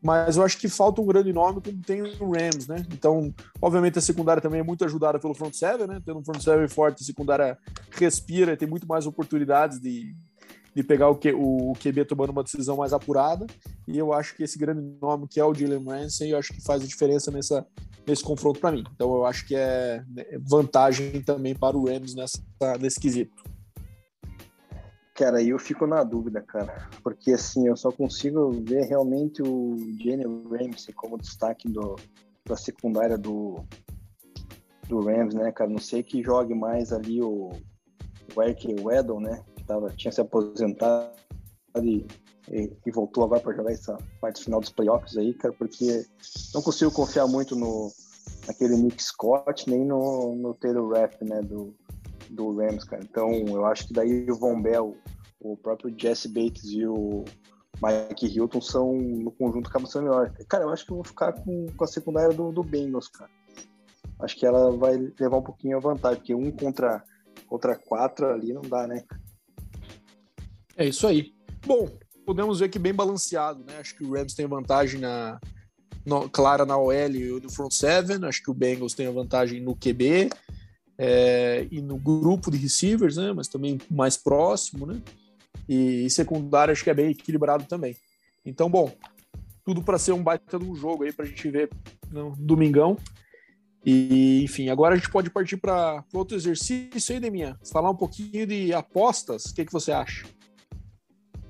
mas 0.00 0.36
eu 0.36 0.44
acho 0.44 0.56
que 0.56 0.68
falta 0.68 1.00
um 1.00 1.06
grande 1.06 1.32
nome 1.32 1.60
como 1.60 1.82
tem 1.82 2.02
o 2.02 2.32
Rams, 2.32 2.68
né? 2.68 2.84
Então, 2.92 3.34
obviamente 3.60 3.98
a 3.98 4.02
secundária 4.02 4.40
também 4.40 4.60
é 4.60 4.62
muito 4.62 4.84
ajudada 4.84 5.18
pelo 5.18 5.34
front 5.34 5.52
seven, 5.52 5.88
né? 5.88 6.00
Tendo 6.04 6.20
um 6.20 6.24
front 6.24 6.40
seven 6.40 6.68
forte, 6.68 7.02
a 7.02 7.06
secundária 7.06 7.58
respira, 7.90 8.56
tem 8.56 8.68
muito 8.68 8.86
mais 8.86 9.04
oportunidades 9.04 9.80
de, 9.80 10.14
de 10.74 10.82
pegar 10.82 11.08
o, 11.08 11.16
Q, 11.16 11.32
o 11.32 11.72
QB 11.74 12.04
tomando 12.04 12.30
uma 12.30 12.42
decisão 12.42 12.76
mais 12.76 12.92
apurada. 12.92 13.46
E 13.86 13.98
eu 13.98 14.12
acho 14.12 14.36
que 14.36 14.42
esse 14.42 14.58
grande 14.58 14.82
nome 15.00 15.26
que 15.28 15.40
é 15.40 15.44
o 15.44 15.54
Jalen 15.54 15.84
Ramsey, 15.84 16.30
eu 16.30 16.38
acho 16.38 16.52
que 16.52 16.62
faz 16.62 16.82
a 16.82 16.86
diferença 16.86 17.30
nessa, 17.30 17.66
nesse 18.06 18.22
confronto 18.22 18.60
para 18.60 18.72
mim. 18.72 18.84
Então 18.94 19.12
eu 19.14 19.26
acho 19.26 19.46
que 19.46 19.54
é 19.54 20.04
né, 20.08 20.24
vantagem 20.40 21.20
também 21.22 21.54
para 21.54 21.76
o 21.76 21.86
Rams 21.86 22.14
nessa, 22.14 22.40
nesse 22.80 23.00
quesito. 23.00 23.42
Cara, 25.14 25.42
eu 25.42 25.58
fico 25.58 25.86
na 25.86 26.02
dúvida, 26.02 26.40
cara, 26.40 26.88
porque 27.02 27.32
assim, 27.32 27.66
eu 27.66 27.76
só 27.76 27.92
consigo 27.92 28.52
ver 28.64 28.86
realmente 28.86 29.42
o 29.42 29.76
Jalen 30.02 30.44
Ramsey 30.48 30.94
como 30.94 31.18
destaque 31.18 31.68
do, 31.68 31.96
da 32.46 32.56
secundária 32.56 33.18
do, 33.18 33.62
do 34.88 35.00
Rams, 35.04 35.34
né, 35.34 35.52
cara? 35.52 35.68
Não 35.68 35.78
sei 35.78 36.02
que 36.02 36.22
jogue 36.22 36.54
mais 36.54 36.90
ali 36.90 37.20
o, 37.20 37.50
o 38.34 38.42
Eric 38.42 38.74
Weddle, 38.80 39.20
né? 39.20 39.44
Tava, 39.70 39.88
tinha 39.90 40.10
se 40.10 40.20
aposentado 40.20 41.12
e, 41.80 42.04
e, 42.50 42.76
e 42.84 42.90
voltou 42.90 43.22
agora 43.22 43.40
para 43.40 43.54
jogar 43.54 43.70
essa 43.70 43.96
parte 44.20 44.42
final 44.42 44.58
dos 44.58 44.70
playoffs 44.70 45.16
aí, 45.16 45.32
cara, 45.32 45.54
porque 45.54 46.04
não 46.52 46.60
consigo 46.60 46.90
confiar 46.90 47.28
muito 47.28 47.54
no 47.54 47.88
naquele 48.48 48.76
Nick 48.76 49.00
Scott, 49.00 49.70
nem 49.70 49.84
no, 49.84 50.34
no 50.34 50.54
Taylor 50.54 50.92
Rapp, 50.92 51.24
né, 51.24 51.40
do, 51.42 51.72
do 52.30 52.56
Rams, 52.56 52.82
cara. 52.82 53.00
Então, 53.04 53.30
eu 53.46 53.64
acho 53.64 53.86
que 53.86 53.92
daí 53.92 54.28
o 54.28 54.34
Von 54.34 54.60
Bell, 54.60 54.96
o 55.40 55.56
próprio 55.56 55.94
Jesse 55.96 56.26
Bates 56.26 56.64
e 56.64 56.84
o 56.84 57.24
Mike 57.80 58.26
Hilton 58.26 58.60
são, 58.60 58.92
no 58.92 59.30
conjunto, 59.30 59.70
acabam 59.70 59.88
sendo 59.88 60.06
melhor. 60.06 60.32
Cara, 60.48 60.64
eu 60.64 60.70
acho 60.70 60.84
que 60.84 60.90
eu 60.90 60.96
vou 60.96 61.04
ficar 61.04 61.32
com, 61.32 61.66
com 61.76 61.84
a 61.84 61.86
secundária 61.86 62.34
do, 62.34 62.50
do 62.50 62.64
Bengals, 62.64 63.06
cara. 63.06 63.30
Acho 64.18 64.36
que 64.36 64.44
ela 64.44 64.72
vai 64.76 64.96
levar 64.96 65.36
um 65.36 65.42
pouquinho 65.42 65.76
a 65.76 65.80
vantagem, 65.80 66.18
porque 66.18 66.34
um 66.34 66.50
contra, 66.50 67.04
contra 67.46 67.76
quatro 67.76 68.26
ali 68.26 68.52
não 68.52 68.62
dá, 68.62 68.88
né? 68.88 69.04
É 70.80 70.88
isso 70.88 71.06
aí. 71.06 71.34
Bom, 71.66 71.86
podemos 72.24 72.60
ver 72.60 72.70
que 72.70 72.78
bem 72.78 72.94
balanceado, 72.94 73.62
né? 73.62 73.76
Acho 73.78 73.94
que 73.94 74.02
o 74.02 74.14
Rams 74.14 74.32
tem 74.32 74.46
vantagem 74.46 74.98
na, 74.98 75.38
clara 76.32 76.64
na 76.64 76.78
OL 76.78 76.94
e 76.94 77.38
no 77.38 77.52
front 77.52 77.70
seven. 77.70 78.24
Acho 78.24 78.42
que 78.42 78.50
o 78.50 78.54
Bengals 78.54 78.94
tem 78.94 79.06
a 79.06 79.10
vantagem 79.10 79.60
no 79.60 79.76
QB 79.76 80.30
é, 80.96 81.68
e 81.70 81.82
no 81.82 81.98
grupo 81.98 82.50
de 82.50 82.56
receivers, 82.56 83.18
né? 83.18 83.30
Mas 83.34 83.46
também 83.46 83.78
mais 83.90 84.16
próximo, 84.16 84.86
né? 84.86 85.02
E, 85.68 86.06
e 86.06 86.10
secundário 86.10 86.72
acho 86.72 86.82
que 86.82 86.88
é 86.88 86.94
bem 86.94 87.10
equilibrado 87.10 87.64
também. 87.64 87.94
Então, 88.42 88.70
bom, 88.70 88.90
tudo 89.62 89.82
para 89.82 89.98
ser 89.98 90.12
um 90.12 90.22
baita 90.22 90.58
de 90.58 90.64
um 90.64 90.74
jogo 90.74 91.04
aí 91.04 91.12
para 91.12 91.26
a 91.26 91.28
gente 91.28 91.50
ver 91.50 91.68
no 92.10 92.34
domingão. 92.38 92.96
E, 93.84 94.42
enfim, 94.44 94.70
agora 94.70 94.94
a 94.94 94.96
gente 94.96 95.10
pode 95.10 95.28
partir 95.28 95.58
para 95.58 96.02
outro 96.14 96.34
exercício 96.34 97.14
aí, 97.14 97.20
Deminha. 97.20 97.58
Falar 97.70 97.90
um 97.90 97.96
pouquinho 97.96 98.46
de 98.46 98.72
apostas. 98.72 99.44
O 99.44 99.54
que, 99.54 99.66
que 99.66 99.72
você 99.72 99.92
acha? 99.92 100.24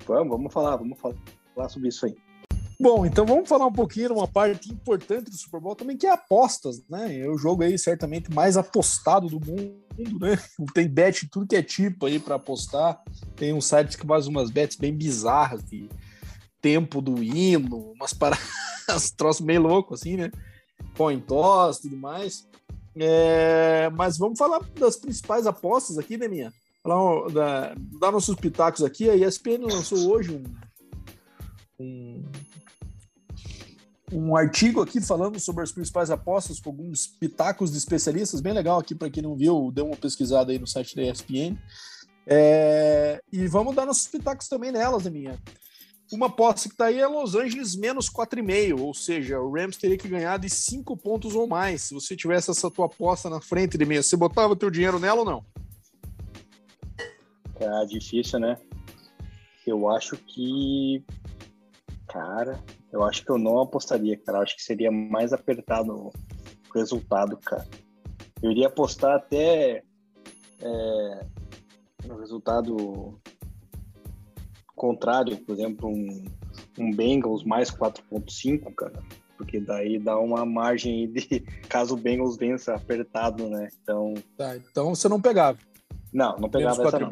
Vamos, 0.07 0.29
vamos 0.29 0.53
falar, 0.53 0.77
vamos 0.77 0.99
falar 0.99 1.69
sobre 1.69 1.89
isso 1.89 2.07
aí. 2.07 2.17
Bom, 2.81 3.05
então 3.05 3.27
vamos 3.27 3.47
falar 3.47 3.67
um 3.67 3.73
pouquinho 3.73 4.07
de 4.07 4.15
uma 4.15 4.27
parte 4.27 4.73
importante 4.73 5.31
do 5.31 5.37
Super 5.37 5.61
Bowl 5.61 5.77
também, 5.77 5.99
que 5.99 6.07
é 6.07 6.13
apostas, 6.13 6.83
né? 6.89 7.19
É 7.19 7.29
o 7.29 7.37
jogo 7.37 7.63
aí 7.63 7.79
certamente 7.79 8.33
mais 8.33 8.57
apostado 8.57 9.29
do 9.29 9.39
mundo, 9.39 10.19
né? 10.19 10.39
Tem 10.73 10.89
bet 10.89 11.29
tudo 11.29 11.47
que 11.47 11.57
é 11.57 11.63
tipo 11.63 12.07
aí 12.07 12.19
para 12.19 12.37
apostar. 12.37 12.99
Tem 13.37 13.53
um 13.53 13.61
site 13.61 13.99
que 13.99 14.07
faz 14.07 14.27
umas 14.27 14.51
bets 14.51 14.79
bem 14.79 14.97
bizarras 14.97 15.63
de 15.63 15.91
tempo 16.63 17.03
do 17.03 17.23
hino, 17.23 17.93
umas 17.93 18.15
paradas, 18.15 18.41
troços 19.15 19.45
meio 19.45 19.61
louco 19.61 19.93
assim, 19.93 20.17
né? 20.17 20.31
Coin 20.97 21.21
toss 21.21 21.81
e 21.81 21.83
tudo 21.83 21.99
mais. 21.99 22.49
É, 22.97 23.91
mas 23.91 24.17
vamos 24.17 24.39
falar 24.39 24.61
das 24.79 24.97
principais 24.97 25.47
apostas 25.47 25.99
aqui, 25.99 26.17
né, 26.17 26.29
minha? 26.29 26.51
Falar 26.83 27.29
da, 27.31 27.75
dar 27.99 28.13
nossos 28.13 28.37
pitacos 28.37 28.83
aqui. 28.83 29.09
A 29.09 29.17
ESPN 29.17 29.65
lançou 29.65 30.11
hoje 30.11 30.33
um, 30.33 30.45
um 31.79 32.23
um 34.13 34.37
artigo 34.37 34.81
aqui 34.81 35.01
falando 35.01 35.39
sobre 35.39 35.63
as 35.63 35.73
principais 35.73 36.11
apostas 36.11 36.59
com 36.59 36.71
alguns 36.71 37.07
pitacos 37.07 37.71
de 37.71 37.79
especialistas, 37.79 38.41
bem 38.41 38.53
legal 38.53 38.79
aqui 38.79 38.95
para 38.95 39.11
quem 39.11 39.23
não 39.23 39.37
viu, 39.37 39.71
dê 39.73 39.83
uma 39.83 39.97
pesquisada 39.97 40.51
aí 40.51 40.59
no 40.59 40.67
site 40.67 40.97
da 40.97 41.03
ESPN. 41.03 41.57
É, 42.27 43.21
e 43.33 43.47
vamos 43.47 43.75
dar 43.75 43.87
nossos 43.87 44.09
pitacos 44.09 44.49
também 44.49 44.73
nelas, 44.73 45.07
minha. 45.07 45.39
Uma 46.13 46.27
aposta 46.27 46.69
que 46.69 46.75
está 46.75 46.87
aí 46.87 46.99
é 46.99 47.07
Los 47.07 47.37
Angeles 47.37 47.77
menos 47.77 48.11
4,5, 48.11 48.81
ou 48.81 48.93
seja, 48.93 49.41
o 49.41 49.53
Rams 49.53 49.77
teria 49.77 49.97
que 49.97 50.09
ganhar 50.09 50.39
de 50.39 50.51
5 50.51 50.97
pontos 50.97 51.37
ou 51.37 51.47
mais. 51.47 51.83
Se 51.83 51.95
você 51.95 52.17
tivesse 52.17 52.51
essa 52.51 52.69
tua 52.69 52.87
aposta 52.87 53.31
na 53.31 53.41
frente 53.41 53.79
de 53.79 53.85
mim, 53.85 54.03
você 54.03 54.17
botava 54.17 54.57
teu 54.57 54.71
dinheiro 54.71 54.99
nela 54.99 55.21
ou 55.21 55.25
não? 55.25 55.45
É 57.61 57.87
difícil, 57.87 58.41
né? 58.41 58.57
Eu 59.67 59.89
acho 59.91 60.17
que. 60.17 61.05
Cara, 62.09 62.59
eu 62.91 63.05
acho 63.05 63.25
que 63.25 63.31
eu 63.31 63.39
não 63.39 63.61
apostaria, 63.61 64.17
cara. 64.17 64.39
Eu 64.39 64.43
acho 64.43 64.57
que 64.57 64.63
seria 64.63 64.91
mais 64.91 65.33
apertado 65.33 65.93
o 65.95 66.13
resultado, 66.75 67.37
cara. 67.37 67.67
Eu 68.43 68.51
iria 68.51 68.69
apostar 68.69 69.17
até 69.17 69.83
é, 70.61 71.27
no 72.07 72.19
resultado 72.19 73.21
contrário, 74.75 75.37
por 75.37 75.53
exemplo, 75.53 75.89
um, 75.89 76.25
um 76.79 76.91
Bengals 76.91 77.45
mais 77.45 77.71
4.5, 77.71 78.75
cara. 78.75 79.03
Porque 79.37 79.61
daí 79.61 79.99
dá 79.99 80.19
uma 80.19 80.45
margem 80.45 81.11
de 81.13 81.41
caso 81.69 81.95
o 81.95 81.99
Bengals 81.99 82.37
vença 82.37 82.75
apertado, 82.75 83.49
né? 83.49 83.69
Então. 83.83 84.15
Tá, 84.37 84.57
então 84.57 84.95
você 84.95 85.09
não 85.09 85.21
pegava. 85.21 85.59
Não, 86.13 86.37
não 86.39 86.49
pegava 86.49 86.83
essa 86.83 86.99
não. 86.99 87.11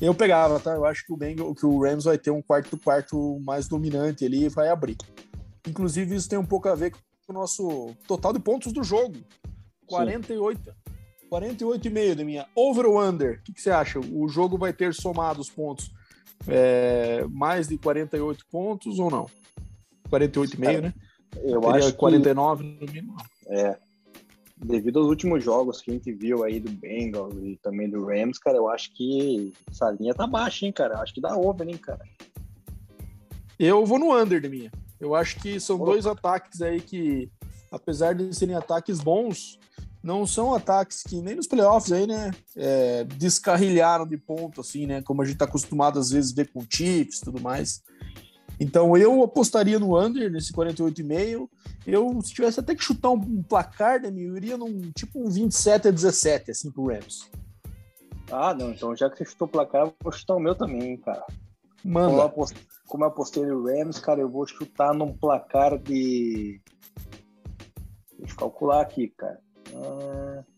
Eu 0.00 0.14
pegava, 0.14 0.60
tá? 0.60 0.72
Eu 0.72 0.84
acho 0.84 1.04
que 1.06 1.12
o 1.12 1.16
Bengal, 1.16 1.54
que 1.54 1.64
o 1.64 1.82
Rams 1.82 2.04
vai 2.04 2.18
ter 2.18 2.30
um 2.30 2.42
quarto 2.42 2.78
quarto 2.78 3.40
mais 3.40 3.66
dominante 3.66 4.24
ali 4.24 4.44
e 4.44 4.48
vai 4.48 4.68
abrir. 4.68 4.96
Inclusive, 5.66 6.14
isso 6.14 6.28
tem 6.28 6.38
um 6.38 6.44
pouco 6.44 6.68
a 6.68 6.74
ver 6.74 6.92
com 6.92 6.98
o 7.28 7.32
nosso 7.32 7.94
total 8.06 8.32
de 8.32 8.38
pontos 8.38 8.72
do 8.72 8.84
jogo. 8.84 9.16
48. 9.86 10.60
Sim. 10.62 10.70
48,5 11.30 12.14
de 12.14 12.24
minha. 12.24 12.46
Over 12.54 12.86
ou 12.86 13.02
under? 13.02 13.38
O 13.38 13.42
que, 13.42 13.52
que, 13.52 13.60
você 13.60 13.70
acha? 13.70 13.98
O 13.98 14.28
jogo 14.28 14.56
vai 14.56 14.72
ter 14.72 14.94
somado 14.94 15.40
os 15.40 15.50
pontos 15.50 15.90
é, 16.46 17.24
mais 17.30 17.68
de 17.68 17.76
48 17.78 18.46
pontos 18.50 18.98
ou 18.98 19.10
não? 19.10 19.26
48,5, 20.08 20.68
é, 20.68 20.80
né? 20.80 20.94
Eu 21.42 21.60
Teria 21.60 21.76
acho 21.76 21.94
49 21.94 22.62
que... 22.62 22.86
no 22.86 22.92
mínimo. 22.92 23.16
É, 23.48 23.78
devido 24.56 24.98
aos 24.98 25.08
últimos 25.08 25.44
jogos 25.44 25.80
que 25.80 25.90
a 25.90 25.94
gente 25.94 26.12
viu 26.12 26.42
aí 26.42 26.58
do 26.58 26.70
Bengals 26.70 27.34
e 27.42 27.58
também 27.62 27.88
do 27.88 28.06
Rams, 28.06 28.38
cara, 28.38 28.56
eu 28.56 28.68
acho 28.68 28.92
que 28.92 29.52
essa 29.70 29.90
linha 29.90 30.14
tá 30.14 30.26
baixa, 30.26 30.64
hein, 30.64 30.72
cara? 30.72 30.94
Eu 30.94 31.00
acho 31.00 31.14
que 31.14 31.20
dá 31.20 31.36
over, 31.36 31.68
hein, 31.68 31.76
cara. 31.76 32.04
Eu 33.58 33.84
vou 33.84 33.98
no 33.98 34.16
under 34.16 34.40
de 34.40 34.48
minha. 34.48 34.72
Eu 34.98 35.14
acho 35.14 35.38
que 35.40 35.60
são 35.60 35.78
dois 35.78 36.06
ataques 36.06 36.62
aí 36.62 36.80
que, 36.80 37.30
apesar 37.70 38.14
de 38.14 38.34
serem 38.34 38.54
ataques 38.54 39.00
bons, 39.00 39.58
não 40.02 40.26
são 40.26 40.54
ataques 40.54 41.02
que 41.02 41.20
nem 41.20 41.34
nos 41.34 41.46
playoffs 41.46 41.92
aí, 41.92 42.06
né, 42.06 42.30
é, 42.54 43.04
descarrilharam 43.04 44.06
de 44.06 44.16
ponto, 44.16 44.60
assim, 44.60 44.86
né, 44.86 45.02
como 45.02 45.20
a 45.20 45.24
gente 45.24 45.36
tá 45.36 45.44
acostumado 45.44 45.98
às 45.98 46.10
vezes 46.10 46.32
ver 46.32 46.48
com 46.52 46.64
Chiefs 46.68 47.18
e 47.18 47.24
tudo 47.24 47.40
mais. 47.40 47.82
Então 48.58 48.96
eu 48.96 49.22
apostaria 49.22 49.78
no 49.78 49.98
under 49.98 50.30
nesse 50.30 50.52
48,5. 50.52 51.48
Eu, 51.86 52.20
se 52.22 52.32
tivesse 52.32 52.58
até 52.60 52.74
que 52.74 52.82
chutar 52.82 53.10
um, 53.10 53.42
placar, 53.42 54.00
né, 54.00 54.08
eu 54.08 54.36
iria 54.36 54.56
num 54.56 54.90
tipo 54.92 55.20
um 55.20 55.30
27 55.30 55.88
a 55.88 55.90
17, 55.90 56.50
assim, 56.50 56.70
pro 56.70 56.88
Rams. 56.88 57.30
Ah, 58.30 58.54
não, 58.54 58.72
então 58.72 58.96
já 58.96 59.08
que 59.08 59.18
você 59.18 59.24
chutou 59.24 59.46
o 59.46 59.50
placar, 59.50 59.82
eu 59.86 59.94
vou 60.02 60.12
chutar 60.12 60.34
o 60.34 60.40
meu 60.40 60.54
também, 60.54 60.96
cara. 60.96 61.24
Manda. 61.84 62.08
Como 62.08 62.20
eu, 62.20 62.26
apostei, 62.26 62.62
como 62.88 63.04
eu 63.04 63.08
apostei 63.08 63.46
no 63.46 63.64
Rams, 63.64 64.00
cara, 64.00 64.20
eu 64.20 64.28
vou 64.28 64.46
chutar 64.46 64.92
num 64.94 65.12
placar 65.12 65.78
de. 65.78 66.60
Deixa 68.18 68.34
eu 68.34 68.38
calcular 68.38 68.80
aqui, 68.80 69.08
cara. 69.16 69.38
Ah... 69.74 70.55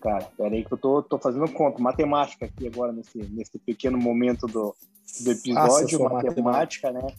Cara, 0.00 0.24
peraí 0.36 0.64
que 0.64 0.72
eu 0.72 0.78
tô, 0.78 1.02
tô 1.02 1.18
fazendo 1.18 1.50
conta, 1.52 1.82
matemática 1.82 2.46
aqui 2.46 2.66
agora, 2.66 2.92
nesse, 2.92 3.18
nesse 3.18 3.58
pequeno 3.58 3.98
momento 3.98 4.46
do, 4.46 4.74
do 5.22 5.30
episódio, 5.30 6.02
matemática, 6.02 6.30
matemática, 6.30 6.92
né? 6.92 7.14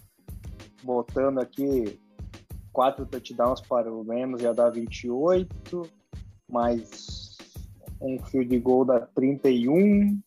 Botando 0.83 1.39
aqui 1.39 1.99
quatro 2.73 3.05
touchdowns 3.05 3.61
para 3.61 3.91
o 3.91 4.03
Rams 4.03 4.41
já 4.41 4.51
dá 4.51 4.69
28, 4.69 5.89
mais 6.49 7.37
um 8.01 8.17
field 8.19 8.57
goal 8.59 8.85
dá 8.85 9.01
31. 9.01 10.19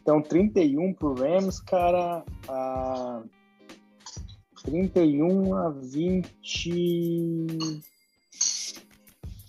Então, 0.00 0.22
31 0.22 0.94
para 0.94 1.08
o 1.08 1.14
Rams, 1.14 1.60
cara, 1.60 2.24
a 2.48 3.22
31 4.64 5.54
a 5.54 5.68
20. 5.68 7.82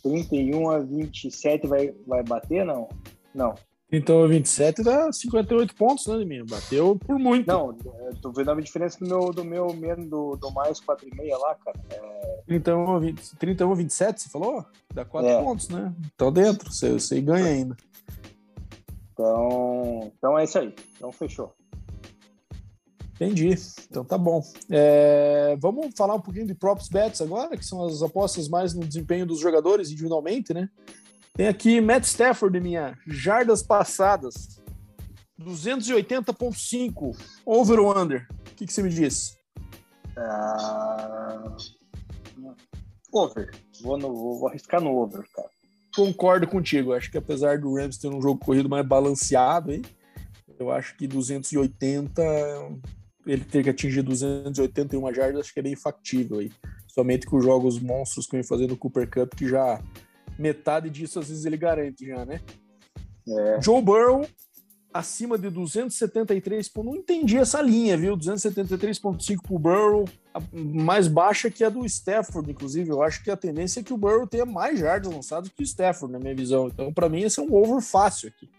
31 0.01 0.69
a 0.69 0.79
27 0.79 1.67
vai, 1.67 1.93
vai 2.07 2.23
bater, 2.23 2.65
não? 2.65 2.89
Não. 3.33 3.55
Então, 3.91 4.25
27 4.25 4.83
dá 4.83 5.11
58 5.11 5.75
pontos, 5.75 6.07
né, 6.07 6.15
Liminha? 6.15 6.45
Bateu 6.49 6.97
por 6.97 7.19
muito. 7.19 7.45
Não, 7.45 7.75
tô 8.21 8.31
vendo 8.31 8.51
a 8.51 8.61
diferença 8.61 8.97
do 8.99 9.05
meu, 9.05 9.33
do 9.33 9.43
meu 9.43 9.73
mesmo, 9.73 10.07
do, 10.07 10.37
do 10.37 10.49
mais 10.51 10.79
4,5 10.79 11.37
lá, 11.37 11.55
cara. 11.55 11.77
É... 11.89 12.41
31, 12.47 12.95
a 12.95 12.99
20, 12.99 13.35
31 13.35 13.71
a 13.71 13.75
27, 13.75 14.21
você 14.21 14.29
falou? 14.29 14.65
Dá 14.93 15.03
4 15.03 15.29
é. 15.29 15.43
pontos, 15.43 15.67
né? 15.67 15.93
Então 16.15 16.31
dentro, 16.31 16.71
você, 16.71 16.93
você 16.93 17.19
ganha 17.19 17.47
ainda. 17.47 17.75
Então, 19.11 20.11
então 20.17 20.39
é 20.39 20.45
isso 20.45 20.57
aí. 20.57 20.73
Então 20.95 21.11
fechou. 21.11 21.53
Entendi. 23.21 23.55
Então 23.87 24.03
tá 24.03 24.17
bom. 24.17 24.43
É, 24.67 25.55
vamos 25.59 25.93
falar 25.95 26.15
um 26.15 26.19
pouquinho 26.19 26.47
de 26.47 26.55
props 26.55 26.89
bets 26.89 27.21
agora, 27.21 27.55
que 27.55 27.63
são 27.63 27.85
as 27.85 28.01
apostas 28.01 28.49
mais 28.49 28.73
no 28.73 28.83
desempenho 28.83 29.27
dos 29.27 29.39
jogadores 29.39 29.91
individualmente, 29.91 30.55
né? 30.55 30.67
Tem 31.35 31.47
aqui 31.47 31.79
Matt 31.79 32.05
Stafford, 32.05 32.59
minha 32.59 32.97
jardas 33.05 33.61
passadas, 33.61 34.59
280.5 35.39 37.15
over 37.45 37.79
ou 37.79 37.95
under. 37.95 38.27
O 38.31 38.55
que, 38.55 38.65
que 38.65 38.73
você 38.73 38.81
me 38.81 38.89
diz? 38.89 39.37
Uh... 40.17 41.55
Over. 43.13 43.51
Vou, 43.81 43.99
no, 43.99 44.15
vou 44.15 44.47
arriscar 44.47 44.81
no 44.81 44.95
over, 44.95 45.23
cara. 45.35 45.49
Concordo 45.95 46.47
contigo. 46.47 46.91
Acho 46.91 47.11
que 47.11 47.19
apesar 47.19 47.59
do 47.59 47.75
Rams 47.75 47.99
ter 47.99 48.07
um 48.07 48.21
jogo 48.21 48.43
corrido 48.43 48.67
mais 48.67 48.85
balanceado, 48.85 49.71
hein? 49.71 49.83
eu 50.57 50.71
acho 50.71 50.95
que 50.95 51.07
280 51.07 52.21
ele 53.25 53.43
ter 53.43 53.63
que 53.63 53.69
atingir 53.69 54.01
281 54.01 55.13
jardas, 55.13 55.41
acho 55.41 55.53
que 55.53 55.59
é 55.59 55.63
bem 55.63 55.75
factível 55.75 56.39
aí. 56.39 56.51
Somente 56.87 57.25
com 57.25 57.37
os 57.37 57.43
jogos 57.43 57.79
monstros 57.79 58.25
que 58.25 58.33
vem 58.33 58.43
fazendo 58.43 58.73
o 58.73 58.77
Cooper 58.77 59.09
Cup, 59.09 59.33
que 59.35 59.47
já 59.47 59.81
metade 60.37 60.89
disso 60.89 61.19
às 61.19 61.29
vezes 61.29 61.45
ele 61.45 61.57
garante 61.57 62.05
já, 62.05 62.25
né? 62.25 62.41
É. 63.27 63.61
Joe 63.61 63.81
Burrow 63.81 64.25
acima 64.93 65.37
de 65.37 65.49
273, 65.49 66.67
pô, 66.69 66.83
não 66.83 66.95
entendi 66.95 67.37
essa 67.37 67.61
linha, 67.61 67.97
viu? 67.97 68.17
273.5 68.17 69.41
pro 69.41 69.57
Burrow, 69.57 70.05
mais 70.53 71.07
baixa 71.07 71.49
que 71.49 71.63
a 71.63 71.69
do 71.69 71.85
Stafford, 71.85 72.51
inclusive. 72.51 72.89
Eu 72.89 73.01
acho 73.01 73.23
que 73.23 73.31
a 73.31 73.37
tendência 73.37 73.79
é 73.79 73.83
que 73.83 73.93
o 73.93 73.97
Burrow 73.97 74.27
tenha 74.27 74.45
mais 74.45 74.79
jardas 74.79 75.11
lançados 75.11 75.49
que 75.49 75.61
o 75.61 75.65
Stafford, 75.65 76.11
na 76.11 76.19
minha 76.19 76.35
visão. 76.35 76.67
Então, 76.67 76.93
para 76.93 77.09
mim, 77.09 77.21
esse 77.21 77.39
é 77.39 77.43
um 77.43 77.53
over 77.53 77.81
fácil 77.81 78.29
aqui. 78.29 78.49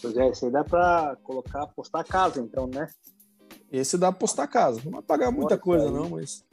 Pois 0.00 0.16
é, 0.16 0.28
esse 0.28 0.44
aí 0.44 0.50
dá 0.50 0.64
para 0.64 1.16
colocar, 1.22 1.66
postar 1.68 2.00
a 2.00 2.04
casa, 2.04 2.40
então, 2.40 2.66
né? 2.66 2.88
Esse 3.72 3.96
dá 3.96 4.12
pra 4.12 4.20
postar 4.20 4.42
a 4.42 4.48
casa. 4.48 4.82
Não 4.84 4.92
vai 4.92 5.02
pagar 5.02 5.30
muita 5.30 5.56
coisa, 5.56 5.90
não, 5.90 6.10
mas. 6.10 6.44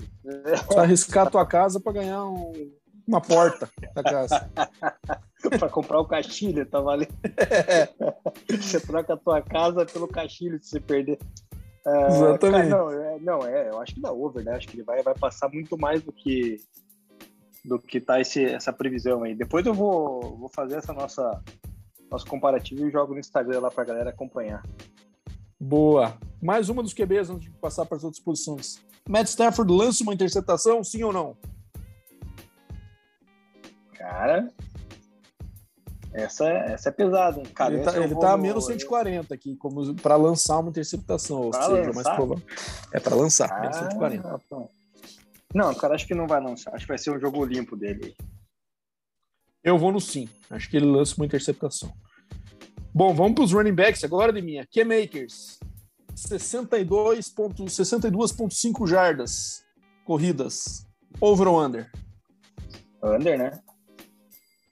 Só 0.71 0.79
arriscar 0.79 1.27
a 1.27 1.29
tua 1.29 1.45
casa 1.45 1.77
para 1.77 1.91
ganhar 1.91 2.23
um, 2.25 2.71
uma 3.05 3.19
porta 3.19 3.69
da 3.93 4.01
casa. 4.01 4.49
para 5.59 5.69
comprar 5.69 5.99
o 5.99 6.07
caixilho, 6.07 6.65
tá 6.65 6.79
valendo. 6.79 7.13
É. 7.37 7.89
Você 8.55 8.79
troca 8.79 9.13
a 9.15 9.17
tua 9.17 9.41
casa 9.41 9.85
pelo 9.85 10.07
caixilho 10.07 10.57
se 10.63 10.69
você 10.69 10.79
perder. 10.79 11.19
Uh, 11.85 12.07
Exatamente. 12.07 12.69
Cara, 12.69 12.83
não, 12.83 12.91
é, 12.91 13.19
não, 13.19 13.45
é, 13.45 13.69
eu 13.69 13.81
acho 13.81 13.95
que 13.95 14.01
dá 14.01 14.11
over, 14.11 14.45
né? 14.45 14.53
Acho 14.53 14.67
que 14.67 14.77
ele 14.77 14.83
vai, 14.83 15.03
vai 15.03 15.15
passar 15.15 15.49
muito 15.49 15.77
mais 15.77 16.01
do 16.01 16.13
que 16.13 16.57
do 17.65 17.77
que 17.77 17.99
tá 17.99 18.21
esse, 18.21 18.45
essa 18.45 18.71
previsão 18.71 19.23
aí. 19.23 19.35
Depois 19.35 19.65
eu 19.65 19.73
vou, 19.73 20.37
vou 20.37 20.49
fazer 20.49 20.75
essa 20.75 20.93
nossa 20.93 21.43
nosso 22.09 22.25
comparativo 22.25 22.87
e 22.87 22.91
jogo 22.91 23.13
no 23.13 23.19
Instagram 23.19 23.59
lá 23.59 23.69
pra 23.69 23.83
galera 23.83 24.09
acompanhar. 24.09 24.63
Boa. 25.59 26.17
Mais 26.41 26.69
uma 26.69 26.81
dos 26.81 26.93
QBs 26.93 27.29
antes 27.29 27.43
de 27.43 27.57
passar 27.57 27.85
para 27.85 27.97
as 27.97 28.03
outras 28.03 28.23
posições. 28.23 28.79
Matt 29.07 29.27
Stafford 29.27 29.71
lança 29.71 30.03
uma 30.03 30.13
interceptação, 30.13 30.83
sim 30.83 31.03
ou 31.03 31.11
não? 31.11 31.35
Cara, 33.93 34.47
essa, 36.13 36.47
essa 36.49 36.89
é 36.89 36.91
pesada. 36.91 37.41
Cara, 37.53 37.73
ele 37.73 37.83
tá, 37.83 37.97
ele 37.97 38.15
tá 38.15 38.33
a 38.33 38.37
menos 38.37 38.65
140 38.65 39.33
aqui, 39.33 39.55
como 39.55 39.93
para 39.95 40.15
lançar 40.15 40.59
uma 40.59 40.69
interceptação, 40.69 41.41
ou 41.41 41.53
seja, 41.53 41.67
lançar? 41.67 41.93
mais 41.93 42.09
provável. 42.09 42.43
É 42.93 42.99
para 42.99 43.15
lançar, 43.15 43.51
ah, 43.51 43.61
menos 43.61 43.75
140. 43.75 44.41
Não, 45.53 45.73
cara, 45.75 45.95
acho 45.95 46.07
que 46.07 46.15
não 46.15 46.27
vai 46.27 46.41
lançar. 46.41 46.73
Acho 46.73 46.85
que 46.85 46.89
vai 46.89 46.97
ser 46.97 47.11
um 47.11 47.19
jogo 47.19 47.45
limpo 47.45 47.75
dele. 47.75 48.15
Eu 49.63 49.77
vou 49.77 49.91
no 49.91 49.99
sim. 49.99 50.29
Acho 50.49 50.69
que 50.69 50.77
ele 50.77 50.85
lança 50.85 51.15
uma 51.17 51.25
interceptação. 51.25 51.91
Bom, 52.93 53.13
vamos 53.13 53.33
para 53.35 53.43
os 53.43 53.51
running 53.51 53.73
backs 53.73 54.03
agora, 54.03 54.33
de 54.33 54.41
minha. 54.41 54.65
K-Makers. 54.65 55.59
62.5 56.15 57.69
62 57.69 58.35
jardas 58.87 59.63
corridas. 60.03 60.85
Over 61.21 61.47
ou 61.47 61.63
under? 61.63 61.91
Under, 63.03 63.37
né? 63.37 63.59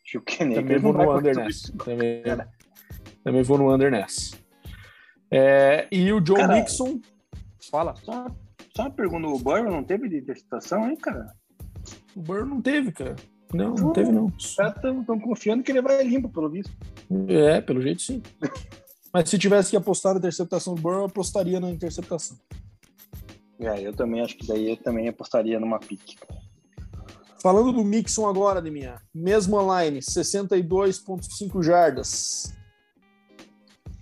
Acho 0.03 0.21
que 0.21 0.43
o 0.43 0.53
Também 0.53 0.77
vou 0.77 0.93
no 0.93 1.17
under 1.17 1.35
nessa. 1.35 1.71
Também, 1.77 2.23
também 3.23 3.43
vou 3.43 3.57
no 3.57 3.73
under 3.73 3.91
nessa. 3.91 4.35
É, 5.29 5.87
e 5.91 6.11
o 6.11 6.25
Joe 6.25 6.37
cara, 6.37 6.55
Mixon. 6.55 6.99
Fala. 7.69 7.95
Só, 7.97 8.27
só 8.75 8.83
uma 8.83 8.91
pergunta: 8.91 9.27
o 9.27 9.37
Burrow 9.37 9.69
não 9.69 9.83
teve 9.83 10.07
de 10.07 10.17
interceptação, 10.17 10.89
hein, 10.89 10.95
cara? 10.95 11.33
O 12.15 12.21
Burrow 12.21 12.45
não 12.45 12.61
teve, 12.61 12.91
cara. 12.91 13.15
Não, 13.53 13.73
não 13.73 13.93
teve, 13.93 14.11
não. 14.11 14.25
Os 14.27 14.55
caras 14.55 14.75
estão 14.75 15.19
confiando 15.19 15.63
que 15.63 15.71
ele 15.71 15.81
vai 15.81 16.03
limpo, 16.03 16.29
pelo 16.29 16.49
visto. 16.49 16.71
É, 17.27 17.61
pelo 17.61 17.81
jeito 17.81 18.01
sim. 18.01 18.21
Mas 19.13 19.29
se 19.29 19.39
tivesse 19.39 19.71
que 19.71 19.77
apostar 19.77 20.13
na 20.13 20.19
interceptação 20.19 20.75
do 20.75 20.81
Burrow, 20.81 20.99
eu 20.99 21.05
apostaria 21.05 21.59
na 21.59 21.71
interceptação. 21.71 22.37
É, 23.59 23.81
eu 23.81 23.93
também 23.93 24.21
acho 24.21 24.37
que 24.37 24.45
daí 24.45 24.69
eu 24.69 24.77
também 24.77 25.07
apostaria 25.07 25.59
numa 25.59 25.79
pique. 25.79 26.15
Falando 27.41 27.71
do 27.71 27.83
Mixon 27.83 28.27
agora, 28.27 28.61
de 28.61 28.69
minha 28.69 29.01
mesma 29.13 29.83
line, 29.83 29.99
62.5 29.99 31.63
jardas. 31.63 32.53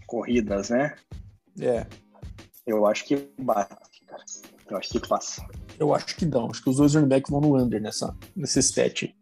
Corridas, 0.07 0.69
né? 0.69 0.95
É. 1.59 1.85
Eu 2.65 2.85
acho 2.85 3.05
que 3.05 3.29
bate, 3.39 4.03
cara. 4.07 4.23
Eu 4.69 4.77
acho 4.77 4.89
que 4.89 5.07
passa. 5.07 5.45
Eu 5.77 5.93
acho 5.93 6.15
que 6.15 6.25
não. 6.25 6.49
Acho 6.49 6.63
que 6.63 6.69
os 6.69 6.77
dois 6.77 6.95
running 6.95 7.07
backs 7.07 7.29
vão 7.29 7.41
no 7.41 7.55
under 7.55 7.81
nessa, 7.81 8.15
nesse 8.35 8.59
stat. 8.59 9.15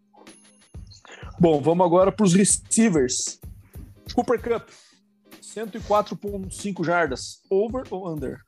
Bom, 1.40 1.62
vamos 1.62 1.86
agora 1.86 2.12
para 2.12 2.26
os 2.26 2.34
receivers. 2.34 3.40
Cooper 4.14 4.42
Cup, 4.42 4.70
104,5 5.42 6.86
jardas. 6.86 7.42
Over 7.50 7.84
ou 7.92 8.12
under? 8.12 8.42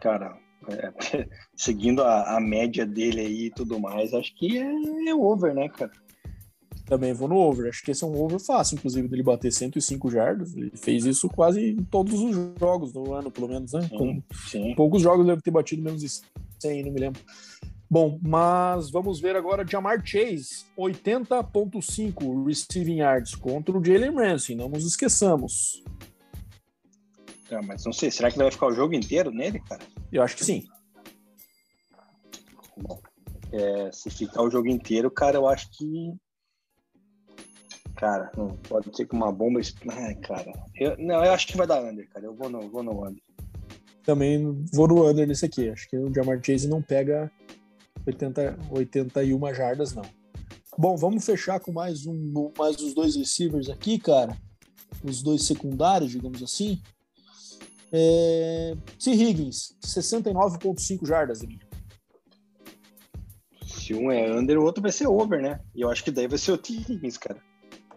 Cara, 0.00 0.38
é, 0.68 1.28
seguindo 1.56 2.02
a, 2.02 2.36
a, 2.36 2.40
média 2.40 2.86
dele 2.86 3.20
aí 3.20 3.46
e 3.46 3.50
tudo 3.50 3.78
mais, 3.78 4.12
acho 4.14 4.34
que 4.36 4.58
é, 4.58 5.08
é, 5.08 5.14
over, 5.14 5.54
né, 5.54 5.68
cara? 5.68 5.92
Também 6.86 7.12
vou 7.12 7.28
no 7.28 7.36
over. 7.36 7.68
Acho 7.68 7.82
que 7.82 7.90
esse 7.90 8.04
é 8.04 8.06
um 8.06 8.16
over 8.16 8.38
fácil, 8.38 8.76
inclusive, 8.76 9.08
dele 9.08 9.22
bater 9.22 9.52
105 9.52 10.08
jardas. 10.08 10.54
Ele 10.54 10.70
fez 10.76 11.04
isso 11.04 11.28
quase 11.28 11.72
em 11.72 11.84
todos 11.84 12.14
os 12.14 12.36
jogos 12.60 12.92
do 12.92 13.12
ano, 13.12 13.28
pelo 13.28 13.48
menos, 13.48 13.72
né? 13.72 13.82
Sim, 13.82 14.22
sim. 14.48 14.74
poucos 14.76 15.02
jogos 15.02 15.26
deve 15.26 15.42
ter 15.42 15.50
batido 15.50 15.82
menos 15.82 16.00
de 16.00 16.08
100, 16.60 16.84
não 16.84 16.92
me 16.92 17.00
lembro. 17.00 17.20
Bom, 17.88 18.18
mas 18.20 18.90
vamos 18.90 19.20
ver 19.20 19.36
agora 19.36 19.66
Jamar 19.66 20.04
Chase, 20.04 20.64
80.5 20.76 22.44
receiving 22.44 22.98
yards 22.98 23.36
contra 23.36 23.78
o 23.78 23.84
Jalen 23.84 24.14
Ramsey, 24.14 24.56
não 24.56 24.68
nos 24.68 24.84
esqueçamos. 24.84 25.84
É, 27.48 27.60
mas 27.62 27.84
não 27.84 27.92
sei, 27.92 28.10
será 28.10 28.28
que 28.28 28.36
ele 28.36 28.42
vai 28.42 28.50
ficar 28.50 28.66
o 28.66 28.74
jogo 28.74 28.94
inteiro 28.94 29.30
nele, 29.30 29.60
cara? 29.60 29.82
Eu 30.12 30.22
acho 30.22 30.36
que 30.36 30.44
sim. 30.44 30.64
Bom, 32.76 33.00
é, 33.52 33.90
se 33.92 34.10
ficar 34.10 34.42
o 34.42 34.50
jogo 34.50 34.68
inteiro, 34.68 35.10
cara, 35.10 35.36
eu 35.36 35.46
acho 35.46 35.70
que. 35.70 36.12
Cara, 37.94 38.30
não, 38.36 38.48
pode 38.68 38.94
ser 38.94 39.06
que 39.06 39.14
uma 39.14 39.32
bomba. 39.32 39.60
Ai, 39.90 40.14
cara. 40.16 40.52
Eu, 40.74 40.96
não, 40.98 41.24
eu 41.24 41.32
acho 41.32 41.46
que 41.46 41.56
vai 41.56 41.66
dar 41.66 41.82
under, 41.82 42.06
cara. 42.08 42.26
Eu 42.26 42.34
vou 42.34 42.50
no, 42.50 42.68
vou 42.68 42.82
no 42.82 43.06
under. 43.06 43.22
Também 44.04 44.64
vou 44.72 44.88
no 44.88 45.08
under 45.08 45.26
nesse 45.26 45.46
aqui. 45.46 45.70
Acho 45.70 45.88
que 45.88 45.96
o 45.96 46.12
Jamar 46.12 46.40
Chase 46.44 46.68
não 46.68 46.82
pega 46.82 47.30
80, 48.06 48.58
81 48.70 49.54
jardas, 49.54 49.92
não. 49.92 50.04
Bom, 50.78 50.96
vamos 50.96 51.24
fechar 51.24 51.58
com 51.58 51.72
mais 51.72 52.06
um, 52.06 52.52
mais 52.56 52.76
os 52.80 52.94
dois 52.94 53.16
receivers 53.16 53.68
aqui, 53.68 53.98
cara. 53.98 54.36
Os 55.02 55.22
dois 55.22 55.44
secundários, 55.44 56.10
digamos 56.10 56.42
assim. 56.42 56.80
É... 57.92 58.76
T. 58.98 59.10
Higgins, 59.10 59.76
69,5 59.84 61.06
jardas, 61.06 61.40
Se 63.64 63.94
um 63.94 64.10
é 64.10 64.30
under, 64.36 64.58
o 64.58 64.64
outro 64.64 64.82
vai 64.82 64.92
ser 64.92 65.06
over, 65.06 65.40
né? 65.40 65.60
E 65.74 65.80
eu 65.80 65.90
acho 65.90 66.04
que 66.04 66.10
daí 66.10 66.28
vai 66.28 66.38
ser 66.38 66.52
o 66.52 66.58
T. 66.58 66.74
Higgins, 66.74 67.16
cara. 67.16 67.40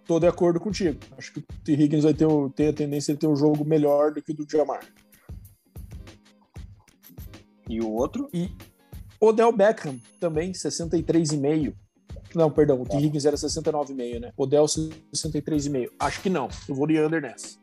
Tô 0.05 0.19
de 0.19 0.27
acordo 0.27 0.59
contigo. 0.59 0.99
Acho 1.17 1.33
que 1.33 1.39
o 1.39 1.43
T. 1.63 1.73
Higgins 1.73 2.03
vai 2.03 2.13
ter, 2.13 2.27
ter 2.55 2.69
a 2.69 2.73
tendência 2.73 3.13
de 3.13 3.19
ter 3.19 3.27
um 3.27 3.35
jogo 3.35 3.65
melhor 3.65 4.13
do 4.13 4.21
que 4.21 4.31
o 4.31 4.35
do 4.35 4.47
Jamar. 4.49 4.87
E 7.67 7.81
o 7.81 7.91
outro? 7.91 8.29
E 8.33 8.49
Odell 9.19 9.51
Beckham 9.51 9.99
também, 10.19 10.51
63,5. 10.51 11.73
Não, 12.33 12.49
perdão, 12.51 12.81
o 12.81 12.85
T. 12.85 12.97
Higgins 12.97 13.25
era 13.25 13.35
69,5, 13.35 14.19
né? 14.19 14.31
Odell 14.37 14.65
63,5. 14.65 15.89
Acho 15.99 16.21
que 16.21 16.29
não. 16.29 16.47
Eu 16.67 16.75
vou 16.75 16.87
de 16.87 16.99
under 16.99 17.21
nessa. 17.21 17.57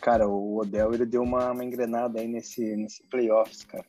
Cara, 0.00 0.28
o 0.28 0.58
Odell 0.58 0.92
ele 0.92 1.06
deu 1.06 1.22
uma, 1.22 1.50
uma 1.52 1.64
engrenada 1.64 2.20
aí 2.20 2.28
nesse, 2.28 2.76
nesse 2.76 3.02
playoffs, 3.08 3.64
cara. 3.64 3.86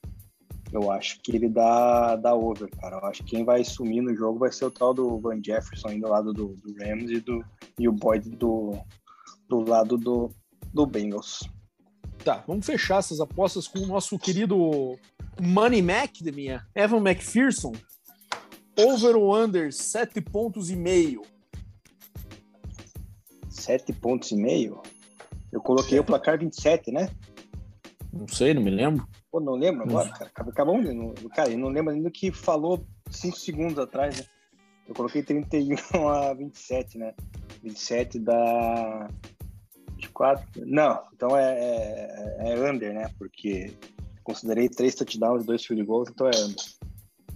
Eu 0.71 0.89
acho 0.89 1.19
que 1.21 1.35
ele 1.35 1.49
dá, 1.49 2.15
dá 2.15 2.33
over, 2.33 2.69
cara. 2.79 2.97
Eu 2.97 3.05
acho 3.05 3.23
que 3.23 3.31
quem 3.31 3.45
vai 3.45 3.63
sumir 3.63 4.01
no 4.01 4.15
jogo 4.15 4.39
vai 4.39 4.51
ser 4.51 4.65
o 4.65 4.71
tal 4.71 4.93
do 4.93 5.19
Van 5.19 5.41
Jefferson 5.43 5.89
aí 5.89 5.99
do 5.99 6.07
lado 6.07 6.33
do, 6.33 6.55
do 6.55 6.73
Rams 6.83 7.11
e, 7.11 7.19
do, 7.19 7.43
e 7.77 7.87
o 7.87 7.91
Boyd 7.91 8.29
do, 8.31 8.71
do 9.47 9.59
lado 9.59 9.97
do, 9.97 10.29
do 10.73 10.85
Bengals. 10.85 11.47
Tá, 12.23 12.43
vamos 12.47 12.65
fechar 12.65 12.99
essas 12.99 13.19
apostas 13.19 13.67
com 13.67 13.79
o 13.79 13.85
nosso 13.85 14.17
querido 14.17 14.97
Money 15.41 15.81
Mac 15.81 16.11
de 16.13 16.31
minha, 16.31 16.65
Evan 16.73 16.97
McPherson, 16.97 17.73
over 18.77 19.15
ou 19.15 19.35
under, 19.35 19.71
7 19.71 20.21
pontos 20.21 20.69
e 20.69 20.75
meio. 20.75 21.21
Sete 23.49 23.93
pontos 23.93 24.31
e 24.31 24.35
meio? 24.35 24.81
Eu 25.51 25.61
coloquei 25.61 25.97
o 25.97 26.03
placar 26.03 26.37
27, 26.37 26.91
né? 26.91 27.09
Não 28.11 28.27
sei, 28.27 28.53
não 28.53 28.61
me 28.61 28.69
lembro. 28.69 29.07
Pô, 29.31 29.39
não 29.39 29.55
lembro 29.55 29.83
agora, 29.83 30.09
cara. 30.09 30.31
Acabou, 30.35 30.81
não, 30.81 31.13
cara, 31.33 31.49
eu 31.49 31.57
não 31.57 31.69
lembro 31.69 31.93
ainda 31.93 32.09
o 32.09 32.11
que 32.11 32.31
falou 32.31 32.85
cinco 33.09 33.37
segundos 33.37 33.79
atrás, 33.79 34.19
né? 34.19 34.25
Eu 34.87 34.93
coloquei 34.93 35.23
31 35.23 35.75
a 36.07 36.33
27, 36.33 36.97
né? 36.97 37.13
27 37.63 38.19
da 38.19 39.09
24. 39.95 40.45
Não, 40.65 41.03
então 41.13 41.35
é, 41.35 41.53
é, 41.57 42.51
é 42.51 42.71
under, 42.71 42.93
né? 42.93 43.09
Porque 43.17 43.73
considerei 44.25 44.67
três 44.67 44.95
touchdowns 44.95 45.45
dois 45.45 45.63
field 45.63 45.85
goals, 45.85 46.09
então 46.09 46.27
é 46.27 46.35
under. 46.35 46.65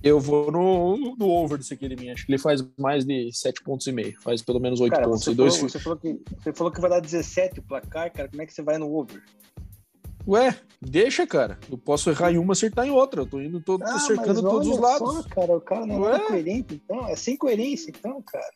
Eu 0.02 0.20
vou 0.20 0.50
no, 0.50 1.16
no 1.18 1.30
over 1.30 1.58
desse 1.58 1.74
aqui 1.74 1.88
de 1.88 1.96
mim. 1.96 2.10
Acho 2.10 2.26
que 2.26 2.32
ele 2.32 2.40
faz 2.40 2.64
mais 2.78 3.06
de 3.06 3.32
7 3.34 3.62
pontos 3.64 3.86
e 3.86 3.92
meio. 3.92 4.16
Faz 4.22 4.42
pelo 4.42 4.60
menos 4.60 4.80
8 4.80 4.92
cara, 4.92 5.06
pontos. 5.06 5.24
Você, 5.26 5.32
e 5.32 5.36
dois... 5.36 5.56
falou, 5.56 5.70
você, 5.70 5.80
falou 5.80 6.00
que, 6.00 6.22
você 6.42 6.54
falou 6.54 6.72
que 6.72 6.82
vai 6.82 6.90
dar 6.90 7.02
17 7.02 7.60
o 7.60 7.64
placar, 7.64 8.12
cara. 8.12 8.30
Como 8.30 8.42
é 8.42 8.46
que 8.46 8.54
você 8.54 8.62
vai 8.62 8.78
no 8.78 8.94
over? 8.94 9.22
Ué, 10.26 10.58
deixa, 10.82 11.28
cara. 11.28 11.60
Eu 11.70 11.78
posso 11.78 12.10
errar 12.10 12.32
em 12.32 12.38
uma, 12.38 12.54
acertar 12.54 12.88
em 12.88 12.92
outra. 12.92 13.22
Eu 13.22 13.26
tô 13.26 13.42
indo, 13.42 13.60
tô, 13.60 13.78
ah, 13.82 14.00
cercando 14.00 14.42
todos 14.42 14.70
os 14.70 14.78
lados. 14.78 15.16
Só, 15.16 15.24
cara, 15.24 15.58
o 15.58 15.62
cara 15.62 15.86
não 15.86 16.02
Ué? 16.02 16.16
é 16.16 16.20
coerente, 16.20 16.76
então. 16.76 17.08
É 17.08 17.16
sem 17.18 17.36
coerência, 17.36 17.90
então, 17.90 18.22
cara. 18.22 18.50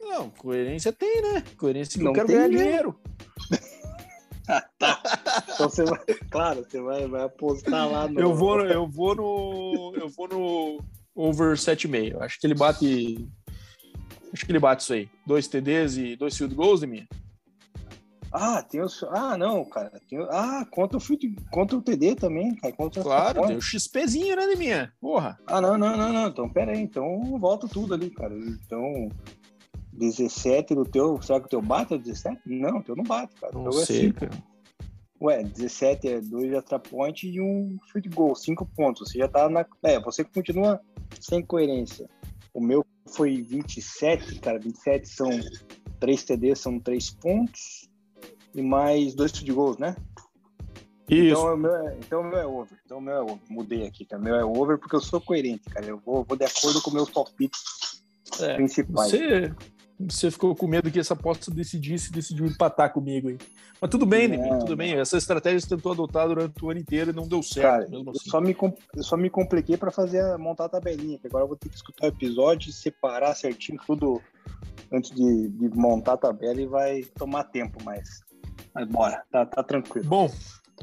Não, 0.00 0.30
coerência 0.30 0.92
tem, 0.92 1.22
né? 1.22 1.44
Coerência 1.56 1.96
que 1.96 2.04
não 2.04 2.10
eu 2.10 2.14
quero 2.14 2.28
ganhar 2.28 2.48
né? 2.48 2.56
dinheiro. 2.56 3.00
tá. 4.78 5.02
Então 5.54 5.68
você 5.68 5.84
vai, 5.84 5.98
claro, 6.30 6.64
você 6.68 6.80
vai, 6.80 7.06
vai 7.06 7.24
apostar 7.24 7.90
lá 7.90 8.08
no. 8.08 8.20
Eu 8.20 8.34
vou, 8.34 8.60
eu 8.60 8.86
vou 8.86 9.14
no. 9.14 9.92
Eu 9.96 10.08
vou 10.08 10.28
no 10.28 10.84
over 11.14 11.56
7,5. 11.56 12.20
Acho 12.20 12.40
que 12.40 12.46
ele 12.46 12.54
bate. 12.54 13.28
Acho 14.32 14.44
que 14.44 14.52
ele 14.52 14.58
bate 14.58 14.82
isso 14.82 14.92
aí. 14.92 15.08
Dois 15.26 15.48
TDs 15.48 15.96
e 15.96 16.16
dois 16.16 16.36
field 16.36 16.54
goals 16.54 16.80
de 16.80 16.86
minha. 16.86 17.08
Ah, 18.32 18.62
tem 18.62 18.80
os. 18.80 19.02
Ah, 19.04 19.36
não, 19.38 19.64
cara. 19.64 20.00
Tem... 20.08 20.18
Ah, 20.30 20.66
contra 20.70 20.98
o, 20.98 21.00
field... 21.00 21.34
contra 21.50 21.76
o 21.76 21.82
TD 21.82 22.14
também, 22.14 22.54
cara. 22.56 22.74
Claro, 23.02 23.46
tem 23.46 23.56
o 23.56 23.60
XPzinho, 23.60 24.36
né, 24.36 24.46
de 24.46 24.56
minha? 24.56 24.92
Porra. 25.00 25.38
Ah, 25.46 25.60
não, 25.60 25.78
não, 25.78 25.96
não, 25.96 26.12
não. 26.12 26.28
Então, 26.28 26.48
pera 26.48 26.72
aí. 26.72 26.80
Então, 26.80 27.38
volta 27.38 27.66
tudo 27.66 27.94
ali, 27.94 28.10
cara. 28.10 28.34
Então, 28.34 29.08
17 29.98 30.74
do 30.74 30.84
teu. 30.84 31.20
Será 31.20 31.40
que 31.40 31.46
o 31.46 31.50
teu 31.50 31.62
bate 31.62 31.94
é 31.94 31.98
17? 31.98 32.40
Não, 32.46 32.78
o 32.78 32.82
teu 32.82 32.96
não 32.96 33.04
bate, 33.04 33.34
cara. 33.36 33.52
Não 33.52 33.68
é 33.68 33.84
sei, 33.84 34.12
cara. 34.12 34.30
Ué, 35.20 35.42
17 35.42 36.08
é 36.08 36.20
2 36.20 36.52
extra 36.52 36.78
point 36.78 37.28
e 37.28 37.40
um 37.40 37.76
field 37.90 38.08
goal, 38.10 38.36
5 38.36 38.64
pontos. 38.76 39.10
Você 39.10 39.18
já 39.18 39.28
tá 39.28 39.48
na. 39.48 39.66
É, 39.82 39.98
você 40.00 40.22
continua 40.22 40.80
sem 41.20 41.44
coerência. 41.44 42.08
O 42.54 42.60
meu 42.60 42.84
foi 43.08 43.42
27, 43.42 44.38
cara. 44.38 44.58
27 44.58 45.08
são 45.08 45.30
3 45.98 46.24
TD, 46.24 46.54
são 46.54 46.78
3 46.78 47.10
pontos. 47.10 47.88
E 48.54 48.62
mais 48.62 49.14
2 49.14 49.32
field 49.32 49.52
goals, 49.52 49.78
né? 49.78 49.96
Isso. 51.08 51.30
Então 51.30 51.54
o, 51.54 51.56
meu 51.56 51.74
é, 51.74 51.96
então 51.98 52.20
o 52.20 52.24
meu 52.24 52.38
é 52.38 52.46
over. 52.46 52.78
Então 52.84 52.98
o 52.98 53.00
meu 53.00 53.14
é 53.14 53.20
over. 53.22 53.40
Mudei 53.48 53.86
aqui, 53.86 54.04
cara. 54.04 54.20
O 54.20 54.24
meu 54.24 54.34
é 54.36 54.44
over 54.44 54.78
porque 54.78 54.94
eu 54.94 55.00
sou 55.00 55.20
coerente, 55.20 55.68
cara. 55.70 55.86
Eu 55.86 55.98
vou, 55.98 56.22
vou 56.22 56.36
de 56.36 56.44
acordo 56.44 56.80
com 56.82 56.90
meus 56.90 57.10
palpites 57.10 57.60
é, 58.40 58.54
principais. 58.54 59.10
Você, 59.10 59.54
você 59.98 60.30
ficou 60.30 60.54
com 60.54 60.66
medo 60.68 60.90
que 60.90 60.98
essa 60.98 61.14
aposta 61.14 61.50
decidisse, 61.50 62.12
decidiu 62.12 62.46
empatar 62.46 62.92
comigo 62.92 63.28
aí. 63.28 63.38
Mas 63.80 63.90
tudo 63.90 64.06
bem, 64.06 64.28
Nemi, 64.28 64.48
tudo 64.60 64.76
bem. 64.76 64.94
Essa 64.94 65.16
estratégia 65.16 65.60
você 65.60 65.68
tentou 65.68 65.92
adotar 65.92 66.28
durante 66.28 66.64
o 66.64 66.70
ano 66.70 66.78
inteiro 66.78 67.10
e 67.10 67.14
não 67.14 67.26
deu 67.26 67.42
certo. 67.42 67.66
Cara, 67.66 67.84
assim. 67.84 68.04
eu, 68.06 68.14
só 68.14 68.40
me, 68.40 68.56
eu 68.94 69.02
só 69.02 69.16
me 69.16 69.28
compliquei 69.28 69.76
para 69.76 69.90
fazer 69.90 70.36
montar 70.38 70.66
a 70.66 70.68
tabelinha, 70.68 71.18
que 71.18 71.26
agora 71.26 71.44
eu 71.44 71.48
vou 71.48 71.56
ter 71.56 71.68
que 71.68 71.76
escutar 71.76 72.06
o 72.06 72.08
episódio, 72.08 72.72
separar 72.72 73.34
certinho 73.34 73.80
tudo 73.86 74.22
antes 74.92 75.10
de, 75.10 75.48
de 75.48 75.68
montar 75.76 76.14
a 76.14 76.18
tabela 76.18 76.60
e 76.60 76.66
vai 76.66 77.02
tomar 77.16 77.44
tempo, 77.44 77.78
mas, 77.84 78.20
mas 78.74 78.86
bora, 78.88 79.22
tá, 79.30 79.44
tá 79.44 79.62
tranquilo. 79.62 80.08
Bom, 80.08 80.30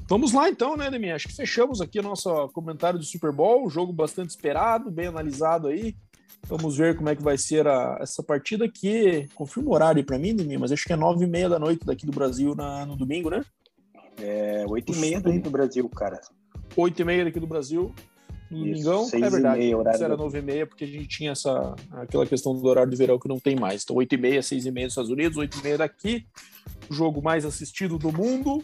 Vamos 0.07 0.34
lá 0.34 0.49
então, 0.49 0.76
né, 0.76 0.89
Nemi? 0.89 1.11
Acho 1.11 1.30
que 1.30 1.36
fechamos 1.36 1.82
aqui 1.82 1.99
o 1.99 2.03
nosso 2.03 2.49
comentário 2.49 2.99
do 2.99 3.05
Super 3.05 3.32
Bowl, 3.32 3.70
jogo 3.70 3.93
bastante 3.93 4.30
esperado, 4.30 4.91
bem 4.91 5.07
analisado 5.07 5.68
aí. 5.68 5.95
Vamos 6.48 6.78
ver 6.78 6.96
como 6.96 7.10
é 7.10 7.16
que 7.16 7.24
vai 7.24 7.38
ser 7.38 7.68
a, 7.68 7.98
essa 8.00 8.22
partida 8.22 8.70
que 8.70 9.28
confirma 9.34 9.70
o 9.70 9.74
horário 9.74 10.04
para 10.04 10.20
mim, 10.20 10.34
Nimi, 10.34 10.58
mas 10.58 10.72
acho 10.72 10.86
que 10.86 10.93
é 10.93 10.96
nove 10.96 11.26
e 11.26 11.28
meia 11.28 11.50
da 11.50 11.58
noite 11.58 11.86
daqui 11.86 12.06
do 12.06 12.12
Brasil 12.12 12.54
na, 12.56 12.86
no 12.86 12.96
domingo, 12.96 13.30
né? 13.30 13.43
É 14.22 14.64
oito 14.68 14.93
e 14.93 14.96
meia 14.96 15.20
daqui 15.20 15.39
do 15.39 15.50
Brasil, 15.50 15.89
cara. 15.89 16.22
Oito 16.78 17.02
e 17.02 17.06
meia 17.06 17.26
daqui 17.26 17.39
do 17.39 17.48
Brasil. 17.48 17.93
No 18.50 18.60
domingão, 18.60 19.10
é 19.12 19.30
verdade. 19.30 19.60
Meia, 19.60 19.78
horário 19.78 19.96
Isso 19.96 20.04
era 20.04 20.16
nove 20.16 20.38
e 20.38 20.41
meia, 20.41 20.68
porque 20.68 20.84
a 20.84 20.88
gente 20.88 21.08
tinha 21.08 21.32
essa, 21.32 21.76
aquela 21.91 22.28
questão 22.28 22.56
do 22.56 22.66
horário 22.68 22.91
de 22.91 22.96
verão 22.96 23.18
que 23.18 23.28
não 23.28 23.39
tem 23.39 23.56
mais. 23.56 23.84
Então, 23.84 23.96
oito 23.96 24.14
e 24.14 24.18
meia, 24.18 24.41
seis 24.43 24.66
e 24.66 24.72
meia 24.72 24.86
dos 24.86 24.93
Estados 24.93 25.12
Unidos, 25.12 25.38
oito 25.38 25.58
e 25.58 25.64
meia 25.64 25.80
daqui. 25.80 26.26
O 26.89 26.93
jogo 26.93 27.24
mais 27.24 27.43
assistido 27.43 27.98
do 27.98 28.12
mundo. 28.12 28.64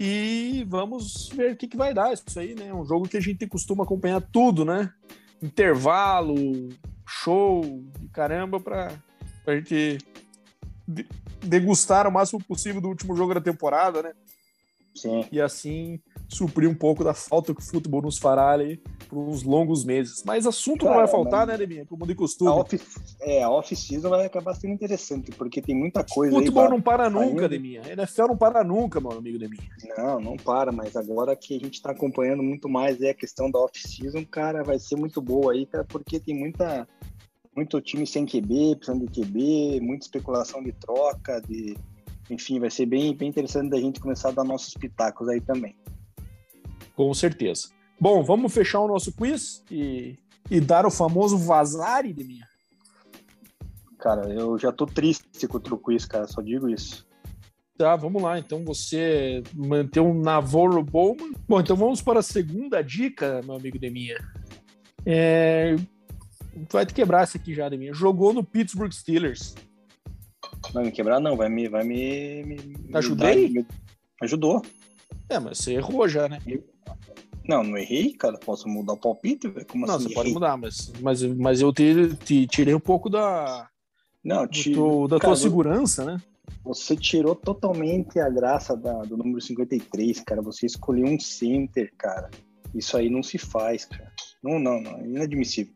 E 0.00 0.66
vamos 0.68 1.28
ver 1.28 1.52
o 1.52 1.56
que, 1.56 1.68
que 1.68 1.76
vai 1.76 1.94
dar 1.94 2.12
isso 2.12 2.38
aí, 2.38 2.56
né? 2.56 2.74
Um 2.74 2.84
jogo 2.84 3.08
que 3.08 3.16
a 3.16 3.20
gente 3.20 3.46
costuma 3.46 3.84
acompanhar 3.84 4.20
tudo, 4.20 4.64
né? 4.64 4.92
Intervalo, 5.42 6.34
show 7.06 7.62
de 7.98 8.08
caramba 8.08 8.58
para 8.58 8.92
a 9.46 9.54
gente 9.54 9.98
degustar 11.42 12.06
o 12.06 12.12
máximo 12.12 12.42
possível 12.42 12.80
do 12.80 12.88
último 12.88 13.16
jogo 13.16 13.34
da 13.34 13.40
temporada, 13.40 14.02
né? 14.02 14.12
Sim. 14.94 15.26
E 15.30 15.40
assim 15.40 16.00
suprir 16.34 16.68
um 16.68 16.74
pouco 16.74 17.04
da 17.04 17.14
falta 17.14 17.54
que 17.54 17.60
o 17.60 17.64
futebol 17.64 18.02
nos 18.02 18.18
fará 18.18 18.50
ali 18.50 18.82
por 19.08 19.18
uns 19.18 19.42
longos 19.42 19.84
meses. 19.84 20.22
Mas 20.26 20.46
assunto 20.46 20.84
Cara, 20.84 20.90
não 20.90 21.02
vai 21.02 21.08
faltar, 21.10 21.46
né, 21.46 21.56
Lebinha? 21.56 21.86
Como 21.86 22.06
de 22.06 22.14
costume. 22.14 22.50
A 22.50 22.54
off, 22.54 22.80
é, 23.20 23.42
a 23.42 23.50
off-season 23.50 24.08
vai 24.08 24.26
acabar 24.26 24.54
sendo 24.54 24.74
interessante, 24.74 25.30
porque 25.32 25.62
tem 25.62 25.74
muita 25.74 26.04
coisa. 26.04 26.34
O 26.34 26.38
futebol 26.38 26.68
não 26.68 26.80
para 26.80 27.08
nunca, 27.08 27.48
Deminha. 27.48 27.82
A 27.84 27.92
NFL 27.92 28.28
não 28.28 28.36
para 28.36 28.64
nunca, 28.64 29.00
meu 29.00 29.12
amigo 29.12 29.38
Deminha. 29.38 29.70
Não, 29.96 30.20
não 30.20 30.36
para, 30.36 30.72
mas 30.72 30.96
agora 30.96 31.36
que 31.36 31.56
a 31.56 31.58
gente 31.58 31.74
está 31.74 31.90
acompanhando 31.90 32.42
muito 32.42 32.68
mais 32.68 33.00
é 33.00 33.10
a 33.10 33.14
questão 33.14 33.50
da 33.50 33.58
off-season, 33.58 34.24
cara, 34.24 34.62
vai 34.62 34.78
ser 34.78 34.96
muito 34.96 35.20
boa 35.20 35.52
aí, 35.52 35.66
cara, 35.66 35.84
porque 35.84 36.18
tem 36.18 36.34
muita 36.34 36.86
muito 37.56 37.80
time 37.80 38.04
sem 38.04 38.26
QB, 38.26 38.76
precisando 38.76 39.06
de 39.06 39.20
QB, 39.20 39.80
muita 39.80 40.06
especulação 40.06 40.60
de 40.60 40.72
troca, 40.72 41.40
de 41.40 41.76
enfim, 42.30 42.58
vai 42.58 42.70
ser 42.70 42.86
bem, 42.86 43.14
bem 43.14 43.28
interessante 43.28 43.70
da 43.70 43.78
gente 43.78 44.00
começar 44.00 44.30
a 44.30 44.32
dar 44.32 44.44
nossos 44.44 44.74
pitacos 44.74 45.28
aí 45.28 45.40
também. 45.40 45.76
Com 46.94 47.12
certeza. 47.14 47.68
Bom, 48.00 48.22
vamos 48.22 48.52
fechar 48.52 48.80
o 48.80 48.88
nosso 48.88 49.12
quiz 49.12 49.64
e, 49.70 50.16
e 50.50 50.60
dar 50.60 50.86
o 50.86 50.90
famoso 50.90 51.38
vazare 51.38 52.12
de 52.12 52.24
minha. 52.24 52.46
Cara, 53.98 54.28
eu 54.28 54.58
já 54.58 54.70
tô 54.70 54.84
triste 54.84 55.46
contra 55.48 55.74
o 55.74 55.78
quiz, 55.78 56.04
cara, 56.04 56.26
só 56.26 56.42
digo 56.42 56.68
isso. 56.68 57.06
Tá, 57.76 57.96
vamos 57.96 58.22
lá. 58.22 58.38
Então 58.38 58.64
você 58.64 59.42
manteve 59.52 60.06
um 60.06 60.20
Navarro 60.20 60.82
Bowman. 60.82 61.32
Bom, 61.48 61.60
então 61.60 61.74
vamos 61.74 62.00
para 62.00 62.20
a 62.20 62.22
segunda 62.22 62.82
dica, 62.82 63.40
meu 63.44 63.56
amigo 63.56 63.78
Deminha. 63.78 64.16
É, 65.04 65.74
vai 66.70 66.86
te 66.86 66.94
quebrar 66.94 67.24
esse 67.24 67.36
aqui 67.36 67.54
já, 67.54 67.68
de 67.68 67.76
mim. 67.76 67.92
Jogou 67.92 68.32
no 68.32 68.44
Pittsburgh 68.44 68.92
Steelers. 68.92 69.54
Vai 70.72 70.84
me 70.84 70.92
quebrar, 70.92 71.20
não. 71.20 71.36
Vai 71.36 71.48
me. 71.48 71.68
Vai 71.68 71.84
me, 71.84 72.44
me 72.44 72.76
Ajudei? 72.92 73.48
Me, 73.48 73.66
ajudou. 74.22 74.62
É, 75.28 75.38
mas 75.38 75.58
você 75.58 75.74
errou 75.74 76.08
já, 76.08 76.28
né? 76.28 76.38
Não, 77.46 77.62
não 77.62 77.76
errei, 77.76 78.12
cara. 78.14 78.38
Posso 78.38 78.68
mudar 78.68 78.94
o 78.94 78.96
palpite? 78.96 79.50
Como 79.68 79.86
não, 79.86 79.96
assim? 79.96 80.04
você 80.04 80.12
errei? 80.12 80.14
pode 80.14 80.34
mudar, 80.34 80.56
mas, 80.56 80.92
mas, 81.00 81.22
mas 81.22 81.60
eu 81.60 81.72
te, 81.72 82.14
te 82.16 82.46
tirei 82.46 82.74
um 82.74 82.80
pouco 82.80 83.10
da. 83.10 83.68
Não, 84.24 84.46
tiro, 84.46 85.06
da 85.06 85.18
cara, 85.18 85.34
tua 85.34 85.36
segurança, 85.36 86.04
né? 86.04 86.16
Você 86.64 86.96
tirou 86.96 87.34
totalmente 87.34 88.18
a 88.18 88.30
graça 88.30 88.74
da, 88.74 89.02
do 89.02 89.18
número 89.18 89.40
53, 89.40 90.20
cara. 90.20 90.40
Você 90.40 90.64
escolheu 90.64 91.06
um 91.06 91.20
center, 91.20 91.92
cara. 91.98 92.30
Isso 92.74 92.96
aí 92.96 93.10
não 93.10 93.22
se 93.22 93.36
faz, 93.36 93.84
cara. 93.84 94.10
Não, 94.42 94.58
não, 94.58 94.80
não. 94.80 94.98
É 94.98 95.06
inadmissível. 95.06 95.74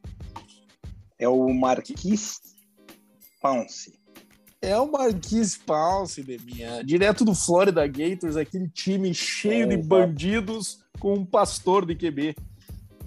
É 1.19 1.29
o 1.29 1.53
Marquis 1.53 2.41
Pounce. 3.43 3.99
É 4.63 4.77
o 4.79 4.91
Marquis 4.91 5.57
Pounce, 5.57 6.23
Deminha. 6.23 6.83
Direto 6.83 7.25
do 7.25 7.35
Florida 7.35 7.87
Gators, 7.87 8.37
aquele 8.37 8.69
time 8.69 9.13
cheio 9.13 9.65
é, 9.65 9.77
de 9.77 9.77
bandidos 9.77 10.81
com 10.99 11.15
um 11.15 11.25
pastor 11.25 11.87
de 11.87 11.95
QB. 11.95 12.35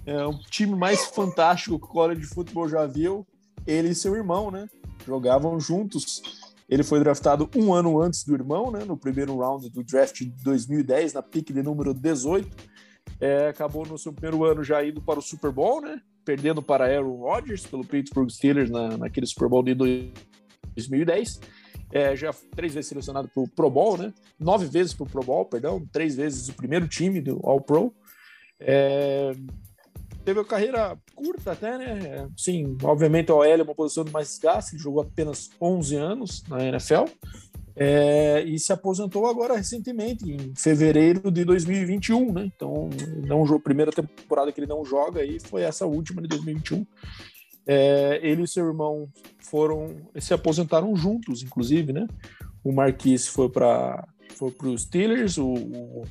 É 0.04 0.24
o 0.24 0.38
time 0.38 0.74
mais 0.74 1.04
fantástico 1.06 1.78
que 1.78 1.84
o 1.84 1.88
college 1.88 2.20
de 2.20 2.26
futebol 2.26 2.68
já 2.68 2.86
viu. 2.86 3.26
Ele 3.66 3.90
e 3.90 3.94
seu 3.94 4.14
irmão, 4.14 4.50
né? 4.50 4.66
Jogavam 5.06 5.58
juntos. 5.60 6.22
Ele 6.68 6.82
foi 6.82 6.98
draftado 7.00 7.48
um 7.56 7.72
ano 7.72 8.00
antes 8.00 8.24
do 8.24 8.34
irmão, 8.34 8.70
né? 8.70 8.84
No 8.84 8.96
primeiro 8.96 9.36
round 9.38 9.68
do 9.70 9.84
draft 9.84 10.20
de 10.20 10.30
2010, 10.42 11.12
na 11.12 11.22
pick 11.22 11.52
de 11.52 11.62
número 11.62 11.94
18. 11.94 12.48
É, 13.20 13.48
acabou 13.48 13.86
no 13.86 13.98
seu 13.98 14.12
primeiro 14.12 14.44
ano 14.44 14.64
já 14.64 14.84
indo 14.84 15.00
para 15.00 15.18
o 15.18 15.22
Super 15.22 15.52
Bowl, 15.52 15.80
né? 15.80 16.00
perdendo 16.24 16.62
para 16.62 16.86
Aaron 16.86 17.16
Rodgers 17.16 17.66
pelo 17.66 17.84
Pittsburgh 17.84 18.30
Steelers 18.30 18.70
na, 18.70 18.96
naquele 18.96 19.26
Super 19.26 19.48
Bowl 19.48 19.62
de 19.62 19.74
2010. 19.74 21.40
É, 21.92 22.16
já 22.16 22.32
três 22.56 22.72
vezes 22.72 22.88
selecionado 22.88 23.28
para 23.28 23.42
o 23.42 23.48
Pro 23.48 23.70
Bowl, 23.70 23.98
né? 23.98 24.12
Nove 24.40 24.66
vezes 24.66 24.94
para 24.94 25.04
o 25.04 25.08
Pro 25.08 25.22
Bowl, 25.22 25.44
perdão, 25.44 25.86
três 25.92 26.16
vezes 26.16 26.48
o 26.48 26.54
primeiro 26.54 26.88
time 26.88 27.20
do 27.20 27.38
All 27.44 27.60
Pro. 27.60 27.94
É, 28.58 29.32
teve 30.24 30.38
uma 30.38 30.44
carreira 30.44 30.96
curta 31.14 31.52
até, 31.52 31.76
né? 31.76 32.28
Sim, 32.36 32.76
obviamente 32.82 33.30
o 33.30 33.36
OL 33.36 33.44
é 33.44 33.62
uma 33.62 33.74
posição 33.74 34.04
de 34.04 34.10
mais 34.10 34.28
desgaste, 34.28 34.74
ele 34.74 34.82
jogou 34.82 35.02
apenas 35.02 35.50
11 35.60 35.96
anos 35.96 36.42
na 36.48 36.64
NFL. 36.64 37.04
É, 37.74 38.42
e 38.42 38.58
se 38.58 38.72
aposentou 38.72 39.26
agora 39.26 39.56
recentemente, 39.56 40.30
em 40.30 40.52
fevereiro 40.54 41.30
de 41.30 41.44
2021, 41.44 42.32
né? 42.32 42.50
Então, 42.54 42.90
não 43.26 43.42
a 43.44 43.60
primeira 43.60 43.90
temporada 43.90 44.52
que 44.52 44.60
ele 44.60 44.66
não 44.66 44.84
joga 44.84 45.20
aí 45.20 45.40
foi 45.40 45.62
essa 45.62 45.86
última 45.86 46.20
de 46.20 46.28
2021. 46.28 46.86
É, 47.66 48.18
ele 48.22 48.42
e 48.42 48.48
seu 48.48 48.66
irmão 48.66 49.08
foram 49.38 49.96
se 50.18 50.34
aposentaram 50.34 50.94
juntos, 50.96 51.42
inclusive, 51.42 51.92
né? 51.92 52.06
O 52.64 52.72
Marquis 52.72 53.28
foi 53.28 53.48
para 53.48 54.06
foi 54.34 54.54
os 54.64 54.82
Steelers, 54.82 55.38
o, 55.38 55.52
o, 55.52 56.04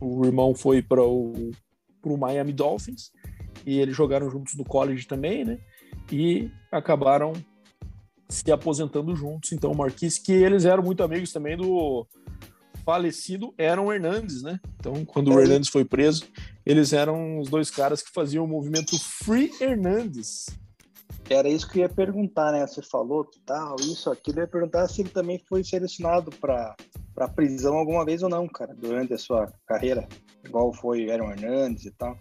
o 0.00 0.24
irmão 0.24 0.54
foi 0.54 0.80
para 0.82 1.02
o 1.02 1.50
pro 2.00 2.16
Miami 2.16 2.52
Dolphins 2.52 3.10
e 3.66 3.78
eles 3.78 3.96
jogaram 3.96 4.30
juntos 4.30 4.54
no 4.54 4.64
college 4.64 5.06
também, 5.06 5.44
né? 5.44 5.58
E 6.10 6.50
acabaram 6.70 7.32
se 8.28 8.50
aposentando 8.50 9.14
juntos. 9.14 9.52
Então, 9.52 9.72
o 9.72 9.76
Marquis, 9.76 10.18
que 10.18 10.32
eles 10.32 10.64
eram 10.64 10.82
muito 10.82 11.02
amigos 11.02 11.32
também 11.32 11.56
do 11.56 12.06
falecido 12.84 13.52
Aaron 13.58 13.92
Hernandes, 13.92 14.42
né? 14.42 14.60
Então, 14.78 15.04
quando 15.04 15.32
o 15.32 15.40
é. 15.40 15.42
Hernandes 15.42 15.68
foi 15.68 15.84
preso, 15.84 16.24
eles 16.66 16.92
eram 16.92 17.38
os 17.38 17.48
dois 17.48 17.70
caras 17.70 18.02
que 18.02 18.10
faziam 18.12 18.44
o 18.44 18.48
movimento 18.48 18.98
Free 18.98 19.52
Hernandes. 19.60 20.46
Era 21.30 21.48
isso 21.48 21.68
que 21.70 21.78
eu 21.78 21.82
ia 21.82 21.88
perguntar, 21.88 22.52
né? 22.52 22.66
Você 22.66 22.82
falou 22.82 23.28
tal, 23.44 23.76
isso, 23.80 24.10
aquilo. 24.10 24.40
Eu 24.40 24.42
ia 24.42 24.48
perguntar 24.48 24.88
se 24.88 25.00
ele 25.00 25.08
também 25.08 25.40
foi 25.48 25.64
selecionado 25.64 26.30
para 26.40 26.74
para 27.16 27.28
prisão 27.28 27.78
alguma 27.78 28.04
vez 28.04 28.22
ou 28.22 28.28
não, 28.28 28.46
cara, 28.46 28.74
durante 28.74 29.14
a 29.14 29.18
sua 29.18 29.50
carreira, 29.66 30.06
igual 30.44 30.70
foi 30.74 31.10
Aaron 31.10 31.32
Hernandes 31.32 31.86
e 31.86 31.90
tal. 31.90 32.14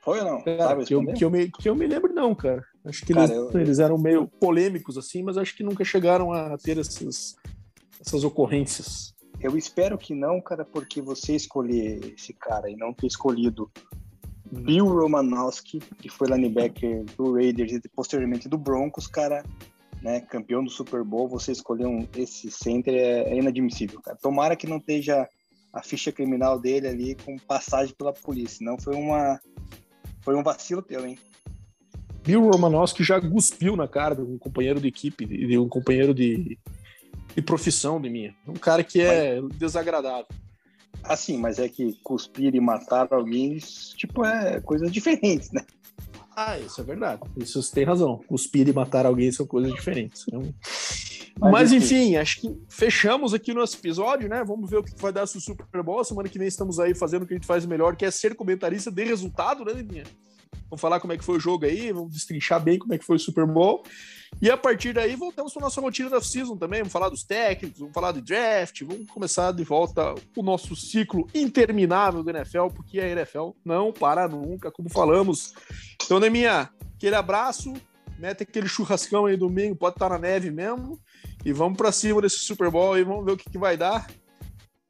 Foi 0.00 0.20
ou 0.20 0.24
não? 0.24 0.42
Cara, 0.44 0.84
que, 0.84 0.94
eu, 0.94 1.04
que, 1.12 1.24
eu 1.24 1.30
me, 1.30 1.50
que 1.50 1.68
eu 1.68 1.74
me 1.74 1.88
lembro, 1.88 2.14
não, 2.14 2.32
cara. 2.32 2.64
Acho 2.84 3.04
que 3.04 3.12
cara, 3.12 3.24
eles, 3.24 3.52
eu, 3.52 3.60
eles, 3.60 3.78
eram 3.80 3.98
meio 3.98 4.28
polêmicos, 4.28 4.96
assim, 4.96 5.24
mas 5.24 5.36
acho 5.36 5.56
que 5.56 5.64
nunca 5.64 5.84
chegaram 5.84 6.32
a 6.32 6.56
ter 6.56 6.78
essas, 6.78 7.34
essas 8.00 8.22
ocorrências. 8.22 9.12
Eu 9.40 9.56
espero 9.56 9.96
que 9.96 10.14
não, 10.14 10.40
cara, 10.40 10.64
porque 10.64 11.00
você 11.00 11.34
escolher 11.34 12.14
esse 12.14 12.32
cara 12.34 12.70
e 12.70 12.76
não 12.76 12.92
ter 12.92 13.06
escolhido 13.06 13.70
Bill 14.52 14.86
Romanowski, 14.86 15.78
que 15.78 16.08
foi 16.10 16.28
linebacker 16.28 17.04
do 17.16 17.34
Raiders 17.34 17.72
e 17.72 17.88
posteriormente 17.88 18.48
do 18.48 18.58
Broncos, 18.58 19.06
cara, 19.06 19.42
né, 20.02 20.20
campeão 20.20 20.62
do 20.62 20.70
Super 20.70 21.04
Bowl, 21.04 21.28
você 21.28 21.52
escolher 21.52 21.86
um, 21.86 22.06
esse 22.16 22.50
center 22.50 22.94
é, 22.94 23.30
é 23.30 23.36
inadmissível, 23.36 24.00
cara. 24.02 24.16
Tomara 24.20 24.56
que 24.56 24.66
não 24.66 24.76
esteja 24.76 25.28
a 25.72 25.82
ficha 25.82 26.10
criminal 26.10 26.58
dele 26.58 26.88
ali 26.88 27.14
com 27.14 27.38
passagem 27.38 27.94
pela 27.94 28.12
polícia, 28.12 28.64
não 28.64 28.78
foi 28.78 28.94
uma 28.94 29.40
foi 30.22 30.34
um 30.34 30.42
vacilo 30.42 30.82
teu, 30.82 31.06
hein? 31.06 31.18
Bill 32.22 32.50
Romanowski 32.50 33.02
já 33.02 33.18
cuspiu 33.20 33.74
na 33.74 33.88
cara 33.88 34.14
de 34.14 34.20
um 34.20 34.36
companheiro 34.36 34.80
de 34.80 34.88
equipe, 34.88 35.24
de 35.24 35.56
um 35.56 35.68
companheiro 35.68 36.12
de, 36.12 36.58
de 37.34 37.42
profissão 37.42 38.00
de 38.00 38.08
minha. 38.10 38.34
Um 38.46 38.54
cara 38.54 38.82
que 38.82 39.00
é 39.00 39.40
mas, 39.40 39.56
desagradável. 39.56 40.26
Assim, 41.02 41.38
mas 41.38 41.58
é 41.58 41.68
que 41.68 41.94
cuspir 42.02 42.54
e 42.54 42.60
matar 42.60 43.08
alguém, 43.12 43.56
tipo, 43.96 44.24
é 44.24 44.60
coisas 44.60 44.92
diferentes, 44.92 45.50
né? 45.50 45.64
Ah, 46.36 46.58
isso 46.58 46.80
é 46.80 46.84
verdade. 46.84 47.22
Isso 47.36 47.62
você 47.62 47.72
tem 47.74 47.84
razão. 47.84 48.18
Cuspir 48.26 48.68
e 48.68 48.72
matar 48.72 49.04
alguém 49.06 49.30
são 49.32 49.46
coisas 49.46 49.72
diferentes. 49.72 50.24
Né? 50.32 50.52
Mas, 51.38 51.52
Mas 51.52 51.72
enfim, 51.72 52.16
acho 52.16 52.40
que 52.40 52.54
fechamos 52.68 53.34
aqui 53.34 53.52
o 53.52 53.54
nosso 53.54 53.76
episódio, 53.76 54.28
né? 54.28 54.44
Vamos 54.44 54.70
ver 54.70 54.78
o 54.78 54.82
que 54.82 54.92
vai 55.00 55.12
dar 55.12 55.24
o 55.24 55.26
Super 55.26 55.82
Bowl. 55.82 56.04
Semana 56.04 56.28
que 56.28 56.38
vem 56.38 56.48
estamos 56.48 56.78
aí 56.78 56.94
fazendo 56.94 57.22
o 57.22 57.26
que 57.26 57.34
a 57.34 57.36
gente 57.36 57.46
faz 57.46 57.66
melhor, 57.66 57.96
que 57.96 58.04
é 58.04 58.10
ser 58.10 58.34
comentarista 58.34 58.90
de 58.90 59.04
resultado, 59.04 59.64
né, 59.64 59.72
Liminha? 59.72 60.04
Vamos 60.70 60.80
falar 60.80 61.00
como 61.00 61.12
é 61.12 61.18
que 61.18 61.24
foi 61.24 61.36
o 61.36 61.40
jogo 61.40 61.64
aí, 61.66 61.90
vamos 61.90 62.12
destrinchar 62.12 62.62
bem 62.62 62.78
como 62.78 62.94
é 62.94 62.98
que 62.98 63.04
foi 63.04 63.16
o 63.16 63.18
Super 63.18 63.44
Bowl. 63.44 63.82
E 64.40 64.48
a 64.48 64.56
partir 64.56 64.92
daí 64.92 65.16
voltamos 65.16 65.52
para 65.52 65.62
nossa 65.62 65.80
rotina 65.80 66.08
da 66.08 66.20
season 66.20 66.56
também. 66.56 66.80
Vamos 66.80 66.92
falar 66.92 67.08
dos 67.08 67.24
técnicos, 67.24 67.80
vamos 67.80 67.92
falar 67.92 68.12
do 68.12 68.22
draft, 68.22 68.82
vamos 68.82 69.10
começar 69.10 69.52
de 69.52 69.64
volta 69.64 70.14
o 70.36 70.42
nosso 70.42 70.76
ciclo 70.76 71.26
interminável 71.34 72.22
do 72.22 72.30
NFL, 72.30 72.68
porque 72.68 73.00
a 73.00 73.08
NFL 73.08 73.50
não 73.64 73.92
para 73.92 74.28
nunca, 74.28 74.70
como 74.70 74.88
falamos. 74.88 75.52
Então, 76.04 76.20
Neminha, 76.20 76.70
aquele 76.96 77.16
abraço, 77.16 77.72
mete 78.18 78.44
aquele 78.44 78.68
churrascão 78.68 79.26
aí 79.26 79.36
domingo, 79.36 79.74
pode 79.74 79.96
estar 79.96 80.08
na 80.08 80.18
neve 80.18 80.50
mesmo. 80.50 81.00
E 81.44 81.52
vamos 81.52 81.76
para 81.76 81.90
cima 81.90 82.22
desse 82.22 82.38
Super 82.38 82.70
Bowl 82.70 82.96
e 82.96 83.02
vamos 83.02 83.24
ver 83.24 83.32
o 83.32 83.36
que, 83.36 83.50
que 83.50 83.58
vai 83.58 83.76
dar. 83.76 84.06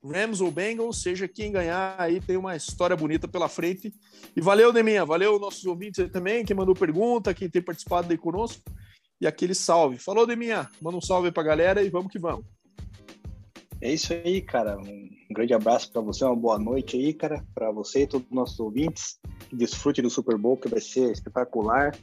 Rams 0.05 0.41
ou 0.41 0.51
Bengals, 0.51 1.03
seja 1.03 1.29
quem 1.29 1.53
ganhar 1.53 1.95
aí, 1.99 2.21
tem 2.21 2.37
uma 2.37 2.57
história 2.57 2.97
bonita 2.97 3.29
pela 3.29 3.49
frente. 3.49 3.93
E 4.35 4.41
valeu, 4.41 4.73
Neminha, 4.73 5.05
valeu 5.05 5.39
nossos 5.39 5.65
ouvintes 5.67 6.11
também, 6.11 6.45
quem 6.45 6.57
mandou 6.57 6.75
pergunta, 6.75 7.35
quem 7.35 7.49
tem 7.49 7.63
participado 7.63 8.11
aí 8.11 8.19
conosco. 8.19 8.63
E 9.21 9.27
aquele 9.27 9.55
salve. 9.55 9.99
Falou, 9.99 10.27
Deminha, 10.27 10.69
manda 10.81 10.97
um 10.97 11.03
salve 11.03 11.31
pra 11.31 11.43
galera 11.43 11.83
e 11.83 11.91
vamos 11.91 12.11
que 12.11 12.19
vamos. 12.19 12.45
É 13.83 13.93
isso 13.93 14.13
aí, 14.13 14.43
cara. 14.43 14.79
Um 14.79 15.35
grande 15.35 15.55
abraço 15.55 15.91
para 15.91 16.01
você, 16.01 16.25
uma 16.25 16.37
boa 16.37 16.59
noite 16.59 16.97
aí, 16.97 17.15
cara, 17.15 17.45
para 17.55 17.71
você 17.71 18.03
e 18.03 18.07
todos 18.07 18.27
os 18.27 18.35
nossos 18.35 18.61
ouvintes. 18.61 19.19
Desfrute 19.53 20.03
do 20.03 20.11
Super 20.11 20.37
Bowl, 20.37 20.57
que 20.57 20.69
vai 20.69 20.81
ser 20.81 21.11
espetacular. 21.13 21.97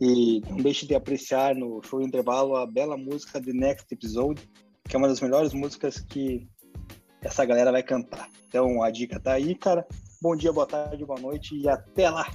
E 0.00 0.40
não 0.48 0.58
deixe 0.58 0.86
de 0.86 0.94
apreciar 0.94 1.56
no 1.56 1.82
show 1.82 2.00
intervalo 2.00 2.54
a 2.54 2.66
bela 2.66 2.96
música 2.96 3.40
de 3.40 3.52
Next 3.52 3.92
Episode, 3.92 4.48
que 4.88 4.94
é 4.94 4.98
uma 4.98 5.08
das 5.08 5.20
melhores 5.20 5.52
músicas 5.52 5.98
que 5.98 6.48
essa 7.22 7.44
galera 7.44 7.72
vai 7.72 7.82
cantar. 7.82 8.28
Então 8.48 8.82
a 8.82 8.90
dica 8.90 9.20
tá 9.20 9.32
aí, 9.32 9.54
cara. 9.54 9.86
Bom 10.20 10.34
dia, 10.36 10.52
boa 10.52 10.66
tarde, 10.66 11.04
boa 11.04 11.20
noite 11.20 11.56
e 11.56 11.68
até 11.68 12.10
lá! 12.10 12.26